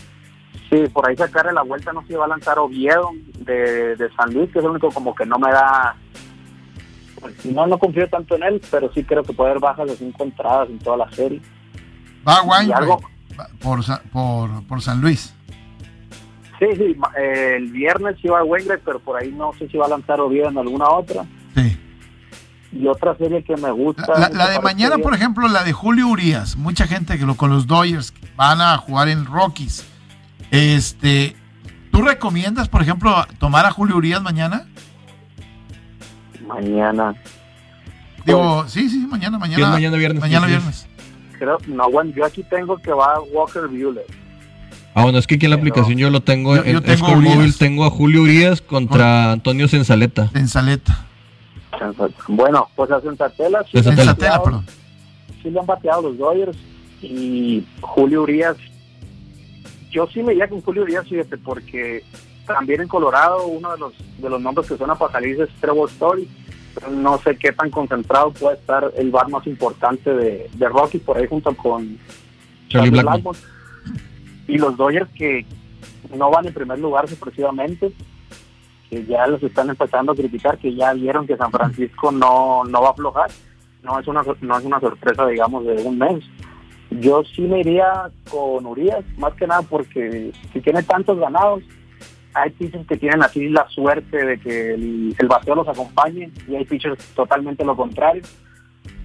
Sí, 0.70 0.84
por 0.92 1.08
ahí 1.08 1.16
sacarle 1.16 1.52
la 1.52 1.62
vuelta 1.62 1.92
no 1.92 2.04
se 2.06 2.16
va 2.16 2.26
a 2.26 2.28
lanzar 2.28 2.58
Oviedo 2.58 3.10
de, 3.38 3.96
de 3.96 4.10
San 4.14 4.34
Luis, 4.34 4.50
que 4.52 4.58
es 4.58 4.64
el 4.64 4.70
único 4.72 4.90
como 4.90 5.14
que 5.14 5.24
no 5.24 5.38
me 5.38 5.50
da... 5.50 5.96
pues, 7.20 7.46
no, 7.46 7.66
no 7.66 7.78
confío 7.78 8.06
tanto 8.08 8.36
en 8.36 8.42
él, 8.42 8.62
pero 8.70 8.92
sí 8.92 9.02
creo 9.02 9.22
que 9.22 9.32
puede 9.32 9.50
haber 9.50 9.62
bajas 9.62 9.86
de 9.88 9.96
cinco 9.96 10.24
entradas 10.24 10.68
en 10.68 10.78
toda 10.78 10.98
la 10.98 11.10
serie. 11.12 11.40
Va 12.26 12.42
Wainwright 12.42 12.76
algo- 12.82 13.00
por, 13.60 13.80
por, 14.12 14.66
por 14.66 14.82
San 14.82 15.00
Luis. 15.00 15.32
Sí, 16.58 16.66
sí, 16.76 16.96
eh, 17.18 17.54
el 17.56 17.70
viernes 17.70 18.16
sí 18.20 18.28
va 18.28 18.40
a 18.40 18.44
Wainwright, 18.44 18.82
pero 18.84 18.98
por 18.98 19.16
ahí 19.22 19.30
no 19.32 19.52
sé 19.58 19.68
si 19.68 19.78
va 19.78 19.86
a 19.86 19.90
lanzar 19.90 20.20
Oviedo 20.20 20.48
en 20.50 20.58
alguna 20.58 20.90
otra. 20.90 21.24
Sí. 21.54 21.78
Y 22.72 22.86
otra 22.88 23.16
serie 23.16 23.42
que 23.42 23.56
me 23.56 23.70
gusta... 23.70 24.04
La, 24.08 24.18
la- 24.18 24.28
me 24.28 24.34
la 24.34 24.44
de 24.50 24.56
parece 24.56 24.62
mañana, 24.62 24.96
bien. 24.96 25.02
por 25.04 25.14
ejemplo, 25.14 25.48
la 25.48 25.64
de 25.64 25.72
Julio 25.72 26.08
Urias. 26.08 26.56
Mucha 26.56 26.86
gente 26.86 27.16
que 27.16 27.24
lo, 27.24 27.36
con 27.36 27.48
los 27.48 27.66
Dodgers 27.66 28.12
van 28.36 28.60
a 28.60 28.76
jugar 28.76 29.08
en 29.08 29.24
Rockies. 29.24 29.86
Este, 30.50 31.36
¿Tú 31.90 32.02
recomiendas, 32.02 32.68
por 32.68 32.82
ejemplo, 32.82 33.14
tomar 33.38 33.66
a 33.66 33.70
Julio 33.70 33.96
Urias 33.96 34.22
mañana? 34.22 34.66
Mañana. 36.46 37.14
Digo, 38.24 38.66
sí, 38.68 38.88
sí, 38.88 38.98
mañana, 39.06 39.38
mañana. 39.38 39.56
Sí, 39.56 39.62
es 39.62 39.68
mañana 39.70 39.96
viernes, 39.96 40.20
Mañana 40.20 40.46
sí, 40.46 40.52
viernes. 40.52 40.86
Creo, 41.38 41.58
no, 41.66 41.90
bueno, 41.90 42.12
yo 42.14 42.24
aquí 42.24 42.42
tengo 42.44 42.76
que 42.78 42.92
va 42.92 43.20
Walker 43.32 43.66
Buehler. 43.68 44.04
Ah, 44.94 45.02
bueno, 45.02 45.18
es 45.18 45.26
que 45.26 45.36
aquí 45.36 45.46
en 45.46 45.50
la 45.50 45.56
Pero- 45.56 45.70
aplicación 45.70 45.98
yo 45.98 46.10
lo 46.10 46.20
tengo, 46.22 46.56
Yo- 46.56 46.64
en 46.64 46.72
yo 46.72 46.82
tengo 46.82 47.12
Urias. 47.12 47.36
Móvil 47.36 47.56
tengo 47.56 47.84
a 47.84 47.90
Julio 47.90 48.22
Urias 48.22 48.60
contra 48.60 49.32
Antonio 49.32 49.68
Sensaleta. 49.68 50.30
En 50.34 50.48
Saleta. 50.48 51.04
Bueno, 52.26 52.68
pues 52.74 52.90
a 52.90 53.00
Sensatela 53.00 53.64
sí, 53.70 53.78
bateado- 53.80 54.42
perdón. 54.42 54.66
sí 55.42 55.50
le 55.50 55.60
han 55.60 55.66
bateado 55.66 56.02
los 56.02 56.18
Dodgers 56.18 56.56
y 57.02 57.64
Julio 57.80 58.22
Urias. 58.22 58.56
Yo 59.90 60.06
sí 60.06 60.22
me 60.22 60.32
iría 60.32 60.48
con 60.48 60.60
Julio 60.60 60.82
Urias, 60.82 61.08
fíjate, 61.08 61.38
porque 61.38 62.04
también 62.46 62.80
en 62.80 62.88
Colorado 62.88 63.46
uno 63.46 63.72
de 63.72 63.78
los 63.78 63.92
de 64.18 64.28
los 64.28 64.40
nombres 64.40 64.68
que 64.68 64.76
suena 64.76 64.94
para 64.94 65.12
salir 65.12 65.40
es 65.40 65.48
Trevor 65.60 65.88
Story. 65.90 66.28
No 66.90 67.18
sé 67.18 67.36
qué 67.36 67.52
tan 67.52 67.70
concentrado 67.70 68.32
puede 68.32 68.56
estar 68.56 68.92
el 68.96 69.10
bar 69.10 69.28
más 69.28 69.46
importante 69.46 70.14
de, 70.14 70.48
de 70.52 70.68
Rocky 70.68 70.98
por 70.98 71.16
ahí 71.16 71.26
junto 71.26 71.54
con 71.56 71.98
Charlie 72.68 72.90
Blackmon. 72.90 73.36
Y 74.46 74.58
los 74.58 74.76
Dodgers 74.76 75.10
que 75.10 75.44
no 76.16 76.30
van 76.30 76.46
en 76.46 76.54
primer 76.54 76.78
lugar 76.78 77.08
sorpresivamente, 77.08 77.92
que 78.88 79.04
ya 79.04 79.26
los 79.26 79.42
están 79.42 79.68
empezando 79.68 80.12
a 80.12 80.14
criticar, 80.14 80.58
que 80.58 80.74
ya 80.74 80.92
vieron 80.92 81.26
que 81.26 81.36
San 81.36 81.50
Francisco 81.50 82.12
no, 82.12 82.64
no 82.64 82.82
va 82.82 82.88
a 82.88 82.92
aflojar. 82.92 83.30
No 83.82 83.98
es 83.98 84.06
una 84.06 84.22
no 84.40 84.58
es 84.58 84.64
una 84.64 84.80
sorpresa, 84.80 85.26
digamos, 85.26 85.64
de 85.64 85.74
un 85.82 85.98
mes. 85.98 86.24
Yo 86.90 87.22
sí 87.24 87.42
me 87.42 87.60
iría 87.60 88.10
con 88.30 88.64
Urias, 88.64 89.04
más 89.18 89.34
que 89.34 89.46
nada 89.46 89.62
porque 89.62 90.32
si 90.52 90.60
tiene 90.60 90.82
tantos 90.82 91.18
ganados, 91.18 91.62
hay 92.34 92.50
pitchers 92.50 92.86
que 92.86 92.96
tienen 92.96 93.22
así 93.22 93.48
la 93.48 93.68
suerte 93.68 94.24
de 94.24 94.38
que 94.38 94.74
el, 94.74 95.28
bateo 95.28 95.54
los 95.54 95.68
acompañe 95.68 96.30
y 96.46 96.54
hay 96.54 96.64
pitchers 96.64 96.98
totalmente 97.14 97.64
lo 97.64 97.76
contrario. 97.76 98.22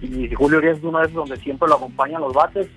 Y 0.01 0.34
Julio 0.34 0.59
Urias 0.59 0.77
es 0.77 0.84
uno 0.84 0.99
de 0.99 1.05
esos 1.05 1.15
donde 1.15 1.38
siempre 1.38 1.67
lo 1.67 1.75
acompañan 1.75 2.21
los 2.21 2.34
bates, 2.34 2.67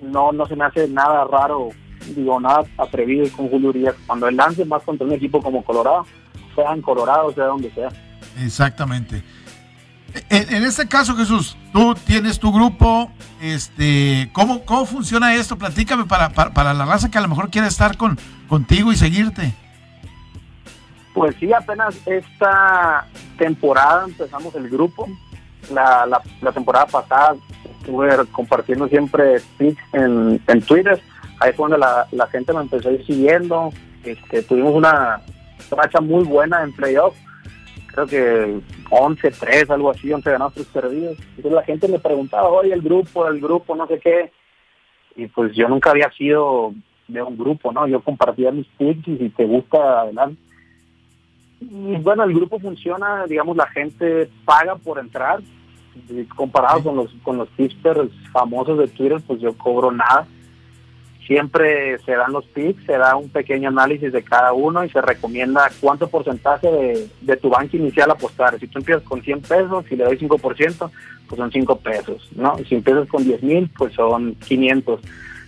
no, 0.00 0.32
no 0.32 0.46
se 0.46 0.56
me 0.56 0.64
hace 0.64 0.88
nada 0.88 1.24
raro, 1.24 1.68
digo, 2.14 2.40
nada 2.40 2.62
atrevido 2.78 3.26
con 3.36 3.48
Julio 3.48 3.70
Urias 3.70 3.94
cuando 4.06 4.28
él 4.28 4.36
lance 4.36 4.64
más 4.64 4.82
contra 4.82 5.06
un 5.06 5.12
equipo 5.12 5.40
como 5.40 5.64
Colorado, 5.64 6.06
sea 6.54 6.72
en 6.72 6.82
Colorado, 6.82 7.32
sea 7.32 7.46
donde 7.46 7.70
sea. 7.72 7.88
Exactamente. 8.40 9.22
En, 10.28 10.64
este 10.64 10.86
caso, 10.88 11.16
Jesús, 11.16 11.56
tú 11.72 11.94
tienes 11.94 12.38
tu 12.38 12.52
grupo, 12.52 13.10
este, 13.40 14.30
¿cómo, 14.32 14.64
cómo 14.64 14.84
funciona 14.84 15.34
esto? 15.34 15.56
Platícame 15.56 16.04
para, 16.04 16.30
para, 16.30 16.74
la 16.74 16.84
raza 16.84 17.10
que 17.10 17.18
a 17.18 17.22
lo 17.22 17.28
mejor 17.28 17.50
quiere 17.50 17.68
estar 17.68 17.96
con, 17.96 18.18
contigo 18.48 18.92
y 18.92 18.96
seguirte. 18.96 19.54
Pues 21.14 21.34
sí, 21.38 21.52
apenas 21.52 21.96
esta 22.06 23.06
temporada 23.38 24.04
empezamos 24.06 24.54
el 24.54 24.68
grupo. 24.68 25.08
La, 25.70 26.06
la, 26.06 26.20
la 26.40 26.52
temporada 26.52 26.86
pasada 26.86 27.36
estuve 27.78 28.08
compartiendo 28.32 28.88
siempre 28.88 29.40
en, 29.92 30.42
en 30.46 30.62
Twitter. 30.62 31.00
Ahí 31.40 31.52
fue 31.52 31.68
donde 31.68 31.78
la, 31.78 32.06
la 32.12 32.26
gente 32.28 32.52
me 32.52 32.60
empezó 32.60 32.88
a 32.88 32.92
ir 32.92 33.04
siguiendo. 33.06 33.70
Este, 34.04 34.42
tuvimos 34.42 34.74
una 34.74 35.20
racha 35.70 36.00
muy 36.00 36.24
buena 36.24 36.62
en 36.62 36.72
playoff. 36.72 37.14
Creo 37.92 38.06
que 38.06 38.60
11-3, 38.90 39.70
algo 39.70 39.90
así, 39.90 40.12
11 40.12 40.30
ganados, 40.30 40.54
3 40.54 40.66
perdidos. 40.68 41.18
Entonces 41.36 41.52
la 41.52 41.62
gente 41.62 41.88
me 41.88 41.98
preguntaba, 41.98 42.48
oye, 42.48 42.72
el 42.72 42.82
grupo, 42.82 43.26
el 43.28 43.40
grupo, 43.40 43.76
no 43.76 43.86
sé 43.86 43.98
qué. 43.98 44.32
Y 45.16 45.26
pues 45.26 45.54
yo 45.54 45.68
nunca 45.68 45.90
había 45.90 46.10
sido 46.12 46.72
de 47.08 47.22
un 47.22 47.36
grupo, 47.36 47.72
¿no? 47.72 47.86
Yo 47.86 48.00
compartía 48.00 48.50
mis 48.50 48.66
picks 48.78 49.06
y 49.08 49.18
si 49.18 49.28
te 49.30 49.44
gusta, 49.44 50.00
adelante. 50.00 50.40
Y 51.60 51.96
bueno, 51.96 52.24
el 52.24 52.34
grupo 52.34 52.58
funciona, 52.58 53.26
digamos, 53.26 53.56
la 53.56 53.68
gente 53.68 54.28
paga 54.44 54.76
por 54.76 54.98
entrar. 54.98 55.40
Comparado 56.34 56.82
con 56.82 56.96
los 56.96 57.12
con 57.22 57.36
los 57.36 57.50
tippers 57.50 58.10
famosos 58.32 58.78
de 58.78 58.88
Twitter, 58.88 59.20
pues 59.26 59.40
yo 59.40 59.52
cobro 59.56 59.92
nada. 59.92 60.26
Siempre 61.26 61.98
se 62.00 62.12
dan 62.12 62.32
los 62.32 62.44
picks, 62.46 62.84
se 62.84 62.98
da 62.98 63.16
un 63.16 63.28
pequeño 63.30 63.68
análisis 63.68 64.12
de 64.12 64.22
cada 64.22 64.52
uno 64.52 64.84
y 64.84 64.90
se 64.90 65.00
recomienda 65.00 65.70
cuánto 65.80 66.08
porcentaje 66.08 66.70
de, 66.70 67.08
de 67.20 67.36
tu 67.36 67.48
banca 67.48 67.76
inicial 67.76 68.10
apostar. 68.10 68.58
Si 68.58 68.66
tú 68.66 68.78
empiezas 68.78 69.04
con 69.04 69.22
100 69.22 69.42
pesos, 69.42 69.84
si 69.88 69.96
le 69.96 70.04
doy 70.04 70.18
5%, 70.18 70.90
pues 71.28 71.38
son 71.38 71.50
5 71.50 71.76
pesos, 71.76 72.28
¿no? 72.34 72.58
Si 72.68 72.74
empiezas 72.74 73.08
con 73.08 73.24
10 73.24 73.42
mil, 73.42 73.70
pues 73.76 73.94
son 73.94 74.34
500. 74.34 75.00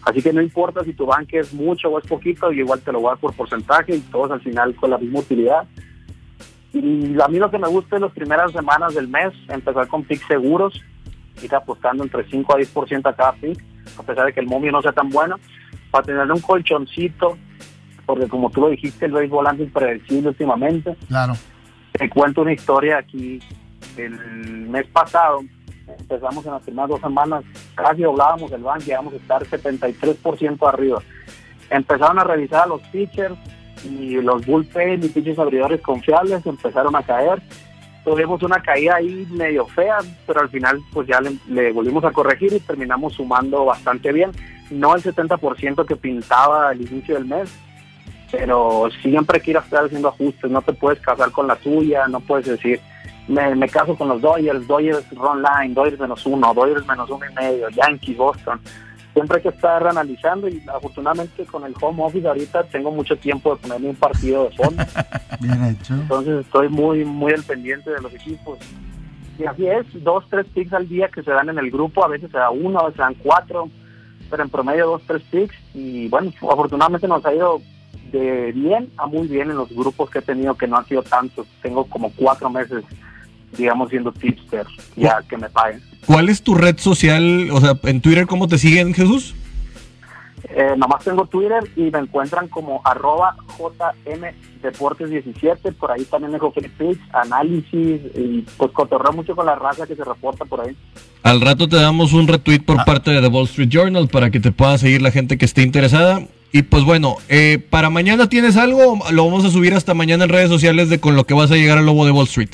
Así 0.04 0.22
que 0.22 0.32
no 0.32 0.42
importa 0.42 0.84
si 0.84 0.92
tu 0.92 1.06
banca 1.06 1.38
es 1.38 1.52
mucho 1.52 1.88
o 1.88 1.98
es 1.98 2.06
poquito, 2.06 2.52
igual 2.52 2.80
te 2.80 2.92
lo 2.92 3.00
voy 3.00 3.08
a 3.08 3.10
dar 3.12 3.18
por 3.18 3.34
porcentaje 3.34 3.96
y 3.96 4.00
todos 4.00 4.30
al 4.30 4.40
final 4.40 4.74
con 4.76 4.90
la 4.90 4.98
misma 4.98 5.20
utilidad. 5.20 5.66
Y 6.72 7.20
a 7.20 7.28
mí 7.28 7.38
lo 7.38 7.50
que 7.50 7.58
me 7.58 7.68
gusta 7.68 7.96
es 7.96 8.02
las 8.02 8.12
primeras 8.12 8.52
semanas 8.52 8.94
del 8.94 9.08
mes, 9.08 9.32
empezar 9.48 9.88
con 9.88 10.04
picks 10.04 10.26
seguros, 10.26 10.82
ir 11.42 11.54
apostando 11.54 12.02
entre 12.02 12.28
5 12.28 12.52
a 12.52 12.58
10% 12.58 13.06
a 13.08 13.14
cada 13.14 13.32
pick, 13.32 13.62
a 13.98 14.02
pesar 14.02 14.26
de 14.26 14.32
que 14.32 14.40
el 14.40 14.46
momio 14.46 14.72
no 14.72 14.82
sea 14.82 14.92
tan 14.92 15.08
bueno, 15.08 15.36
para 15.94 16.06
tener 16.06 16.32
un 16.32 16.40
colchoncito, 16.40 17.38
porque 18.04 18.26
como 18.26 18.50
tú 18.50 18.62
lo 18.62 18.70
dijiste, 18.70 19.06
el 19.06 19.12
béisbol 19.12 19.46
anda 19.46 19.62
impredecible 19.62 20.30
últimamente. 20.30 20.96
Claro. 21.06 21.34
Te 21.92 22.10
cuento 22.10 22.42
una 22.42 22.52
historia 22.52 22.98
aquí. 22.98 23.38
El 23.96 24.18
mes 24.70 24.88
pasado, 24.88 25.42
empezamos 25.86 26.44
en 26.46 26.50
las 26.50 26.62
primeras 26.64 26.88
dos 26.90 27.00
semanas, 27.00 27.44
casi 27.76 28.02
doblábamos 28.02 28.50
el 28.50 28.64
banco, 28.64 28.84
llegamos 28.84 29.14
a 29.14 29.18
estar 29.18 29.44
73% 29.44 30.68
arriba. 30.68 31.00
Empezaron 31.70 32.18
a 32.18 32.24
revisar 32.24 32.64
a 32.64 32.66
los 32.66 32.80
pitchers, 32.88 33.36
y 33.84 34.16
los 34.16 34.44
bullpen 34.44 35.04
y 35.04 35.08
pitchers 35.08 35.38
abridores 35.38 35.80
confiables 35.80 36.44
empezaron 36.44 36.96
a 36.96 37.04
caer. 37.04 37.40
Tuvimos 38.04 38.42
una 38.42 38.60
caída 38.60 38.96
ahí 38.96 39.28
medio 39.30 39.64
fea, 39.66 39.98
pero 40.26 40.40
al 40.40 40.48
final 40.48 40.80
pues 40.92 41.06
ya 41.06 41.20
le, 41.20 41.36
le 41.46 41.70
volvimos 41.70 42.04
a 42.04 42.10
corregir 42.10 42.52
y 42.52 42.58
terminamos 42.58 43.12
sumando 43.12 43.64
bastante 43.64 44.10
bien. 44.10 44.32
No 44.70 44.94
el 44.94 45.02
70% 45.02 45.86
que 45.86 45.96
pintaba 45.96 46.70
al 46.70 46.80
inicio 46.80 47.14
del 47.14 47.26
mes, 47.26 47.50
pero 48.30 48.88
siempre 49.02 49.40
que 49.40 49.52
ir 49.52 49.58
a 49.58 49.60
estar 49.60 49.84
haciendo 49.84 50.08
ajustes, 50.08 50.50
no 50.50 50.62
te 50.62 50.72
puedes 50.72 51.00
casar 51.00 51.30
con 51.30 51.46
la 51.46 51.56
tuya, 51.56 52.08
no 52.08 52.20
puedes 52.20 52.46
decir, 52.46 52.80
me, 53.28 53.54
me 53.54 53.68
caso 53.68 53.96
con 53.96 54.08
los 54.08 54.20
Dodgers, 54.20 54.66
Dodgers 54.66 55.04
run 55.12 55.42
line, 55.42 55.74
Dodgers 55.74 56.00
menos 56.00 56.26
uno, 56.26 56.52
Dodgers 56.52 56.86
menos 56.86 57.08
uno 57.10 57.24
y 57.30 57.34
medio, 57.34 57.68
Yankees, 57.70 58.16
Boston 58.16 58.60
siempre 59.14 59.36
hay 59.36 59.42
que 59.44 59.48
estar 59.48 59.86
analizando 59.86 60.48
y 60.48 60.60
afortunadamente 60.68 61.46
con 61.46 61.64
el 61.64 61.74
home 61.80 62.02
office 62.02 62.26
ahorita 62.26 62.64
tengo 62.64 62.90
mucho 62.90 63.16
tiempo 63.16 63.54
de 63.54 63.62
ponerme 63.62 63.88
un 63.88 63.96
partido 63.96 64.48
de 64.48 64.56
fondo. 64.56 64.82
Bien 65.40 65.64
hecho. 65.64 65.94
Entonces 65.94 66.44
estoy 66.44 66.68
muy, 66.68 67.04
muy 67.04 67.32
al 67.32 67.44
pendiente 67.44 67.90
de 67.90 68.02
los 68.02 68.12
equipos. 68.12 68.58
Y 69.38 69.44
así 69.44 69.66
es, 69.66 69.86
dos, 70.04 70.24
tres 70.28 70.46
picks 70.52 70.72
al 70.72 70.88
día 70.88 71.08
que 71.08 71.22
se 71.22 71.30
dan 71.30 71.48
en 71.48 71.58
el 71.58 71.70
grupo, 71.70 72.04
a 72.04 72.08
veces 72.08 72.30
se 72.30 72.38
da 72.38 72.50
uno, 72.50 72.80
a 72.80 72.84
veces 72.84 72.96
se 72.96 73.02
dan 73.02 73.14
cuatro, 73.14 73.68
pero 74.30 74.42
en 74.42 74.50
promedio 74.50 74.86
dos, 74.86 75.02
tres 75.06 75.22
picks. 75.30 75.54
Y 75.74 76.08
bueno, 76.08 76.32
afortunadamente 76.50 77.08
nos 77.08 77.24
ha 77.24 77.34
ido 77.34 77.60
de 78.12 78.52
bien 78.52 78.90
a 78.96 79.06
muy 79.06 79.26
bien 79.26 79.50
en 79.50 79.56
los 79.56 79.70
grupos 79.70 80.10
que 80.10 80.20
he 80.20 80.22
tenido, 80.22 80.54
que 80.54 80.66
no 80.66 80.76
han 80.76 80.86
sido 80.86 81.02
tantos. 81.02 81.46
Tengo 81.62 81.84
como 81.84 82.10
cuatro 82.12 82.50
meses, 82.50 82.84
digamos, 83.56 83.90
siendo 83.90 84.12
tipster, 84.12 84.66
ya 84.96 85.22
que 85.28 85.36
me 85.36 85.48
paguen. 85.48 85.82
¿Cuál 86.06 86.28
es 86.28 86.42
tu 86.42 86.54
red 86.54 86.78
social? 86.78 87.50
O 87.50 87.60
sea, 87.60 87.78
en 87.82 88.00
Twitter, 88.00 88.26
¿cómo 88.26 88.46
te 88.46 88.58
siguen, 88.58 88.94
Jesús? 88.94 89.34
Eh, 90.48 90.74
nomás 90.76 91.02
tengo 91.04 91.26
Twitter 91.26 91.62
y 91.76 91.90
me 91.90 91.98
encuentran 92.00 92.48
como 92.48 92.80
arroba 92.84 93.36
jmdeportes17. 94.62 95.74
Por 95.74 95.90
ahí 95.90 96.04
también 96.04 96.32
dejo 96.32 96.52
free 96.52 96.98
análisis 97.12 98.00
y 98.14 98.44
pues 98.56 98.70
cotorreo 98.72 99.12
mucho 99.12 99.34
con 99.34 99.46
la 99.46 99.54
raza 99.54 99.86
que 99.86 99.96
se 99.96 100.04
reporta 100.04 100.44
por 100.44 100.60
ahí. 100.60 100.76
Al 101.22 101.40
rato 101.40 101.68
te 101.68 101.76
damos 101.76 102.12
un 102.12 102.28
retweet 102.28 102.60
por 102.60 102.84
parte 102.84 103.10
de 103.10 103.20
The 103.20 103.28
Wall 103.28 103.44
Street 103.44 103.68
Journal 103.70 104.08
para 104.08 104.30
que 104.30 104.40
te 104.40 104.52
pueda 104.52 104.76
seguir 104.78 105.02
la 105.02 105.10
gente 105.10 105.38
que 105.38 105.44
esté 105.44 105.62
interesada. 105.62 106.20
Y 106.52 106.62
pues 106.62 106.84
bueno, 106.84 107.16
eh, 107.28 107.58
para 107.70 107.90
mañana 107.90 108.28
tienes 108.28 108.56
algo, 108.56 108.98
lo 109.10 109.24
vamos 109.24 109.44
a 109.44 109.50
subir 109.50 109.74
hasta 109.74 109.92
mañana 109.94 110.24
en 110.24 110.30
redes 110.30 110.48
sociales 110.50 110.88
de 110.88 111.00
con 111.00 111.16
lo 111.16 111.24
que 111.24 111.34
vas 111.34 111.50
a 111.50 111.56
llegar 111.56 111.78
al 111.78 111.86
lobo 111.86 112.04
de 112.06 112.12
Wall 112.12 112.26
Street. 112.26 112.50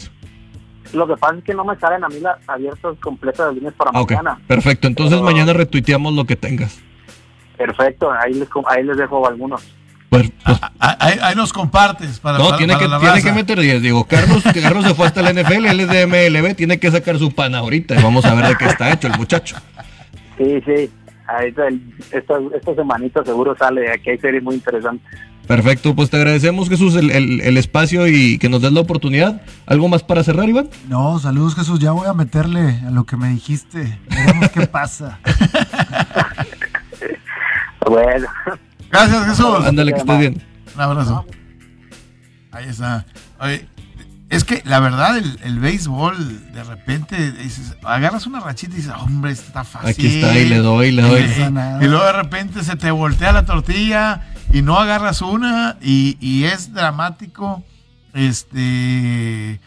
Lo 0.94 1.06
que 1.06 1.16
pasa 1.16 1.36
es 1.36 1.44
que 1.44 1.54
no 1.54 1.64
me 1.64 1.76
salen 1.76 2.02
a 2.02 2.08
mí 2.08 2.18
las 2.20 2.36
abiertas 2.48 2.96
completas 3.00 3.48
de 3.48 3.54
líneas 3.56 3.74
para 3.74 3.90
Ah, 3.94 4.02
mañana. 4.08 4.40
perfecto. 4.46 4.88
Entonces 4.88 5.18
Pero- 5.18 5.24
mañana 5.30 5.52
retuiteamos 5.52 6.14
lo 6.14 6.24
que 6.24 6.34
tengas. 6.36 6.80
Perfecto, 7.66 8.10
ahí 8.10 8.32
les, 8.32 8.48
com- 8.48 8.64
ahí 8.68 8.82
les 8.82 8.96
dejo 8.96 9.26
algunos. 9.28 9.60
Pues, 10.08 10.30
pues, 10.44 10.58
Ah, 10.80 10.96
Ahí, 10.98 11.18
ahí 11.22 11.34
nos 11.36 11.52
compartes 11.52 12.18
para, 12.18 12.38
no, 12.38 12.46
para- 12.46 12.56
tiene, 12.56 12.72
para 12.72 12.84
que, 12.86 12.88
la 12.90 12.98
tiene 13.00 13.22
que 13.22 13.32
meter 13.32 13.60
10. 13.60 13.82
Digo, 13.82 14.04
Carlos, 14.04 14.42
que 14.52 14.60
Carlos 14.62 14.84
se 14.84 14.94
fue 14.94 15.06
hasta 15.06 15.20
la 15.22 15.30
NFL, 15.34 15.66
él 15.66 15.80
es 15.80 15.88
de 15.88 16.06
MLB, 16.06 16.54
tiene 16.56 16.80
que 16.80 16.90
sacar 16.90 17.18
su 17.18 17.32
pan 17.32 17.54
ahorita. 17.54 17.94
y 17.98 18.02
Vamos 18.02 18.24
a 18.24 18.34
ver 18.34 18.46
de 18.48 18.56
qué 18.56 18.64
está 18.64 18.90
hecho 18.92 19.06
el 19.08 19.18
muchacho. 19.18 19.56
Sí, 20.38 20.60
sí. 20.64 20.90
Ahorita 21.28 21.62
esta, 22.12 22.34
esta 22.56 22.74
semanita 22.74 23.22
seguro 23.24 23.54
sale. 23.56 23.92
Aquí 23.92 24.10
hay 24.10 24.18
series 24.18 24.42
muy 24.42 24.54
interesantes. 24.56 25.06
Perfecto, 25.46 25.94
pues 25.96 26.10
te 26.10 26.16
agradecemos, 26.16 26.68
Jesús, 26.68 26.94
el, 26.96 27.10
el- 27.10 27.40
el 27.42 27.56
espacio 27.56 28.06
y 28.08 28.38
que 28.38 28.48
nos 28.48 28.62
des 28.62 28.72
la 28.72 28.80
oportunidad. 28.80 29.42
¿Algo 29.66 29.88
más 29.88 30.02
para 30.02 30.24
cerrar, 30.24 30.48
Iván? 30.48 30.70
No, 30.88 31.18
saludos 31.18 31.54
Jesús, 31.56 31.78
ya 31.78 31.92
voy 31.92 32.08
a 32.08 32.14
meterle 32.14 32.80
a 32.86 32.90
lo 32.90 33.04
que 33.04 33.16
me 33.16 33.28
dijiste. 33.28 33.98
Veremos 34.08 34.48
qué 34.50 34.66
pasa. 34.66 35.18
Bueno, 37.86 38.26
Gracias, 38.90 39.26
Jesús. 39.26 39.64
Ándale, 39.64 39.92
que 39.92 39.98
estés 40.00 40.18
bien. 40.18 40.42
Un 40.74 40.80
abrazo. 40.80 41.24
Ahí 42.52 42.68
está. 42.68 43.06
Oye, 43.40 43.68
es 44.28 44.44
que 44.44 44.62
la 44.64 44.80
verdad, 44.80 45.16
el, 45.18 45.38
el 45.42 45.58
béisbol, 45.60 46.52
de 46.52 46.64
repente, 46.64 47.32
dices, 47.32 47.76
agarras 47.84 48.26
una 48.26 48.40
rachita 48.40 48.74
y 48.74 48.76
dices, 48.78 48.92
hombre, 48.98 49.30
está 49.32 49.64
fácil. 49.64 49.90
Aquí 49.90 50.06
está, 50.20 50.38
y 50.38 50.48
le 50.48 50.58
doy, 50.58 50.90
le 50.92 51.02
doy. 51.02 51.20
Y, 51.80 51.84
luego 51.86 52.04
de 52.04 52.12
repente 52.12 52.62
se 52.64 52.76
te 52.76 52.90
voltea 52.90 53.32
la 53.32 53.44
tortilla 53.44 54.26
y 54.52 54.62
no 54.62 54.78
agarras 54.78 55.22
una 55.22 55.78
y, 55.80 56.16
y 56.20 56.44
es 56.44 56.72
dramático 56.72 57.64
este 58.12 59.60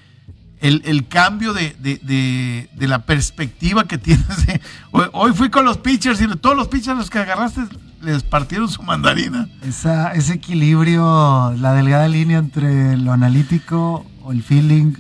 el, 0.60 0.82
el 0.86 1.08
cambio 1.10 1.52
de, 1.54 1.76
de- 1.80 2.00
de- 2.02 2.70
de 2.74 2.88
la 2.88 3.00
perspectiva 3.00 3.86
que 3.86 3.98
tienes. 3.98 4.46
de- 4.46 4.62
hoy, 4.92 5.08
hoy 5.14 5.34
fui 5.34 5.50
con 5.50 5.66
los 5.66 5.78
pitchers 5.78 6.22
y 6.22 6.28
todos 6.38 6.56
los 6.56 6.68
pitchers 6.70 6.98
los 6.98 7.10
que 7.10 7.20
agarraste 7.20 7.62
les 8.04 8.24
partieron 8.24 8.70
su 8.70 8.84
mandarina. 8.84 9.48
Esa, 9.62 10.14
ese 10.14 10.34
equilibrio, 10.34 11.54
la 11.58 11.74
delgada 11.74 12.08
línea 12.08 12.38
entre 12.38 12.98
lo 12.98 13.14
analítico 13.14 14.06
o 14.24 14.32
el 14.32 14.44
feeling. 14.44 14.94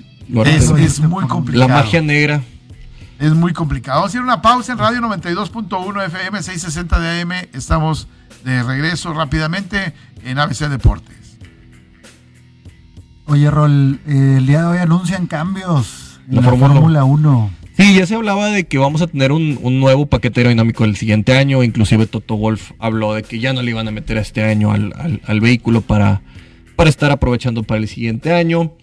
Es, 0.45 0.99
muy 1.01 1.23
La 1.23 1.27
complicado. 1.27 1.69
magia 1.69 2.01
negra. 2.01 2.41
Es 3.19 3.33
muy 3.33 3.53
complicado. 3.53 3.99
Vamos 3.99 4.09
a 4.09 4.11
hacer 4.11 4.21
una 4.21 4.41
pausa 4.41 4.73
en 4.73 4.79
Radio 4.79 5.01
92.1 5.01 6.05
FM 6.05 6.41
660 6.41 6.99
de 6.99 7.21
AM. 7.21 7.31
Estamos 7.53 8.07
de 8.43 8.63
regreso 8.63 9.13
rápidamente 9.13 9.93
en 10.23 10.39
ABC 10.39 10.67
Deportes. 10.69 11.37
Oye, 13.25 13.49
Rol, 13.49 13.99
eh, 14.07 14.35
el 14.37 14.45
día 14.45 14.61
de 14.61 14.65
hoy 14.65 14.77
anuncian 14.79 15.27
cambios 15.27 16.19
en 16.27 16.35
La 16.35 16.41
la, 16.41 16.49
Fórmula 16.49 16.73
Fórmula 16.73 17.03
1. 17.03 17.51
Sí, 17.77 17.95
ya 17.95 18.05
se 18.05 18.13
hablaba 18.15 18.49
de 18.49 18.65
que 18.65 18.77
vamos 18.77 19.01
a 19.01 19.07
tener 19.07 19.31
un, 19.31 19.57
un 19.61 19.79
nuevo 19.79 20.05
paquete 20.05 20.41
aerodinámico 20.41 20.85
el 20.85 20.95
siguiente 20.95 21.35
año. 21.35 21.63
Inclusive 21.63 22.05
Toto 22.05 22.37
Wolf 22.37 22.71
habló 22.79 23.13
de 23.15 23.23
que 23.23 23.39
ya 23.39 23.51
no 23.53 23.61
le 23.63 23.71
iban 23.71 23.87
a 23.87 23.91
meter 23.91 24.17
este 24.17 24.43
año 24.43 24.71
al, 24.71 24.93
al- 24.95 25.21
al 25.25 25.41
vehículo 25.41 25.81
para, 25.81 26.21
para 26.75 26.89
estar 26.89 27.11
aprovechando 27.11 27.63
para 27.63 27.81
el 27.81 27.87
siguiente 27.87 28.31
año. 28.31 28.73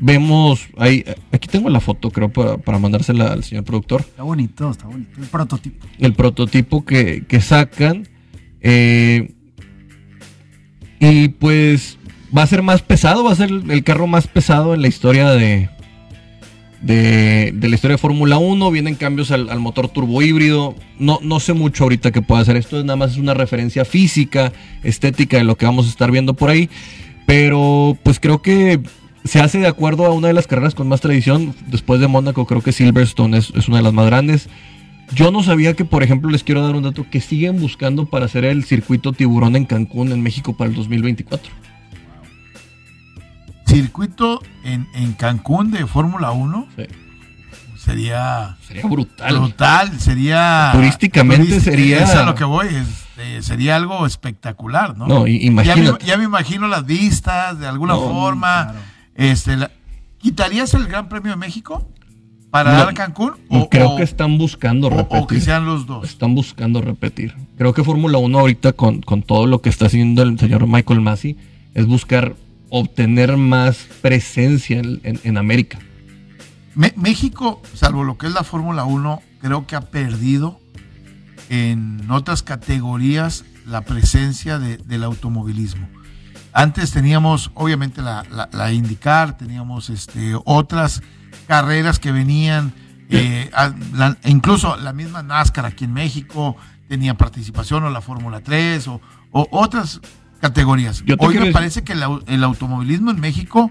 Vemos, 0.00 0.66
ahí, 0.78 1.04
aquí 1.30 1.46
tengo 1.46 1.68
la 1.68 1.78
foto, 1.78 2.10
creo, 2.10 2.30
para, 2.30 2.56
para 2.56 2.78
mandársela 2.78 3.32
al 3.34 3.44
señor 3.44 3.64
productor. 3.64 4.00
Está 4.00 4.22
bonito, 4.24 4.70
está 4.70 4.86
bonito. 4.86 5.10
El 5.20 5.26
prototipo. 5.28 5.86
el 5.98 6.12
prototipo 6.14 6.84
que, 6.84 7.24
que 7.28 7.40
sacan. 7.40 8.08
eh, 8.62 9.30
y 10.98 11.28
pues 11.28 11.98
va 12.36 12.42
a 12.42 12.46
ser 12.46 12.62
más 12.62 12.82
pesado, 12.82 13.24
va 13.24 13.32
a 13.32 13.36
ser 13.36 13.50
el 13.50 13.84
carro 13.84 14.06
más 14.06 14.26
pesado 14.26 14.74
en 14.74 14.82
la 14.82 14.88
historia 14.88 15.30
de, 15.30 15.70
de, 16.80 17.54
la 17.60 17.74
historia 17.74 17.94
de 17.94 17.98
Fórmula 17.98 18.38
1, 18.38 18.70
vienen 18.70 18.94
cambios 18.94 19.30
al, 19.30 19.50
al 19.50 19.60
motor 19.60 19.88
turbo 19.88 20.22
híbrido. 20.22 20.74
No, 20.98 21.18
no 21.22 21.40
sé 21.40 21.52
mucho 21.52 21.84
ahorita 21.84 22.10
que 22.10 22.22
pueda 22.22 22.40
hacer 22.40 22.56
esto, 22.56 22.78
es 22.78 22.84
nada 22.84 22.96
más 22.96 23.12
es 23.12 23.18
una 23.18 23.34
referencia 23.34 23.84
física, 23.84 24.52
estética 24.82 25.36
de 25.36 25.44
lo 25.44 25.56
que 25.56 25.66
vamos 25.66 25.86
a 25.86 25.90
estar 25.90 26.10
viendo 26.10 26.34
por 26.34 26.50
ahí. 26.50 26.68
Pero 27.26 27.96
pues 28.02 28.18
creo 28.18 28.42
que 28.42 28.80
se 29.24 29.40
hace 29.40 29.58
de 29.58 29.66
acuerdo 29.66 30.06
a 30.06 30.12
una 30.12 30.28
de 30.28 30.34
las 30.34 30.46
carreras 30.46 30.74
con 30.74 30.88
más 30.88 31.00
tradición. 31.00 31.54
Después 31.66 32.00
de 32.00 32.08
Mónaco, 32.08 32.46
creo 32.46 32.62
que 32.62 32.72
Silverstone 32.72 33.36
es, 33.36 33.52
es 33.54 33.68
una 33.68 33.78
de 33.78 33.82
las 33.84 33.92
más 33.92 34.06
grandes. 34.06 34.48
Yo 35.14 35.30
no 35.30 35.42
sabía 35.42 35.74
que, 35.74 35.84
por 35.84 36.02
ejemplo, 36.02 36.30
les 36.30 36.44
quiero 36.44 36.62
dar 36.62 36.76
un 36.76 36.84
dato, 36.84 37.04
que 37.10 37.20
siguen 37.20 37.60
buscando 37.60 38.06
para 38.06 38.26
hacer 38.26 38.44
el 38.44 38.64
circuito 38.64 39.12
tiburón 39.12 39.56
en 39.56 39.64
Cancún, 39.64 40.12
en 40.12 40.22
México, 40.22 40.56
para 40.56 40.70
el 40.70 40.76
2024. 40.76 41.50
Circuito 43.70 44.40
en, 44.64 44.86
en 44.94 45.12
Cancún 45.14 45.70
de 45.70 45.86
Fórmula 45.86 46.30
1 46.32 46.66
Sí. 46.76 46.82
sería 47.76 48.56
Sería 48.66 48.82
brutal. 48.86 49.38
brutal, 49.38 50.00
sería... 50.00 50.70
Turísticamente 50.72 51.60
sería- 51.60 52.02
Es 52.02 52.14
lo 52.24 52.34
que 52.34 52.44
voy, 52.44 52.66
este, 52.68 53.42
sería 53.42 53.76
algo 53.76 54.06
espectacular, 54.06 54.96
¿no? 54.96 55.06
No, 55.06 55.26
ya, 55.26 55.32
me, 55.32 55.44
imagínate. 55.44 56.04
ya 56.06 56.16
me 56.18 56.24
imagino 56.24 56.68
las 56.68 56.84
vistas, 56.86 57.58
de 57.58 57.66
alguna 57.66 57.94
No, 57.94 58.00
forma. 58.08 58.64
claro. 58.72 58.78
este, 59.14 59.56
la- 59.56 59.70
¿Quitarías 60.18 60.74
el 60.74 60.86
Gran 60.86 61.08
Premio 61.08 61.30
de 61.30 61.36
México 61.36 61.88
para 62.50 62.72
No, 62.72 62.78
dar 62.84 62.92
Cancún? 62.94 63.32
Creo 63.70 63.96
que 63.96 64.02
están 64.02 64.36
buscando 64.36 64.88
o- 64.88 64.92
o 64.92 64.96
repetir. 64.98 65.26
que 65.26 65.40
sean 65.40 65.64
los 65.64 65.86
dos. 65.86 66.04
Están 66.06 66.34
buscando 66.34 66.82
repetir. 66.82 67.34
Creo 67.56 67.72
que 67.72 67.82
Fórmula 67.82 68.18
1 68.18 68.38
ahorita 68.38 68.72
con, 68.74 69.00
con 69.00 69.22
todo 69.22 69.46
lo 69.46 69.62
que 69.62 69.70
está 69.70 69.86
haciendo 69.86 70.22
el 70.22 70.38
señor 70.38 70.66
Michael 70.66 71.00
Massey 71.00 71.38
es 71.72 71.86
buscar 71.86 72.34
obtener 72.70 73.36
más 73.36 73.76
presencia 74.00 74.78
en, 74.78 75.00
en- 75.04 75.20
en 75.24 75.36
América. 75.36 75.78
Me- 76.74 76.94
México, 76.96 77.60
salvo 77.74 78.04
lo 78.04 78.16
que 78.16 78.26
es 78.26 78.32
la 78.32 78.44
Fórmula 78.44 78.84
1, 78.84 79.22
creo 79.40 79.66
que 79.66 79.76
ha 79.76 79.80
perdido 79.82 80.60
en 81.48 82.10
otras 82.10 82.42
categorías 82.42 83.44
la 83.66 83.82
presencia 83.82 84.58
de- 84.58 84.78
del 84.78 85.04
automovilismo. 85.04 85.88
Antes 86.52 86.90
teníamos, 86.92 87.50
obviamente, 87.54 88.02
la, 88.02 88.24
la, 88.30 88.48
la 88.52 88.72
IndyCar, 88.72 89.36
teníamos 89.36 89.90
este, 89.90 90.32
otras 90.44 91.02
carreras 91.46 91.98
que 91.98 92.12
venían, 92.12 92.72
eh, 93.08 93.50
a- 93.52 93.74
la- 93.94 94.16
incluso 94.24 94.76
la 94.76 94.92
misma 94.92 95.22
NASCAR 95.22 95.66
aquí 95.66 95.84
en 95.84 95.92
México 95.92 96.56
tenía 96.88 97.14
participación, 97.14 97.84
o 97.84 97.90
la 97.90 98.00
Fórmula 98.00 98.40
3, 98.40 98.88
o, 98.88 99.00
o 99.32 99.46
otras 99.52 100.00
categorías. 100.40 101.02
Yo 101.06 101.16
Hoy 101.18 101.38
me 101.38 101.52
parece 101.52 101.82
que 101.82 101.92
el, 101.92 102.02
au- 102.02 102.22
el 102.26 102.42
automovilismo 102.44 103.10
en 103.10 103.20
México, 103.20 103.70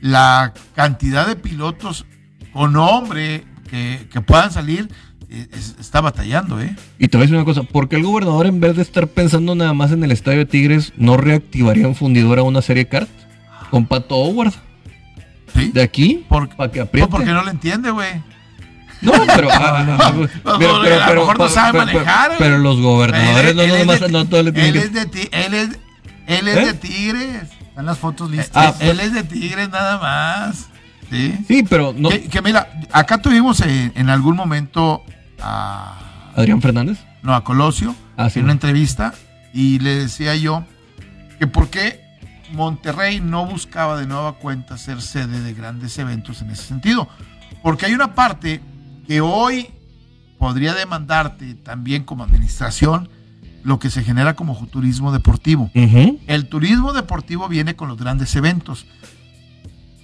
la 0.00 0.52
cantidad 0.74 1.26
de 1.26 1.36
pilotos 1.36 2.04
con 2.52 2.72
nombre 2.72 3.44
que, 3.70 4.06
que 4.12 4.20
puedan 4.20 4.52
salir, 4.52 4.88
eh, 5.30 5.46
es- 5.52 5.76
está 5.80 6.00
batallando, 6.00 6.60
¿eh? 6.60 6.74
Y 6.98 7.08
te 7.08 7.16
voy 7.16 7.22
a 7.22 7.26
decir 7.26 7.36
una 7.36 7.44
cosa, 7.44 7.62
porque 7.62 7.96
el 7.96 8.02
gobernador 8.04 8.46
en 8.46 8.60
vez 8.60 8.76
de 8.76 8.82
estar 8.82 9.06
pensando 9.08 9.54
nada 9.54 9.72
más 9.72 9.90
en 9.92 10.04
el 10.04 10.12
estadio 10.12 10.38
de 10.38 10.46
Tigres, 10.46 10.92
no 10.96 11.16
reactivaría 11.16 11.86
en 11.86 11.94
fundidora 11.94 12.42
una 12.42 12.62
serie 12.62 12.86
kart 12.86 13.08
con 13.70 13.86
Pato 13.86 14.16
Howard 14.16 14.52
¿Sí? 15.54 15.70
de 15.72 15.82
aquí 15.82 16.24
Por- 16.28 16.48
para 16.54 16.70
que 16.70 16.78
Pues 16.80 16.88
apriete. 16.88 17.08
porque 17.08 17.30
no 17.32 17.44
le 17.44 17.50
entiende, 17.52 17.90
güey. 17.90 18.10
No, 19.00 19.12
pero, 19.26 19.48
ah, 19.52 19.98
ah, 20.00 20.12
pero, 20.58 20.80
pero, 20.82 21.02
a 21.04 21.12
lo 21.12 21.20
mejor 21.22 21.38
no 21.38 21.48
sabe 21.48 21.78
manejar, 21.78 22.32
pero 22.38 22.56
los 22.58 22.80
gobernadores 22.80 23.54
no, 23.54 23.66
no, 23.66 23.76
nomás- 23.78 24.10
no 24.10 24.24
todos 24.26 24.44
le 24.46 24.52
tienen 24.52 24.74
Él 24.76 24.80
que- 24.80 24.86
es 24.86 24.92
de 24.94 25.06
ti- 25.06 25.28
él 25.30 25.52
es, 25.54 25.68
él 26.26 26.48
es 26.48 26.56
¿Eh? 26.56 26.66
de 26.66 26.74
Tigres. 26.74 27.50
Están 27.68 27.86
las 27.86 27.98
fotos 27.98 28.30
listas. 28.30 28.76
Ah, 28.80 28.84
él 28.84 29.00
es 29.00 29.12
de 29.12 29.22
Tigres 29.24 29.68
nada 29.70 29.98
más. 29.98 30.68
Sí. 31.10 31.34
Sí, 31.46 31.62
pero 31.68 31.92
no. 31.96 32.08
Que, 32.08 32.22
que 32.28 32.40
mira, 32.42 32.68
acá 32.92 33.18
tuvimos 33.18 33.60
en, 33.60 33.92
en 33.94 34.08
algún 34.10 34.36
momento 34.36 35.04
a, 35.40 36.32
Adrián 36.36 36.60
Fernández. 36.62 36.98
no, 37.22 37.34
a 37.34 37.44
Colosio 37.44 37.94
Ah, 38.16 38.30
sí. 38.30 38.38
en 38.38 38.44
una 38.44 38.52
entrevista 38.52 39.12
y 39.52 39.78
le 39.80 39.96
decía 39.96 40.34
yo 40.36 40.64
que 41.38 41.46
por 41.46 41.68
qué 41.68 42.00
Monterrey 42.52 43.20
no 43.20 43.44
buscaba 43.46 43.98
de 43.98 44.06
nueva 44.06 44.34
cuenta 44.34 44.78
ser 44.78 45.02
sede 45.02 45.40
de 45.40 45.52
grandes 45.54 45.98
eventos 45.98 46.40
en 46.42 46.50
ese 46.50 46.62
sentido. 46.62 47.08
Porque 47.62 47.86
hay 47.86 47.92
una 47.94 48.14
parte 48.14 48.60
que 49.06 49.20
hoy 49.20 49.68
podría 50.38 50.74
demandarte 50.74 51.54
también 51.54 52.04
como 52.04 52.22
administración 52.24 53.08
lo 53.64 53.78
que 53.80 53.90
se 53.90 54.04
genera 54.04 54.34
como 54.36 54.54
turismo 54.66 55.10
deportivo. 55.10 55.70
El 56.26 56.46
turismo 56.46 56.92
deportivo 56.92 57.48
viene 57.48 57.74
con 57.76 57.88
los 57.88 57.96
grandes 57.98 58.36
eventos. 58.36 58.86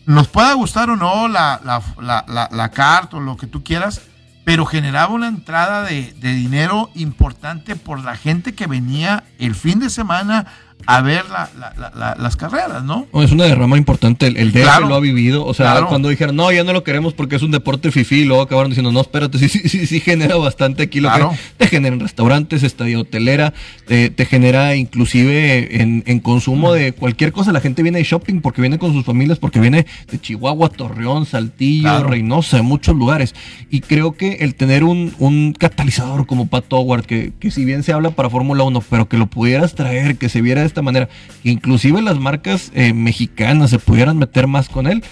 Nos 0.07 0.29
pueda 0.29 0.53
gustar 0.55 0.91
o 0.91 0.97
no 0.97 1.29
la, 1.29 1.61
la, 1.65 1.83
la, 2.01 2.25
la- 2.27 2.49
la 2.51 2.69
carta 2.71 3.19
o 3.19 3.21
lo 3.21 3.37
que 3.37 3.47
tú 3.47 3.63
quieras, 3.63 4.01
pero 4.45 4.65
generaba 4.67 5.13
una 5.15 5.29
entrada 5.29 5.83
de, 5.85 6.13
de 6.15 6.33
dinero 6.33 6.91
importante 6.95 7.77
por 7.77 8.03
la 8.03 8.17
gente 8.17 8.55
que 8.55 8.67
venía 8.67 9.25
el 9.39 9.55
fin 9.55 9.79
de 9.79 9.91
semana 9.91 10.47
a 10.87 11.01
ver 11.03 11.25
la- 11.31 11.51
la- 11.59 11.73
la- 11.79 11.93
la- 11.95 12.15
las 12.17 12.37
carreras, 12.37 12.83
¿no? 12.85 13.07
No, 13.13 13.23
es 13.23 13.31
una 13.33 13.45
derrama 13.45 13.77
importante. 13.77 14.27
El, 14.27 14.37
el 14.37 14.53
DF 14.53 14.63
Claro. 14.63 14.89
lo 14.89 14.95
ha 14.95 15.01
vivido. 15.01 15.45
O 15.45 15.55
sea, 15.55 15.73
Claro. 15.73 15.89
cuando 15.89 16.09
dijeron, 16.09 16.37
no, 16.37 16.51
ya 16.53 16.65
no 16.65 16.73
lo 16.73 16.85
queremos 16.85 17.15
porque 17.15 17.37
es 17.37 17.43
un 17.43 17.51
deporte 17.51 17.91
fifí, 17.91 18.25
luego 18.25 18.43
acabaron 18.43 18.71
diciendo, 18.71 18.93
no, 18.93 19.01
espérate, 19.01 19.39
sí, 19.39 19.49
sí, 19.49 19.69
sí, 19.69 19.87
sí 19.87 20.01
genera 20.01 20.37
bastante 20.37 20.83
aquí. 20.85 21.01
Lo 21.01 21.09
Claro. 21.09 21.31
que 21.31 21.37
te 21.65 21.67
genera 21.69 21.95
en 21.95 22.01
restaurantes, 22.01 22.63
estadía 22.63 22.99
hotelera, 22.99 23.53
te, 23.87 24.11
te 24.11 24.25
genera 24.27 24.77
inclusive 24.77 25.81
en, 25.83 26.03
en 26.07 26.21
consumo 26.21 26.73
de 26.73 26.93
cualquier 26.93 27.33
cosa. 27.33 27.53
La 27.53 27.61
gente 27.61 27.83
viene 27.83 27.99
de 27.99 28.05
shopping 28.05 28.41
porque 28.41 28.61
viene 28.61 28.79
con 28.79 28.93
sus 28.93 29.05
familias, 29.05 29.39
porque 29.39 29.61
viene 29.61 29.87
de 30.11 30.21
Chihuahua, 30.21 30.69
Torreón, 30.71 31.27
Saltillo. 31.27 32.05
Reynosa, 32.05 32.57
de 32.59 32.63
muchos 32.63 32.97
lugares. 32.97 33.35
Y 33.71 33.81
creo 33.81 34.13
que 34.13 34.39
el 34.41 34.55
tener 34.55 34.85
un, 34.85 35.13
un 35.19 35.53
catalizador 35.53 36.27
como 36.27 36.47
Pat 36.47 36.65
Howard, 36.73 37.05
que, 37.05 37.33
que 37.39 37.51
si 37.51 37.65
bien 37.65 37.83
se 37.83 37.93
habla 37.93 38.11
para 38.11 38.31
Fórmula 38.31 38.65
1, 38.65 38.83
pero 38.89 39.09
que 39.09 39.17
lo 39.19 39.27
pudieras 39.27 39.75
traer, 39.75 40.17
que 40.17 40.29
se 40.29 40.41
viera 40.41 40.63
esta 40.71 40.83
manera, 40.83 41.09
que 41.43 41.51
inclusive 41.51 42.01
las 42.03 42.19
marcas 42.19 42.71
eh, 42.75 42.93
mexicanas 42.95 43.71
se 43.71 43.79
pudieran 43.79 44.19
meter 44.19 44.47
más 44.47 44.69
con 44.69 44.87
él, 44.87 45.03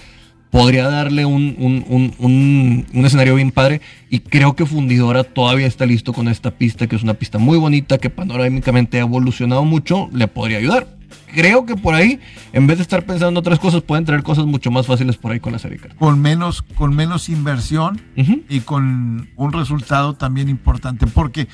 podría 0.51 0.89
darle 0.89 1.25
un, 1.25 1.55
un- 1.59 1.85
un- 2.17 2.85
un- 2.93 3.05
escenario 3.05 3.35
bien 3.35 3.51
padre. 3.51 3.81
Y 4.09 4.19
creo 4.19 4.55
que 4.55 4.65
Fundidora 4.65 5.23
todavía 5.23 5.67
está 5.67 5.85
listo 5.85 6.11
con 6.11 6.27
esta 6.27 6.49
pista, 6.51 6.87
que 6.87 6.95
es 6.95 7.03
una 7.03 7.13
pista 7.13 7.37
muy 7.37 7.57
bonita, 7.59 7.99
que 7.99 8.09
panorámicamente 8.09 8.97
ha 8.97 9.01
evolucionado 9.01 9.63
mucho, 9.63 10.09
le 10.11 10.27
podría 10.27 10.57
ayudar. 10.57 10.87
Creo 11.33 11.65
que 11.67 11.75
por 11.75 11.93
ahí, 11.93 12.19
en 12.53 12.65
vez 12.65 12.77
de 12.77 12.81
estar 12.83 13.03
pensando 13.03 13.27
en 13.29 13.37
otras 13.37 13.59
cosas, 13.59 13.83
pueden 13.83 14.05
traer 14.05 14.23
cosas 14.23 14.45
mucho 14.47 14.71
más 14.71 14.87
fáciles 14.87 15.17
por 15.17 15.31
ahí 15.31 15.39
con 15.39 15.53
la 15.53 15.59
serie. 15.59 15.79
Con 15.99 16.19
menos, 16.19 16.63
con 16.63 16.95
menos 16.95 17.29
inversión 17.29 18.01
y 18.49 18.61
con 18.61 19.29
un 19.35 19.53
resultado 19.53 20.15
también 20.15 20.49
importante. 20.49 21.05
Porque, 21.05 21.47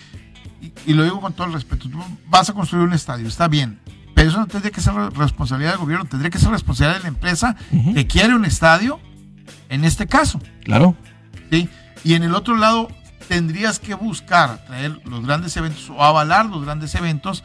y, 0.86 0.91
y 0.91 0.93
lo 0.93 1.03
digo 1.03 1.22
con 1.22 1.34
todo 1.34 1.47
el 1.47 1.53
respeto, 1.53 1.89
tú 1.89 1.99
vas 2.28 2.49
a 2.49 2.53
construir 2.53 2.86
un 2.88 2.93
estadio, 2.93 3.28
está 3.28 3.47
bien, 3.47 3.80
pero 4.13 4.30
eso 4.30 4.39
no 4.39 4.47
tendría 4.47 4.72
que 4.72 4.82
ser 4.82 4.93
re- 4.93 5.09
responsabilidad 5.11 5.72
del 5.72 5.80
gobierno, 5.80 6.05
tendría 6.05 6.30
que 6.30 6.39
ser 6.39 6.49
responsabilidad 6.51 6.97
de 6.97 7.03
la 7.03 7.09
empresa 7.09 7.55
que 7.93 8.07
quiere 8.07 8.34
un 8.36 8.45
estadio, 8.45 8.99
en 9.70 9.84
este 9.86 10.07
caso. 10.07 10.39
Claro. 10.63 10.95
¿sí? 11.51 11.70
Y 12.03 12.13
en 12.13 12.24
el 12.24 12.34
otro 12.36 12.55
lado, 12.55 12.88
tendrías 13.28 13.80
que 13.80 13.93
buscar 13.95 14.63
traer 14.66 15.01
los 15.05 15.26
grandes 15.26 15.57
eventos 15.57 15.89
o 15.89 16.03
avalar 16.03 16.45
los 16.45 16.63
grandes 16.63 16.93
eventos, 16.95 17.43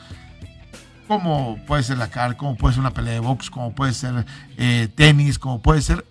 como 1.08 1.58
puede 1.66 1.82
ser 1.82 1.98
la 1.98 2.08
CAR, 2.08 2.36
como 2.36 2.56
puede 2.56 2.74
ser 2.74 2.80
una 2.80 2.92
pelea 2.92 3.14
de 3.14 3.20
box, 3.20 3.50
como 3.50 3.74
puede 3.74 3.92
ser 3.94 4.24
eh, 4.56 4.88
tenis, 4.94 5.38
como 5.38 5.60
puede 5.60 5.82
ser 5.82 6.06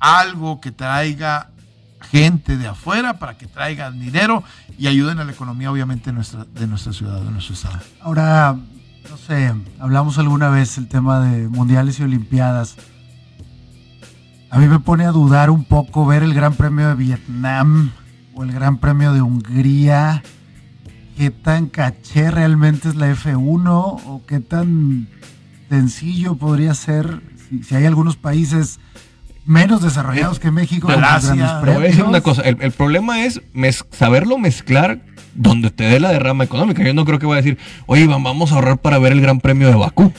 algo 0.00 0.60
que 0.60 0.70
traiga 0.70 1.50
gente 2.00 2.56
de 2.56 2.66
afuera 2.66 3.18
para 3.18 3.36
que 3.36 3.46
traigan 3.46 3.98
dinero 3.98 4.42
y 4.78 4.86
ayuden 4.86 5.18
a 5.18 5.24
la 5.24 5.32
economía, 5.32 5.70
obviamente, 5.70 6.12
nuestra, 6.12 6.44
de 6.44 6.66
nuestra 6.66 6.92
ciudad, 6.92 7.20
de 7.20 7.30
nuestro 7.30 7.54
estado. 7.54 7.78
Ahora, 8.00 8.56
no 9.10 9.16
sé, 9.16 9.54
hablamos 9.78 10.18
alguna 10.18 10.48
vez 10.48 10.78
el 10.78 10.88
tema 10.88 11.20
de 11.20 11.48
mundiales 11.48 11.98
y 12.00 12.02
olimpiadas. 12.02 12.76
A 14.50 14.58
mí 14.58 14.66
me 14.66 14.78
pone 14.80 15.04
a 15.04 15.10
dudar 15.10 15.50
un 15.50 15.64
poco 15.64 16.06
ver 16.06 16.22
el 16.22 16.34
Gran 16.34 16.54
Premio 16.54 16.88
de 16.88 16.94
Vietnam 16.94 17.90
o 18.34 18.44
el 18.44 18.52
Gran 18.52 18.78
Premio 18.78 19.12
de 19.12 19.20
Hungría. 19.20 20.22
¿Qué 21.16 21.30
tan 21.30 21.66
caché 21.66 22.30
realmente 22.30 22.88
es 22.88 22.94
la 22.94 23.10
F1 23.10 23.66
o 23.66 24.22
qué 24.26 24.40
tan 24.40 25.08
sencillo 25.68 26.36
podría 26.36 26.74
ser 26.74 27.22
si 27.62 27.74
hay 27.74 27.86
algunos 27.86 28.16
países 28.16 28.78
menos 29.48 29.82
desarrollados 29.82 30.38
que 30.38 30.50
México 30.50 30.86
grandes 30.88 31.30
Te 31.30 31.34
voy 31.72 31.84
a 31.84 31.88
decir 31.88 32.04
una 32.04 32.20
cosa, 32.20 32.42
el, 32.42 32.58
el 32.60 32.70
problema 32.70 33.24
es 33.24 33.40
mez- 33.54 33.84
saberlo 33.90 34.38
mezclar 34.38 35.00
donde 35.34 35.70
te 35.70 35.84
dé 35.84 35.98
la 36.00 36.12
derrama 36.12 36.44
económica. 36.44 36.82
Yo 36.84 36.92
no 36.94 37.04
creo 37.04 37.18
que 37.18 37.26
voy 37.26 37.34
a 37.34 37.42
decir, 37.42 37.58
oye, 37.86 38.06
va- 38.06 38.18
vamos 38.18 38.52
a 38.52 38.56
ahorrar 38.56 38.78
para 38.78 38.98
ver 38.98 39.12
el 39.12 39.20
Gran 39.20 39.40
Premio 39.40 39.68
de 39.68 39.74
Bakú. 39.74 40.12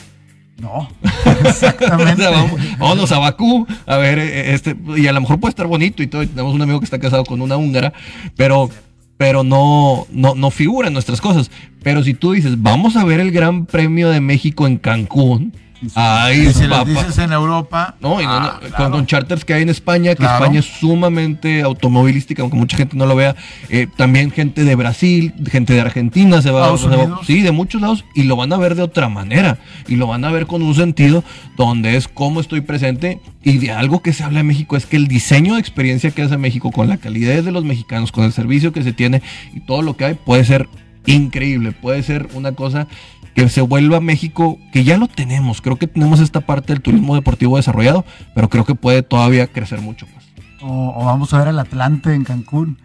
No, 0.60 0.88
O 1.44 1.48
exactamente. 1.48 2.16
sea, 2.22 2.30
vamos, 2.30 2.60
vámonos 2.78 3.12
a 3.12 3.18
Bakú 3.18 3.66
a 3.86 3.96
ver 3.96 4.18
eh, 4.18 4.52
este 4.52 4.76
y 4.96 5.06
a 5.06 5.12
lo 5.12 5.20
mejor 5.22 5.40
puede 5.40 5.50
estar 5.50 5.66
bonito 5.66 6.02
y 6.02 6.06
todo. 6.06 6.26
tenemos 6.26 6.52
un 6.54 6.60
amigo 6.60 6.80
que 6.80 6.84
está 6.84 6.98
casado 6.98 7.24
con 7.24 7.40
una 7.40 7.56
húngara, 7.56 7.92
pero 8.36 8.68
pero 9.16 9.42
no 9.44 10.06
no 10.10 10.34
no 10.34 10.50
figura 10.50 10.88
en 10.88 10.92
nuestras 10.94 11.20
cosas. 11.20 11.50
Pero 11.82 12.02
si 12.02 12.12
tú 12.14 12.32
dices, 12.32 12.60
"Vamos 12.60 12.96
a 12.96 13.04
ver 13.04 13.20
el 13.20 13.30
Gran 13.30 13.64
Premio 13.66 14.10
de 14.10 14.20
México 14.20 14.66
en 14.66 14.76
Cancún", 14.76 15.54
Ay, 15.94 16.46
Y 16.48 16.52
si 16.52 16.66
las 16.66 16.80
papá. 16.80 16.90
dices 16.90 17.18
en 17.18 17.32
Europa. 17.32 17.94
No, 18.00 18.20
y 18.20 18.24
no, 18.24 18.30
ah, 18.32 18.60
no, 18.62 18.68
claro. 18.68 18.90
con, 18.90 19.06
charters 19.06 19.44
que 19.44 19.54
hay 19.54 19.62
en 19.62 19.68
España, 19.68 20.10
que 20.10 20.18
Claro. 20.18 20.44
España 20.44 20.60
es 20.60 20.66
sumamente 20.66 21.62
automovilística, 21.62 22.42
aunque 22.42 22.56
mucha 22.56 22.76
gente 22.76 22.96
no 22.96 23.06
lo 23.06 23.16
vea. 23.16 23.34
Eh, 23.68 23.86
también 23.96 24.30
gente 24.30 24.64
de 24.64 24.74
Brasil, 24.74 25.32
gente 25.50 25.72
de 25.72 25.80
Argentina 25.80 26.42
se 26.42 26.50
va, 26.50 26.76
se 26.76 26.88
sí, 27.26 27.40
de 27.40 27.52
muchos 27.52 27.80
lados, 27.80 28.04
y 28.14 28.24
lo 28.24 28.36
van 28.36 28.52
a 28.52 28.56
ver 28.58 28.74
de 28.74 28.82
otra 28.82 29.08
manera. 29.08 29.58
Y 29.88 29.96
lo 29.96 30.06
van 30.06 30.24
a 30.24 30.30
ver 30.30 30.46
con 30.46 30.62
un 30.62 30.74
sentido 30.74 31.24
donde 31.56 31.96
es 31.96 32.08
cómo 32.08 32.40
estoy 32.40 32.60
presente. 32.60 33.20
Y 33.42 33.58
de 33.58 33.72
algo 33.72 34.02
que 34.02 34.12
se 34.12 34.22
habla 34.22 34.40
en 34.40 34.46
México 34.46 34.76
es 34.76 34.84
que 34.86 34.96
el 34.96 35.08
diseño 35.08 35.54
de 35.54 35.60
experiencia 35.60 36.10
que 36.10 36.22
hace 36.22 36.36
México, 36.36 36.70
con 36.70 36.88
la 36.88 36.98
calidad 36.98 37.42
de 37.42 37.52
los 37.52 37.64
mexicanos, 37.64 38.12
con 38.12 38.24
el 38.24 38.32
servicio 38.32 38.72
que 38.72 38.82
se 38.82 38.92
tiene 38.92 39.22
y 39.54 39.60
todo 39.60 39.80
lo 39.82 39.96
que 39.96 40.04
hay, 40.04 40.14
puede 40.14 40.44
ser 40.44 40.68
increíble. 41.06 41.72
Puede 41.72 42.02
ser 42.02 42.28
una 42.34 42.52
cosa 42.52 42.86
que 43.34 43.48
se 43.48 43.60
vuelva 43.60 44.00
México, 44.00 44.58
que 44.72 44.84
ya 44.84 44.96
lo 44.98 45.06
tenemos. 45.08 45.60
Creo 45.60 45.76
que 45.76 45.86
tenemos 45.86 46.20
esta 46.20 46.40
parte 46.40 46.72
del 46.72 46.82
turismo 46.82 47.14
deportivo 47.14 47.56
desarrollado, 47.56 48.04
pero 48.34 48.48
creo 48.48 48.64
que 48.64 48.74
puede 48.74 49.02
todavía 49.02 49.46
crecer 49.46 49.80
mucho 49.80 50.06
más. 50.14 50.24
O, 50.62 50.94
o 50.96 51.04
vamos 51.06 51.32
a 51.32 51.38
ver 51.38 51.48
al 51.48 51.58
Atlante 51.58 52.12
en 52.14 52.24
Cancún. 52.24 52.78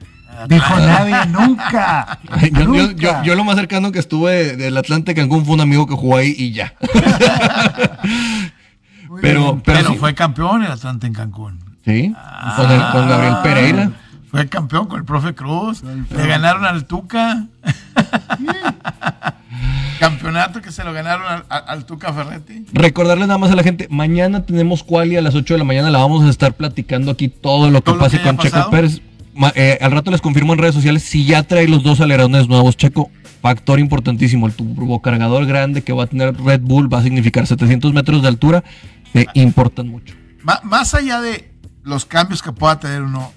Dijo 0.50 0.76
nadie, 0.80 1.16
nunca. 1.32 2.20
Yo, 2.42 2.48
yo- 2.50 2.66
nunca. 2.66 2.96
yo- 2.96 3.24
yo 3.24 3.36
lo 3.36 3.44
más 3.46 3.56
cercano 3.56 3.92
que 3.92 4.00
estuve 4.00 4.56
del 4.58 4.76
Atlante 4.78 5.14
Cancún 5.16 5.46
fue 5.46 5.56
un 5.56 5.62
amigo 5.62 5.88
que 5.88 5.96
jugó 5.96 6.18
ahí 6.18 6.34
y 6.38 6.52
ya. 6.52 6.74
Pero- 9.22 9.62
pero 9.64 9.78
Pero 9.80 9.90
sí. 9.92 9.96
fue 9.98 10.14
campeón 10.14 10.64
el 10.64 10.72
Atlante 10.72 11.08
en 11.08 11.14
Cancún. 11.14 11.60
¿Sí? 11.86 12.14
con, 12.58 12.72
el- 12.72 12.82
con 12.92 13.08
Gabriel 13.08 13.36
Pereira. 13.44 13.92
Fue 14.30 14.48
campeón 14.50 14.88
con 14.88 15.00
el 15.00 15.06
profe 15.06 15.34
Cruz. 15.34 15.84
El 15.84 16.06
Le 16.18 16.28
ganaron 16.28 16.66
al 16.66 16.86
Tuca. 16.86 17.46
Campeonato 20.00 20.62
que 20.62 20.72
se 20.72 20.84
lo 20.84 20.94
ganaron 20.94 21.26
al, 21.50 21.64
al- 21.68 21.86
Tuca 21.86 22.12
Ferretti. 22.14 22.66
Recordarle 22.74 23.28
nada 23.28 23.38
más 23.38 23.52
a 23.52 23.56
la 23.56 23.64
gente, 23.64 23.88
mañana 23.90 24.46
tenemos 24.46 24.84
quali 24.84 25.16
a 25.18 25.22
las 25.22 25.36
8 25.36 25.54
de 25.54 25.58
la 25.60 25.64
mañana, 25.64 25.90
la 25.90 26.00
vamos 26.00 26.24
a 26.26 26.30
estar 26.30 26.54
platicando 26.54 27.12
aquí 27.12 27.28
todo 27.30 27.70
lo 27.70 27.80
que 27.82 27.86
Todo 27.86 27.96
lo 27.96 28.02
pase 28.02 28.18
que 28.18 28.24
con 28.24 28.38
Checo. 28.38 28.70
Pérez. 28.70 29.02
Ma- 29.34 29.52
eh, 29.56 29.78
al 29.82 29.92
rato 29.92 30.12
les 30.12 30.22
confirmo 30.22 30.54
en 30.54 30.60
redes 30.60 30.76
sociales 30.76 31.04
si 31.04 31.26
ya 31.26 31.44
trae 31.44 31.68
los 31.68 31.84
dos 31.84 32.00
alerones 32.02 32.48
nuevos, 32.48 32.78
Checo. 32.78 33.10
Factor 33.42 33.80
importantísimo, 33.80 34.48
el 34.48 34.54
turbocargador 34.54 35.46
grande 35.46 35.84
que 35.84 35.94
va 35.94 36.06
a 36.06 36.08
tener 36.08 36.36
Red 36.42 36.62
Bull 36.62 36.92
va 36.92 37.00
a 37.00 37.04
significar 37.04 37.46
700 37.46 37.94
metros 37.94 38.22
de 38.24 38.28
altura, 38.28 38.64
se 39.14 39.28
importan 39.36 39.88
mucho. 39.88 40.16
Ma- 40.42 40.62
más 40.64 40.94
allá 40.96 41.22
de 41.22 41.52
los 41.84 42.06
cambios 42.06 42.42
que 42.42 42.52
pueda 42.52 42.80
tener 42.80 43.04
uno 43.04 43.32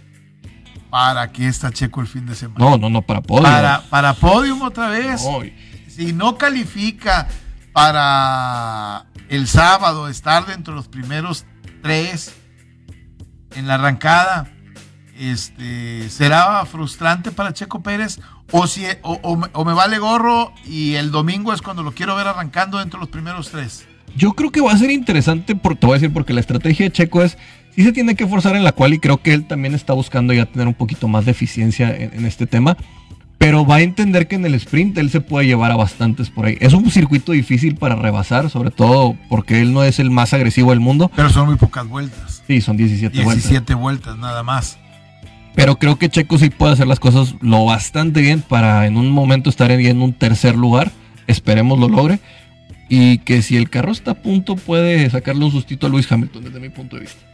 para 0.91 1.31
que 1.31 1.47
está 1.47 1.71
Checo 1.71 2.01
el 2.01 2.07
fin 2.07 2.25
de 2.25 2.35
semana. 2.35 2.59
No, 2.59 2.79
no, 2.79 2.89
no, 2.89 3.03
para 3.03 3.21
poder. 3.21 3.43
para, 3.43 3.83
para 3.91 4.15
podium 4.15 4.63
otra 4.63 4.89
vez. 4.89 5.23
Ay. 5.41 5.53
Si 5.99 6.13
no 6.13 6.39
califica 6.39 7.27
para 7.73 9.07
el 9.29 9.49
sábado 9.49 10.09
estar 10.09 10.47
dentro 10.47 10.73
de 10.73 10.77
los 10.77 10.87
primeros 10.87 11.45
tres 11.83 12.37
en 13.57 13.67
la 13.67 13.75
arrancada, 13.75 14.47
este, 15.19 16.09
¿será 16.09 16.65
frustrante 16.67 17.33
para 17.33 17.53
Checo 17.53 17.83
Pérez? 17.83 18.21
O, 18.53 18.69
si, 18.69 18.85
o, 19.03 19.37
me- 19.65 19.73
vale 19.75 19.99
gorro 19.99 20.53
y 20.65 20.95
el 20.95 21.11
domingo 21.11 21.53
es 21.53 21.63
cuando 21.63 21.83
lo 21.83 21.91
quiero 21.91 22.15
ver 22.15 22.29
arrancando 22.29 22.79
dentro 22.79 23.01
de 23.01 23.07
los 23.07 23.11
primeros 23.11 23.51
tres. 23.51 23.85
Yo 24.15 24.35
creo 24.35 24.53
que 24.53 24.61
va 24.61 24.71
a 24.71 24.79
ser 24.79 24.93
interesante, 24.93 25.57
por, 25.57 25.75
te 25.75 25.85
voy 25.85 25.95
a 25.97 25.99
decir, 25.99 26.13
porque 26.13 26.33
la 26.33 26.39
estrategia 26.41 26.87
de 26.87 26.93
Checo 26.93 27.25
es, 27.25 27.37
sí 27.75 27.83
se 27.83 27.91
tiene 27.91 28.15
que 28.15 28.29
forzar 28.29 28.55
en 28.55 28.63
la 28.63 28.71
cual 28.71 28.95
y 28.95 29.01
creo 29.01 29.21
que 29.21 29.35
él 29.35 29.49
también 29.49 29.75
está 29.75 29.95
buscando 29.95 30.33
ya 30.33 30.47
tener 30.47 30.69
un 30.69 30.75
poquito 30.75 31.09
más 31.09 31.25
de 31.25 31.33
eficiencia 31.33 31.91
en, 31.91 32.15
en 32.15 32.25
este 32.25 32.47
tema, 32.47 32.77
pero 33.39 33.65
va 33.65 33.77
a 33.77 33.81
entender 33.83 34.27
que 34.27 34.35
en 34.35 34.45
el 34.45 34.55
sprint 34.55 34.99
él 34.99 35.11
se 35.11 35.21
puede 35.21 35.47
llevar 35.47 35.71
a 35.71 35.77
bastantes 35.77 36.29
por 36.29 36.47
ahí. 36.47 36.59
Es 36.61 36.75
un 36.75 36.91
circuito 36.91 37.33
difícil 37.33 37.77
para 37.77 37.95
rebasar, 37.95 38.51
sobre 38.51 38.73
todo 38.73 39.17
porque 39.29 39.63
él 39.63 39.73
no 39.73 39.85
es 39.85 40.01
el 40.01 40.11
más 40.11 40.35
agresivo 40.35 40.71
del 40.71 40.81
mundo. 40.81 41.11
Pero 41.15 41.31
son 41.31 41.47
muy 41.47 41.57
pocas 41.57 41.87
vueltas. 41.87 42.43
Sí, 42.49 42.61
son 42.61 42.77
17, 42.77 43.23
vueltas. 43.23 43.45
17 43.45 43.75
vueltas 43.75 44.19
nada 44.19 44.43
más. 44.43 44.79
Pero 45.55 45.77
creo 45.77 45.99
que 45.99 46.09
Checo 46.09 46.37
sí 46.39 46.51
puede 46.51 46.73
hacer 46.73 46.89
las 46.89 47.01
cosas 47.01 47.37
lo 47.41 47.65
bastante 47.65 48.21
bien 48.21 48.43
para 48.43 48.87
en 48.87 48.97
un 48.97 49.11
momento 49.11 49.51
estar 49.51 49.71
en, 49.71 49.81
en 49.87 50.03
un 50.03 50.13
tercer 50.13 50.57
lugar. 50.57 50.91
Esperemos 51.29 51.79
lo 51.79 51.89
logre. 51.89 52.19
Y 52.89 53.19
que 53.19 53.43
si 53.43 53.57
el 53.57 53.71
carro 53.71 53.93
está 53.93 54.13
a 54.13 54.15
punto 54.15 54.57
puede 54.57 55.09
sacarle 55.11 55.45
un 55.45 55.53
sustito 55.53 55.87
a 55.87 55.91
Luis 55.91 56.11
Hamilton 56.11 56.45
desde 56.45 56.59
mi 56.59 56.71
punto 56.71 56.97
de 56.97 57.03
vista. 57.03 57.28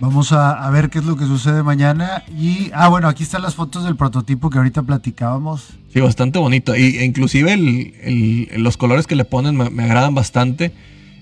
Vamos 0.00 0.30
a, 0.32 0.64
a 0.64 0.70
ver 0.70 0.90
qué 0.90 1.00
es 1.00 1.04
lo 1.04 1.16
que 1.16 1.24
sucede 1.26 1.62
mañana. 1.64 2.22
Y, 2.38 2.70
ah, 2.72 2.88
bueno, 2.88 3.08
aquí 3.08 3.24
están 3.24 3.42
las 3.42 3.56
fotos 3.56 3.84
del 3.84 3.96
prototipo 3.96 4.48
que 4.48 4.58
ahorita 4.58 4.82
platicábamos. 4.84 5.70
Sí, 5.92 6.00
bastante 6.00 6.38
bonito. 6.38 6.76
Y, 6.76 6.98
e 6.98 7.04
inclusive 7.04 7.52
el- 7.52 7.94
el- 8.02 8.62
los 8.62 8.76
colores 8.76 9.06
que 9.08 9.16
le 9.16 9.24
ponen 9.24 9.56
me, 9.56 9.70
me 9.70 9.82
agradan 9.84 10.14
bastante. 10.14 10.72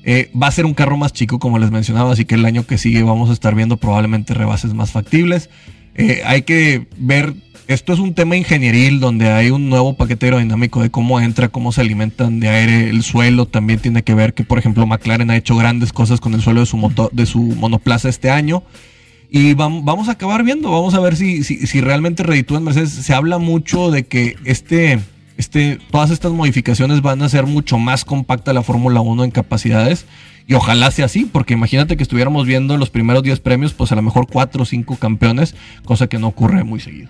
Eh, 0.04 0.30
va 0.40 0.48
a 0.48 0.52
ser 0.52 0.66
un 0.66 0.74
carro 0.74 0.96
más 0.96 1.12
chico, 1.12 1.38
como 1.38 1.58
les 1.58 1.70
mencionaba, 1.70 2.12
así 2.12 2.26
que 2.26 2.34
el 2.36 2.44
año 2.44 2.64
que 2.66 2.78
sigue 2.78 3.02
vamos 3.02 3.30
a 3.30 3.32
estar 3.32 3.54
viendo 3.54 3.76
probablemente 3.78 4.34
rebases 4.34 4.74
más 4.74 4.92
factibles. 4.92 5.48
Eh, 5.94 6.20
hay 6.26 6.42
que 6.42 6.86
ver, 6.98 7.34
esto 7.68 7.92
es 7.92 7.98
un 7.98 8.14
tema 8.14 8.36
ingenieril 8.36 9.00
donde 9.00 9.28
hay 9.30 9.50
un 9.50 9.68
nuevo 9.68 9.94
paquete 9.94 10.26
aerodinámico 10.26 10.82
de 10.82 10.90
cómo 10.90 11.20
entra, 11.20 11.48
cómo 11.48 11.72
se 11.72 11.80
alimentan 11.80 12.38
de 12.40 12.48
aire, 12.48 12.90
el 12.90 13.02
suelo 13.02 13.46
también 13.46 13.80
tiene 13.80 14.02
que 14.02 14.14
ver 14.14 14.34
que, 14.34 14.44
por 14.44 14.58
ejemplo, 14.58 14.86
McLaren 14.86 15.30
ha 15.30 15.36
hecho 15.36 15.56
grandes 15.56 15.92
cosas 15.92 16.20
con 16.20 16.34
el 16.34 16.42
suelo 16.42 16.60
de 16.60 16.66
su, 16.66 16.76
motor, 16.76 17.10
de 17.12 17.26
su 17.26 17.40
monoplaza 17.40 18.08
este 18.08 18.30
año. 18.30 18.62
Y 19.30 19.54
vam- 19.54 19.82
vamos 19.84 20.08
a 20.08 20.12
acabar 20.12 20.44
viendo, 20.44 20.70
vamos 20.70 20.94
a 20.94 21.00
ver 21.00 21.16
si, 21.16 21.42
si, 21.42 21.66
si 21.66 21.80
realmente 21.80 22.22
reditúan 22.22 22.62
Mercedes. 22.62 22.90
Se 22.90 23.12
habla 23.12 23.38
mucho 23.38 23.90
de 23.90 24.04
que 24.06 24.36
este, 24.44 25.00
este, 25.36 25.78
todas 25.90 26.10
estas 26.12 26.30
modificaciones 26.32 27.02
van 27.02 27.20
a 27.22 27.24
hacer 27.26 27.44
mucho 27.46 27.78
más 27.78 28.04
compacta 28.04 28.52
la 28.52 28.62
Fórmula 28.62 29.00
1 29.00 29.24
en 29.24 29.30
capacidades. 29.32 30.06
Y 30.46 30.54
ojalá 30.54 30.92
sea 30.92 31.06
así, 31.06 31.24
porque 31.24 31.54
imagínate 31.54 31.96
que 31.96 32.04
estuviéramos 32.04 32.46
viendo 32.46 32.76
los 32.76 32.90
primeros 32.90 33.24
10 33.24 33.40
premios, 33.40 33.72
pues 33.72 33.90
a 33.90 33.96
lo 33.96 34.02
mejor 34.02 34.28
4 34.30 34.62
o 34.62 34.64
5 34.64 34.94
campeones, 34.96 35.56
cosa 35.84 36.06
que 36.06 36.20
no 36.20 36.28
ocurre 36.28 36.62
muy 36.62 36.78
seguido. 36.78 37.08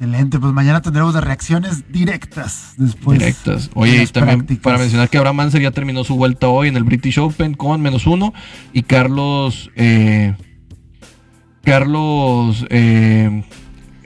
Excelente, 0.00 0.38
pues 0.38 0.52
mañana 0.52 0.80
tendremos 0.80 1.12
las 1.12 1.24
reacciones 1.24 1.90
directas 1.90 2.74
después. 2.76 3.18
Directas. 3.18 3.68
Oye, 3.74 4.00
y 4.00 4.06
también 4.06 4.38
prácticas. 4.38 4.62
para 4.62 4.78
mencionar 4.78 5.08
que 5.10 5.18
Abraham 5.18 5.36
Manser 5.36 5.60
ya 5.60 5.72
terminó 5.72 6.04
su 6.04 6.14
vuelta 6.14 6.46
hoy 6.46 6.68
en 6.68 6.76
el 6.76 6.84
British 6.84 7.18
Open 7.18 7.54
con 7.54 7.80
menos 7.80 8.06
uno. 8.06 8.32
Y 8.72 8.82
Carlos. 8.82 9.70
eh, 9.74 10.36
Carlos. 11.64 12.64
eh, 12.70 13.42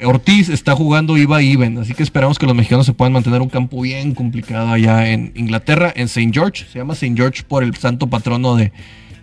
Ortiz 0.05 0.49
está 0.49 0.75
jugando 0.75 1.17
IVA 1.17 1.43
even, 1.43 1.79
así 1.79 1.95
que 1.95 2.03
esperamos 2.03 2.39
que 2.39 2.47
los 2.47 2.57
mexicanos 2.57 2.87
se 2.87 2.93
puedan 2.93 3.13
mantener 3.13 3.41
un 3.41 3.49
campo 3.49 3.81
bien 3.83 4.15
complicado 4.15 4.73
allá 4.73 5.09
en 5.09 5.33
Inglaterra, 5.37 5.93
en 5.95 6.05
St. 6.07 6.31
George. 6.33 6.65
Se 6.73 6.79
llama 6.79 6.95
St. 6.95 7.15
George 7.15 7.43
por 7.45 7.63
el 7.63 7.77
santo 7.77 8.09
patrono 8.09 8.57
de, 8.57 8.73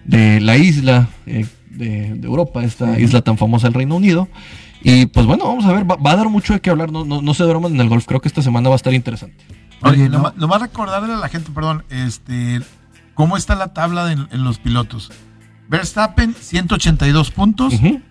de 0.06 0.40
la 0.40 0.56
isla 0.56 1.10
eh, 1.26 1.46
de, 1.70 2.16
de 2.16 2.28
Europa, 2.28 2.64
esta 2.64 3.00
isla 3.00 3.22
tan 3.22 3.38
famosa 3.38 3.68
del 3.68 3.74
Reino 3.76 3.96
Unido. 3.96 4.28
Y 4.82 5.08
pues 5.08 5.26
bueno, 5.26 5.46
vamos 5.46 5.66
a 5.66 5.74
ver, 5.74 5.90
va, 5.90 5.96
va 5.96 6.12
a 6.12 6.16
dar 6.16 6.30
mucho 6.30 6.54
de 6.54 6.62
qué 6.62 6.70
hablar, 6.70 6.92
no, 6.92 7.04
no, 7.06 7.22
no 7.22 7.34
se 7.34 7.44
duerman 7.44 7.74
en 7.76 7.82
el 7.82 7.90
golf, 7.90 8.06
creo 8.06 8.22
que 8.22 8.28
esta 8.30 8.42
semana 8.42 8.70
va 8.70 8.76
a 8.76 8.78
estar 8.78 8.94
interesante. 8.94 9.36
Oye, 9.82 9.94
Oye, 10.04 10.10
no. 10.10 10.34
nomás, 10.38 10.62
recordarle 10.62 11.14
a 11.14 11.18
la 11.18 11.28
gente, 11.30 11.52
perdón, 11.54 11.84
este, 11.90 12.62
cómo 13.14 13.36
está 13.38 13.56
la 13.56 13.74
tabla 13.74 14.06
de- 14.06 14.14
en 14.14 14.44
los 14.44 14.58
pilotos. 14.60 15.12
Verstappen, 15.70 16.34
182 16.40 17.32
puntos. 17.32 17.74
Ujú. 17.74 18.02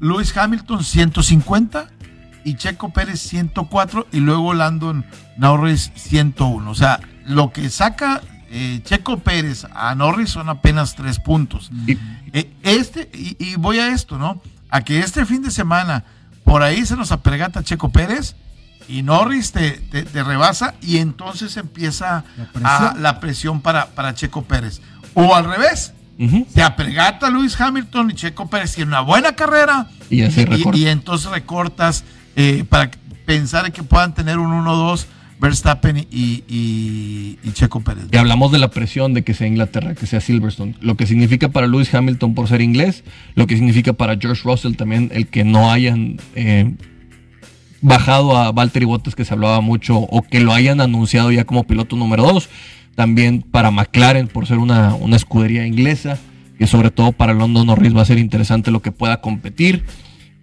Lewis 0.00 0.36
Hamilton 0.36 0.82
150 0.84 1.88
y 2.44 2.54
Checo 2.54 2.90
Pérez 2.90 3.20
104 3.20 4.06
y 4.12 4.18
luego 4.20 4.54
Landon 4.54 5.04
Norris 5.36 5.92
101. 5.94 6.70
O 6.70 6.74
sea, 6.74 7.00
lo 7.26 7.52
que 7.52 7.68
saca 7.70 8.20
eh, 8.50 8.80
Checo 8.84 9.18
Pérez 9.20 9.64
a 9.74 9.94
Norris 9.94 10.30
son 10.30 10.48
apenas 10.48 10.94
tres 10.96 11.18
puntos. 11.18 11.70
Y- 11.86 11.96
Eh, 12.32 12.52
este, 12.62 13.10
y, 13.12 13.36
y 13.44 13.56
voy 13.56 13.78
a 13.80 13.88
esto, 13.92 14.16
¿no? 14.18 14.40
A 14.70 14.82
que 14.82 15.00
este 15.00 15.24
fin 15.26 15.42
de 15.42 15.50
semana 15.50 16.04
por 16.44 16.62
ahí 16.62 16.84
se 16.86 16.96
nos 16.96 17.10
apregata 17.12 17.62
Checo 17.64 17.90
Pérez 17.90 18.36
y 18.88 19.02
Norris 19.02 19.50
te, 19.52 19.72
te- 19.72 20.02
te 20.04 20.22
rebasa 20.22 20.74
y 20.80 20.98
entonces 20.98 21.56
empieza 21.56 22.24
La 22.36 22.44
presión. 22.52 22.66
a- 22.66 22.94
la 22.98 23.20
presión 23.20 23.60
para, 23.62 23.86
para 23.86 24.14
Checo 24.14 24.42
Pérez. 24.44 24.80
O 25.14 25.34
al 25.34 25.44
revés, 25.44 25.92
Ujú. 26.18 26.46
se 26.52 26.62
apregata 26.62 27.30
Luis 27.30 27.60
Hamilton 27.60 28.10
y 28.10 28.14
Checo 28.14 28.48
Pérez 28.48 28.74
tiene 28.76 28.88
una 28.90 29.00
buena 29.00 29.34
carrera 29.34 29.88
Y 30.08 30.86
entonces 30.86 31.30
recortas 31.30 32.04
eh, 32.36 32.64
para 32.68 32.90
pensar 33.26 33.66
en 33.66 33.72
que 33.72 33.82
puedan 33.82 34.14
tener 34.14 34.38
un 34.38 34.52
1-2 34.52 35.06
Verstappen 35.40 36.06
y, 36.10 37.38
Checo 37.54 37.80
Pérez. 37.80 38.04
Y 38.12 38.16
hablamos 38.16 38.52
de 38.52 38.58
la 38.58 38.70
presión 38.70 39.14
de 39.14 39.22
que 39.22 39.34
sea 39.34 39.46
Inglaterra, 39.46 39.94
que 39.94 40.06
sea 40.06 40.20
Silverstone. 40.20 40.74
Lo 40.80 40.96
que 40.96 41.06
significa 41.06 41.48
para 41.48 41.66
Lewis 41.66 41.92
Hamilton 41.92 42.34
por 42.34 42.46
ser 42.46 42.60
inglés, 42.60 43.04
lo 43.34 43.46
que 43.46 43.56
significa 43.56 43.92
para 43.94 44.16
George 44.18 44.42
Russell 44.44 44.74
también 44.74 45.10
el 45.14 45.28
que 45.28 45.44
no 45.44 45.70
hayan 45.72 46.18
eh, 46.34 46.74
bajado 47.80 48.36
a 48.36 48.52
Valtteri 48.52 48.84
Bottas, 48.84 49.14
que 49.14 49.24
se 49.24 49.32
hablaba 49.32 49.60
mucho, 49.60 49.98
o 49.98 50.22
que 50.22 50.40
lo 50.40 50.52
hayan 50.52 50.80
anunciado 50.80 51.32
ya 51.32 51.44
como 51.44 51.64
piloto 51.64 51.96
número 51.96 52.22
2. 52.24 52.48
También 52.94 53.40
para 53.42 53.70
McLaren 53.70 54.28
por 54.28 54.46
ser 54.46 54.58
una, 54.58 54.94
una 54.94 55.16
escudería 55.16 55.66
inglesa, 55.66 56.18
que 56.58 56.66
sobre 56.66 56.90
todo 56.90 57.12
para 57.12 57.32
London 57.32 57.68
Norris 57.68 57.96
va 57.96 58.02
a 58.02 58.04
ser 58.04 58.18
interesante 58.18 58.70
lo 58.70 58.82
que 58.82 58.92
pueda 58.92 59.22
competir. 59.22 59.84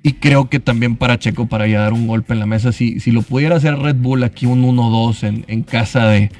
Y 0.04 0.14
creo 0.14 0.50
que 0.50 0.60
también 0.60 0.96
para 0.96 1.20
Checo, 1.20 1.48
para 1.48 1.68
ya 1.68 1.82
dar 1.82 1.94
un 1.94 2.08
golpe 2.08 2.34
en 2.34 2.40
la 2.40 2.46
mesa, 2.46 2.72
si, 2.72 3.00
si 3.00 3.12
lo 3.12 3.22
pudiera 3.24 3.56
hacer 3.56 3.78
Red 3.78 3.98
Bull 3.98 4.24
aquí 4.24 4.46
un 4.46 4.64
1-2 4.64 5.24
en, 5.24 5.46
en 5.48 5.64
casa 5.64 6.08
de, 6.08 6.32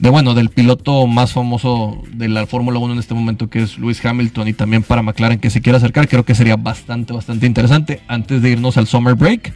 de 0.00 0.08
bueno, 0.08 0.34
del 0.34 0.48
piloto 0.48 1.06
más 1.06 1.32
famoso 1.32 2.02
de 2.12 2.28
la 2.28 2.46
Fórmula 2.46 2.78
1 2.78 2.94
en 2.94 2.98
este 2.98 3.14
momento, 3.14 3.48
que 3.48 3.62
es 3.62 3.78
Lewis 3.78 4.04
Hamilton, 4.04 4.48
y 4.48 4.52
también 4.54 4.82
para 4.82 5.02
McLaren 5.02 5.38
que 5.38 5.50
se 5.50 5.60
quiera 5.60 5.78
acercar, 5.78 6.08
creo 6.08 6.24
que 6.24 6.34
sería 6.34 6.56
bastante, 6.56 7.12
bastante 7.12 7.46
interesante 7.46 8.00
antes 8.08 8.42
de 8.42 8.50
irnos 8.50 8.76
al 8.76 8.86
Summer 8.86 9.14
Break. 9.14 9.52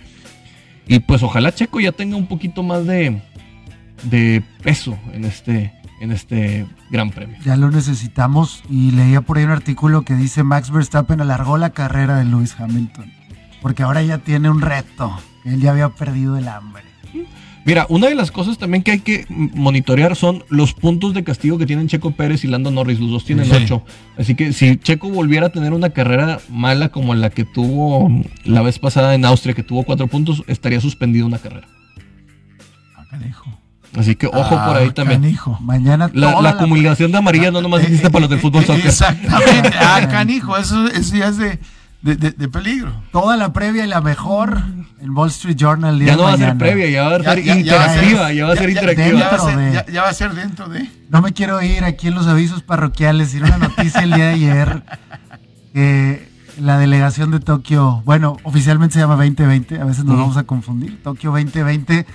Y 0.86 0.98
pues 1.00 1.22
ojalá 1.22 1.52
Checo 1.52 1.80
ya 1.80 1.92
tenga 1.92 2.16
un 2.16 2.26
poquito 2.26 2.62
más 2.62 2.86
de, 2.86 3.22
de 4.02 4.42
peso 4.62 4.98
en 5.12 5.24
este, 5.24 5.72
en 6.00 6.12
este 6.12 6.66
gran 6.90 7.10
premio. 7.10 7.36
Ya 7.42 7.56
lo 7.56 7.70
necesitamos 7.70 8.62
y 8.68 8.90
leía 8.90 9.22
por 9.22 9.38
ahí 9.38 9.44
un 9.44 9.50
artículo 9.50 10.02
que 10.02 10.14
dice 10.14 10.42
Max 10.42 10.70
Verstappen 10.70 11.22
alargó 11.22 11.56
la 11.56 11.70
carrera 11.70 12.18
de 12.18 12.26
Lewis 12.26 12.54
Hamilton, 12.58 13.10
porque 13.64 13.82
ahora 13.82 14.02
ya 14.02 14.18
tiene 14.18 14.50
un 14.50 14.60
reto, 14.60 15.10
él 15.46 15.58
ya 15.58 15.70
había 15.70 15.88
perdido 15.88 16.36
el 16.36 16.48
hambre. 16.48 16.84
Mira, 17.64 17.86
una 17.88 18.08
de 18.08 18.14
las 18.14 18.30
cosas 18.30 18.58
también 18.58 18.82
que 18.82 18.90
hay 18.90 18.98
que 19.00 19.24
monitorear 19.30 20.16
son 20.16 20.44
los 20.50 20.74
puntos 20.74 21.14
de 21.14 21.24
castigo 21.24 21.56
que 21.56 21.64
tienen 21.64 21.88
Checo 21.88 22.10
Pérez 22.10 22.44
y 22.44 22.48
Lando 22.48 22.70
Norris. 22.70 23.00
Los 23.00 23.08
dos 23.10 23.24
tienen 23.24 23.46
Sí. 23.46 23.52
ocho. 23.54 23.82
Así 24.18 24.34
que 24.34 24.52
si 24.52 24.76
Checo 24.76 25.08
volviera 25.08 25.46
a 25.46 25.48
tener 25.48 25.72
una 25.72 25.88
carrera 25.88 26.40
mala 26.50 26.90
como 26.90 27.14
la 27.14 27.30
que 27.30 27.46
tuvo 27.46 28.10
la 28.44 28.60
vez 28.60 28.78
pasada 28.78 29.14
en 29.14 29.24
Austria, 29.24 29.54
que 29.54 29.62
tuvo 29.62 29.82
cuatro 29.84 30.08
puntos, 30.08 30.42
estaría 30.46 30.78
suspendido 30.82 31.26
una 31.26 31.38
carrera. 31.38 31.66
Ah, 32.98 33.04
canijo. 33.10 33.46
Así 33.96 34.14
que 34.14 34.26
ojo 34.26 34.50
por 34.66 34.76
ahí 34.76 34.88
Ah, 34.90 34.94
también. 34.94 35.22
Canijo. 35.22 35.58
Mañana 35.62 36.10
La, 36.12 36.32
toda 36.32 36.42
la 36.42 36.50
acumulación 36.50 37.12
de 37.12 37.16
amarilla 37.16 37.50
no 37.50 37.62
nomás 37.62 37.82
existe 37.82 38.10
para 38.10 38.20
los 38.22 38.30
del 38.30 38.40
fútbol 38.40 38.60
Eh, 38.60 38.64
eh, 38.64 38.66
soccer. 38.66 38.86
Exactamente. 38.88 39.70
Ah, 39.80 40.06
canijo. 40.10 40.54
Eso, 40.58 40.86
eso 40.88 41.16
ya 41.16 41.28
es 41.28 41.38
de, 42.04 42.32
de, 42.32 42.48
peligro. 42.48 42.92
toda 43.12 43.36
la 43.36 43.52
previa 43.52 43.84
y 43.84 43.88
la 43.88 44.00
mejor 44.02 44.62
en 45.00 45.10
Wall 45.16 45.28
Street 45.30 45.56
Journal. 45.56 45.94
el 45.94 46.00
día 46.00 46.08
Ya 46.08 46.16
no 46.16 46.22
va 46.24 46.34
a 46.34 46.36
ser 46.36 46.56
previa, 46.58 46.88
ya 46.90 47.04
va 47.08 47.16
a 47.16 47.20
ser 47.22 47.38
Ya- 47.42 47.54
ya 47.54 47.56
interactiva, 47.58 48.32
ya 48.32 48.46
va 48.46 48.52
a 48.52 48.56
ser 48.56 48.70
interactiva. 48.70 49.18
Ya 49.18 49.28
va 49.28 49.34
a 49.34 49.38
ser, 49.38 49.56
Dentro 49.56 49.64
de- 49.64 49.72
ya- 49.72 49.86
ya 49.92 50.02
va 50.02 50.08
a 50.08 50.14
ser 50.14 50.34
dentro 50.34 50.68
de. 50.68 50.90
No 51.08 51.22
me 51.22 51.32
quiero 51.32 51.62
ir 51.62 51.82
aquí 51.84 52.08
en 52.08 52.14
los 52.14 52.26
avisos 52.26 52.62
parroquiales. 52.62 53.34
Era 53.34 53.46
una 53.46 53.58
noticia 53.68 54.02
el 54.02 54.12
día 54.12 54.26
de 54.26 54.32
ayer 54.34 54.82
que 55.72 56.28
la 56.60 56.78
delegación 56.78 57.30
de 57.30 57.40
Tokio, 57.40 58.02
bueno, 58.04 58.36
oficialmente 58.44 58.94
se 58.94 59.00
llama 59.00 59.16
2020, 59.16 59.80
a 59.80 59.84
veces 59.84 60.04
nos 60.04 60.16
vamos 60.18 60.36
a 60.36 60.44
confundir. 60.44 61.02
Tokio 61.02 61.30
2020 61.32 62.06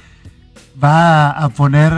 va 0.81 1.31
a 1.31 1.49
poner 1.49 1.93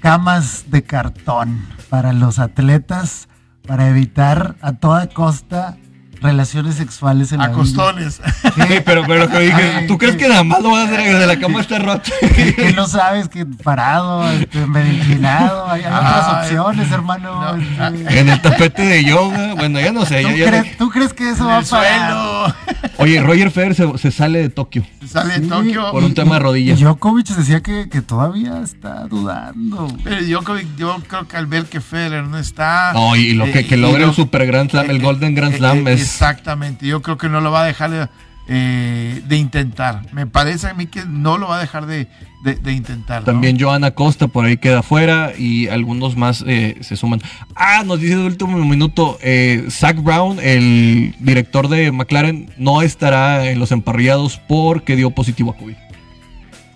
camas 0.00 0.64
de 0.70 0.82
cartón 0.82 1.64
para 1.88 2.12
los 2.12 2.38
atletas 2.38 3.28
para 3.66 3.88
evitar 3.88 4.56
a 4.60 4.72
toda 4.74 5.08
costa 5.08 5.76
relaciones 6.20 6.74
sexuales 6.76 7.32
en 7.32 7.40
A 7.40 7.48
la 7.48 7.52
costones. 7.52 8.20
Sí, 8.42 8.74
pero, 8.84 9.04
pero 9.06 9.28
que 9.28 9.38
dije, 9.40 9.72
Ay, 9.78 9.86
¿tú 9.86 9.98
crees 9.98 10.16
que- 10.16 10.28
nada 10.28 10.42
más 10.44 10.60
lo 10.62 10.70
vas 10.70 10.82
a 10.88 10.92
hacer 10.92 11.12
desde 11.12 11.26
la 11.26 11.38
cama 11.38 11.60
está 11.60 11.78
rota? 11.78 12.10
que, 12.34 12.72
no 12.74 12.86
sabes 12.86 13.28
que 13.28 13.46
parado, 13.46 14.28
este, 14.30 14.66
medio 14.66 14.92
inclinado, 14.92 15.70
hay, 15.70 15.82
hay 15.84 15.92
otras 15.92 16.28
opciones, 16.44 16.90
hermano. 16.92 17.54
no. 17.56 17.84
este. 17.86 18.20
En 18.20 18.28
el 18.28 18.40
tapete 18.42 18.82
de 18.82 19.04
yoga, 19.04 19.54
bueno, 19.54 19.80
ya 19.80 19.92
no 19.92 20.04
sé. 20.06 20.22
¿Tú, 20.22 20.28
ya- 20.30 20.36
ya- 20.36 20.46
crees, 20.62 20.76
tú 20.78 20.90
crees 20.90 21.12
que 21.12 21.30
eso 21.30 21.44
En 21.44 21.48
va 21.48 21.58
a 21.58 21.62
parar? 21.62 22.10
Oye, 22.98 23.20
Roger 23.22 23.50
Federer 23.50 23.74
se, 23.74 23.98
se 23.98 24.10
sale 24.10 24.40
de 24.40 24.48
Tokio 24.48 24.84
Se 25.00 25.08
sale 25.08 25.38
de 25.40 25.46
Tokio. 25.46 25.90
por 25.92 26.02
un 26.04 26.14
tema 26.14 26.34
de 26.36 26.40
Y 26.40 26.42
rodillas. 26.42 26.80
Djokovic 26.80 27.28
decía 27.28 27.60
que, 27.62 27.88
que 27.88 28.02
todavía 28.02 28.60
está 28.62 29.06
dudando. 29.06 29.88
Pero 30.04 30.22
yo, 30.22 30.42
creo- 30.42 30.66
yo 30.76 30.96
creo 31.06 31.26
que 31.28 31.36
al 31.36 31.46
ver 31.46 31.64
que 31.66 31.80
Federer 31.80 32.24
no 32.24 32.38
está. 32.38 32.92
No, 32.92 33.14
y 33.16 33.34
lo 33.34 33.44
que, 33.46 33.60
eh, 33.60 33.66
que 33.66 33.76
y 33.76 33.80
logre 33.80 34.00
lo- 34.02 34.08
el 34.08 34.14
Super 34.14 34.46
Grand 34.46 34.70
Slam, 34.70 34.90
el 34.90 34.96
eh, 34.96 35.00
Golden 35.00 35.34
Grand 35.34 35.54
eh, 35.54 35.58
Slam 35.58 35.86
eh, 35.88 35.92
es... 35.92 36.00
Exactamente. 36.02 36.86
Yo 36.86 37.02
creo 37.02 37.16
que 37.18 37.28
no 37.28 37.40
lo 37.40 37.50
va 37.50 37.62
a 37.62 37.66
dejar 37.66 38.10
eh, 38.48 39.22
de 39.26 39.36
intentar. 39.36 40.02
Me 40.12 40.26
parece 40.26 40.68
a 40.68 40.74
mí 40.74 40.86
que 40.86 41.04
no 41.04 41.36
lo 41.38 41.48
va 41.48 41.58
a 41.58 41.60
dejar 41.60 41.86
de, 41.86 42.08
de- 42.44 42.54
de 42.56 42.72
intentar. 42.72 43.20
¿no? 43.20 43.26
También 43.26 43.58
Joana 43.60 43.90
Costa 43.92 44.26
por 44.28 44.44
ahí 44.46 44.56
queda 44.56 44.82
fuera 44.82 45.32
y 45.36 45.68
algunos 45.68 46.16
más 46.16 46.42
eh, 46.46 46.76
se 46.80 46.96
suman. 46.96 47.20
Ah, 47.54 47.82
nos 47.84 48.00
dice 48.00 48.16
de 48.16 48.24
último 48.24 48.56
minuto, 48.64 49.18
eh, 49.22 49.66
Zach 49.70 49.96
Brown, 50.02 50.38
el 50.40 51.14
director 51.20 51.68
de 51.68 51.92
McLaren, 51.92 52.50
no 52.56 52.82
estará 52.82 53.46
en 53.50 53.58
los 53.58 53.70
emparrillados 53.72 54.38
porque 54.48 54.96
dio 54.96 55.10
positivo 55.10 55.50
a 55.50 55.56
COVID. 55.56 55.74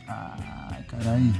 Ay, 0.09 0.85
caray. 0.91 1.33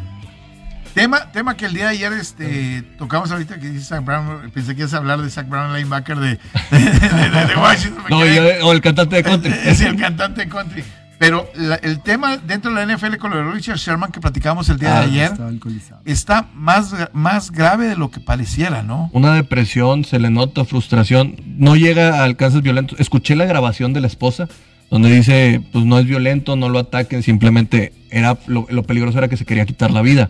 Tema, 0.95 1.33
tema 1.33 1.57
que 1.57 1.65
el 1.65 1.73
día 1.73 1.85
de 1.85 1.91
ayer 1.93 2.13
este, 2.13 2.83
tocamos 2.99 3.31
ahorita 3.31 3.59
que 3.59 3.71
dice 3.71 3.85
Zach 3.87 4.05
Brown. 4.05 4.51
Pensé 4.53 4.75
que 4.75 4.83
ibas 4.83 4.93
a 4.93 4.99
hablar 4.99 5.23
de 5.23 5.31
Zach 5.31 5.49
Brown, 5.49 5.73
linebacker 5.75 6.19
de, 6.19 6.29
de, 6.71 6.79
de- 6.79 7.47
de 7.47 7.57
Washington. 7.57 8.05
No, 8.11 8.27
yo- 8.27 8.67
o 8.67 8.73
el 8.73 8.81
cantante 8.83 9.17
de 9.17 9.23
country. 9.23 9.53
Es 9.65 9.81
el 9.81 9.97
cantante 9.97 10.47
country. 10.49 10.85
Pero 11.19 11.49
la- 11.55 11.77
el 11.77 12.01
tema 12.03 12.37
dentro 12.37 12.75
de 12.75 12.85
la 12.85 12.95
NFL 12.97 13.17
con 13.17 13.31
lo 13.31 13.39
de 13.39 13.51
Richard 13.53 13.79
Sherman 13.79 14.13
que 14.13 14.21
platicamos 14.21 14.69
el 14.69 14.79
día 14.79 14.99
Ah, 14.99 15.01
de 15.01 15.07
ayer 15.07 15.31
Estaba 15.33 15.49
alcoholizado. 15.49 16.03
está 16.05 16.49
más, 16.53 16.95
más 17.15 17.51
grave 17.53 17.87
de 17.87 17.97
lo 17.97 18.11
que 18.11 18.21
pareciera, 18.21 18.83
¿no? 18.83 19.09
Una 19.15 19.33
depresión, 19.33 20.05
se 20.05 20.19
le 20.19 20.29
nota 20.31 20.67
frustración, 20.67 21.37
no 21.57 21.75
llega 21.75 22.21
a 22.21 22.25
alcances 22.25 22.61
violentos. 22.61 23.01
Escuché 23.01 23.35
la 23.35 23.47
grabación 23.47 23.95
de 23.95 24.03
la 24.03 24.09
esposa 24.09 24.47
donde 24.91 25.11
dice, 25.11 25.63
pues 25.73 25.87
no 25.87 25.99
es 25.99 26.05
violento, 26.05 26.55
no 26.57 26.69
lo 26.69 26.79
ataquen, 26.81 27.23
simplemente 27.23 27.95
era 28.11 28.37
lo, 28.47 28.67
lo 28.69 28.83
peligroso 28.83 29.17
era 29.17 29.29
que 29.29 29.39
se 29.39 29.47
quería 29.47 29.65
quitar 29.65 29.91
la 29.91 30.03
vida. 30.03 30.29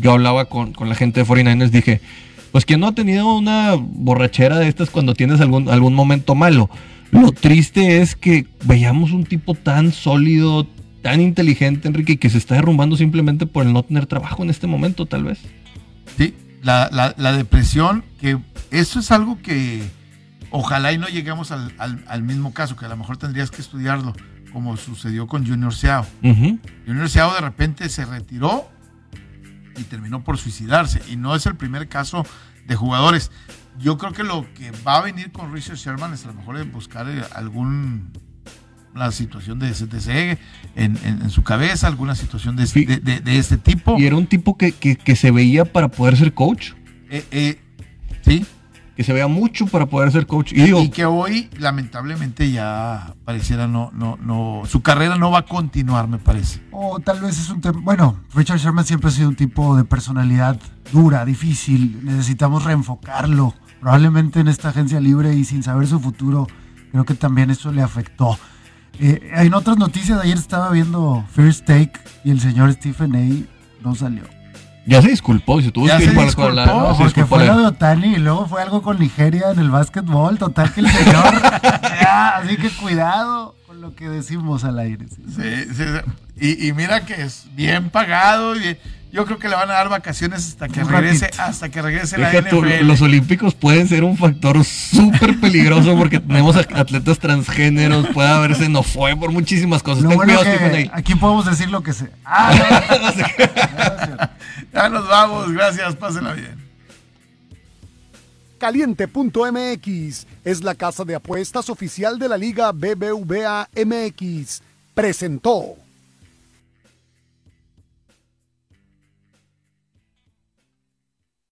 Yo 0.00 0.12
hablaba 0.12 0.46
con, 0.46 0.72
con 0.72 0.88
la 0.88 0.94
gente 0.94 1.20
de 1.20 1.26
49ers, 1.26 1.70
dije, 1.70 2.00
pues 2.52 2.64
quien 2.64 2.80
no 2.80 2.88
ha 2.88 2.92
tenido 2.94 3.34
una 3.36 3.74
borrachera 3.76 4.58
de 4.58 4.68
estas 4.68 4.90
cuando 4.90 5.14
tienes 5.14 5.40
algún, 5.40 5.68
algún 5.68 5.94
momento 5.94 6.34
malo. 6.34 6.70
Lo 7.12 7.32
triste 7.32 8.00
es 8.02 8.14
que 8.16 8.46
veíamos 8.64 9.12
un 9.12 9.24
tipo 9.24 9.54
tan 9.54 9.92
sólido, 9.92 10.66
tan 11.02 11.20
inteligente, 11.20 11.88
Enrique, 11.88 12.18
que 12.18 12.30
se 12.30 12.38
está 12.38 12.54
derrumbando 12.54 12.96
simplemente 12.96 13.46
por 13.46 13.66
el 13.66 13.72
no 13.72 13.82
tener 13.82 14.06
trabajo 14.06 14.42
en 14.42 14.50
este 14.50 14.66
momento, 14.66 15.06
tal 15.06 15.24
vez. 15.24 15.38
Sí, 16.16 16.34
la, 16.62 16.88
la- 16.92 17.14
la 17.18 17.32
depresión, 17.32 18.04
que 18.20 18.38
eso 18.70 19.00
es 19.00 19.10
algo 19.10 19.38
que 19.42 19.82
ojalá 20.50 20.92
y 20.92 20.98
no 20.98 21.08
lleguemos 21.08 21.50
al, 21.52 21.72
al- 21.78 22.04
al 22.08 22.22
mismo 22.22 22.52
caso, 22.52 22.76
que 22.76 22.84
a 22.86 22.88
lo 22.88 22.96
mejor 22.96 23.16
tendrías 23.16 23.50
que 23.50 23.60
estudiarlo, 23.60 24.14
como 24.52 24.76
sucedió 24.76 25.26
con 25.26 25.46
Junior. 25.46 25.72
Ujú. 26.22 26.58
Junior 26.86 27.08
Seau 27.08 27.32
de 27.34 27.40
repente 27.40 27.88
se 27.88 28.04
retiró 28.04 28.68
y 29.76 29.84
terminó 29.84 30.22
por 30.24 30.38
suicidarse. 30.38 31.00
Y 31.10 31.16
no 31.16 31.34
es 31.34 31.46
el 31.46 31.56
primer 31.56 31.88
caso 31.88 32.24
de 32.66 32.76
jugadores. 32.76 33.30
Yo 33.78 33.96
creo 33.98 34.12
que 34.12 34.24
lo 34.24 34.46
que 34.54 34.70
va 34.86 34.98
a 34.98 35.02
venir 35.02 35.32
con 35.32 35.52
Richard 35.52 35.76
Sherman 35.76 36.12
es 36.12 36.24
a 36.24 36.28
lo 36.28 36.34
mejor 36.34 36.58
de 36.58 36.64
buscar 36.64 37.08
eh, 37.08 37.22
algún 37.34 38.10
la 38.94 39.12
situación 39.12 39.60
de 39.60 39.70
CTC 39.70 40.38
en, 40.74 40.98
en- 41.04 41.22
en 41.22 41.30
su 41.30 41.44
cabeza, 41.44 41.86
alguna 41.86 42.16
situación 42.16 42.56
de, 42.56 42.66
Sí. 42.66 42.84
de- 42.84 42.96
de- 42.98 43.20
de 43.20 43.38
este 43.38 43.56
tipo. 43.56 43.96
Y 43.98 44.04
era 44.06 44.16
un 44.16 44.26
tipo 44.26 44.56
que, 44.58 44.72
que- 44.72 44.96
que 44.96 45.14
se 45.14 45.30
veía 45.30 45.64
para 45.64 45.88
poder 45.88 46.16
ser 46.16 46.34
coach. 46.34 46.72
Eh, 47.08 47.24
eh, 47.30 47.60
sí, 48.22 48.44
Que 49.00 49.04
se 49.04 49.14
veía 49.14 49.28
mucho 49.28 49.64
para 49.64 49.86
poder 49.86 50.12
ser 50.12 50.26
coach. 50.26 50.52
Y 50.52 50.60
digo, 50.60 50.82
y 50.82 50.90
que 50.90 51.06
hoy 51.06 51.48
lamentablemente 51.56 52.50
ya 52.50 53.14
pareciera 53.24 53.66
no, 53.66 53.90
no, 53.94 54.18
no, 54.20 54.60
su 54.66 54.82
carrera 54.82 55.16
no 55.16 55.30
va 55.30 55.38
a 55.38 55.46
continuar, 55.46 56.06
me 56.06 56.18
parece. 56.18 56.60
O 56.70 57.00
tal 57.00 57.22
vez 57.22 57.38
es 57.38 57.48
un 57.48 57.62
tema. 57.62 57.80
Bueno, 57.82 58.20
Richard 58.34 58.58
Sherman 58.58 58.84
siempre 58.84 59.08
ha 59.08 59.10
sido 59.10 59.30
un 59.30 59.36
tipo 59.36 59.74
de 59.74 59.84
personalidad 59.84 60.60
dura, 60.92 61.24
difícil. 61.24 62.04
Necesitamos 62.04 62.64
reenfocarlo. 62.64 63.54
Probablemente 63.80 64.40
en 64.40 64.48
esta 64.48 64.68
agencia 64.68 65.00
libre 65.00 65.32
y 65.32 65.46
sin 65.46 65.62
saber 65.62 65.86
su 65.86 65.98
futuro, 65.98 66.46
creo 66.92 67.06
que 67.06 67.14
también 67.14 67.48
eso 67.48 67.72
le 67.72 67.80
afectó. 67.80 68.38
Eh, 68.98 69.30
en 69.32 69.54
otras 69.54 69.78
noticias, 69.78 70.20
ayer 70.20 70.36
estaba 70.36 70.68
viendo 70.72 71.24
First 71.30 71.64
Take 71.64 71.92
y 72.22 72.32
el 72.32 72.40
señor 72.42 72.70
Stephen 72.74 73.16
A. 73.16 73.82
no 73.82 73.94
salió. 73.94 74.39
Ya 74.86 75.02
se 75.02 75.08
disculpó. 75.10 75.60
Y 75.60 75.64
se 75.64 75.72
tuvo 75.72 75.86
Ya 75.86 75.98
que 75.98 76.04
se 76.04 76.10
ir 76.10 76.14
para 76.14 76.22
la 76.22 76.26
disculpó, 76.26 76.48
escuela. 76.60 76.66
¿no? 76.66 76.94
Se 76.96 77.02
Porque 77.04 77.24
fue 77.24 77.38
la- 77.46 77.52
lo 77.54 77.60
de 77.60 77.66
Otani 77.66 78.14
y 78.14 78.16
luego 78.18 78.46
fue 78.46 78.62
algo 78.62 78.82
con 78.82 78.98
Nigeria 78.98 79.50
en 79.52 79.58
el 79.58 79.70
básquetbol. 79.70 80.38
Total 80.38 80.72
que 80.72 80.80
el 80.80 80.88
señor. 80.90 81.42
ya, 82.00 82.36
así 82.36 82.56
que 82.56 82.70
cuidado 82.70 83.54
con 83.66 83.80
lo 83.80 83.94
que 83.94 84.08
decimos 84.08 84.64
al 84.64 84.78
aire. 84.78 85.06
sí. 85.08 85.22
Sí, 85.34 85.64
sí, 85.74 85.84
sí. 85.84 86.12
Y, 86.42 86.68
y 86.68 86.72
mira 86.72 87.04
que 87.04 87.20
es 87.20 87.46
bien 87.54 87.90
pagado. 87.90 88.56
Y 88.56 88.78
yo 89.12 89.26
creo 89.26 89.38
que 89.38 89.48
le 89.48 89.56
van 89.56 89.68
a 89.70 89.74
dar 89.74 89.88
vacaciones 89.90 90.46
hasta 90.46 90.68
que 90.68 90.80
Un 90.82 90.88
regrese, 90.88 91.26
ratito. 91.26 91.42
hasta 91.42 91.68
que 91.68 91.82
regrese 91.82 92.16
la 92.16 92.30
Deja 92.30 92.48
tú, 92.48 92.64
NFL. 92.64 92.86
los 92.86 93.02
olímpicos 93.02 93.54
pueden 93.54 93.88
ser 93.88 94.04
un 94.04 94.16
factor 94.16 94.64
súper 94.64 95.38
peligroso 95.38 95.96
porque 95.98 96.18
tenemos 96.20 96.56
atletas 96.56 97.18
transgéneros, 97.18 98.06
puede 98.14 98.28
haber 98.30 98.54
xenofobia 98.54 99.16
por 99.16 99.32
muchísimas 99.32 99.82
cosas. 99.82 100.04
Lo 100.04 100.10
Ten 100.10 100.16
bueno 100.18 100.40
que 100.40 100.90
aquí 100.94 101.14
podemos 101.16 101.44
decir 101.44 101.68
lo 101.70 101.82
que 101.82 101.92
sea. 101.92 102.08
Ah, 102.24 102.54
no, 102.90 102.98
no, 102.98 104.16
no. 104.16 104.30
Ya 104.72 104.88
nos 104.88 105.08
vamos, 105.08 105.52
gracias, 105.52 105.96
pásenla 105.96 106.34
bien. 106.34 106.60
Caliente.mx 108.58 110.26
es 110.44 110.62
la 110.62 110.74
casa 110.74 111.04
de 111.04 111.14
apuestas 111.14 111.70
oficial 111.70 112.18
de 112.18 112.28
la 112.28 112.36
Liga 112.36 112.72
BBVA 112.72 113.68
MX. 113.74 114.62
Presentó. 114.94 115.76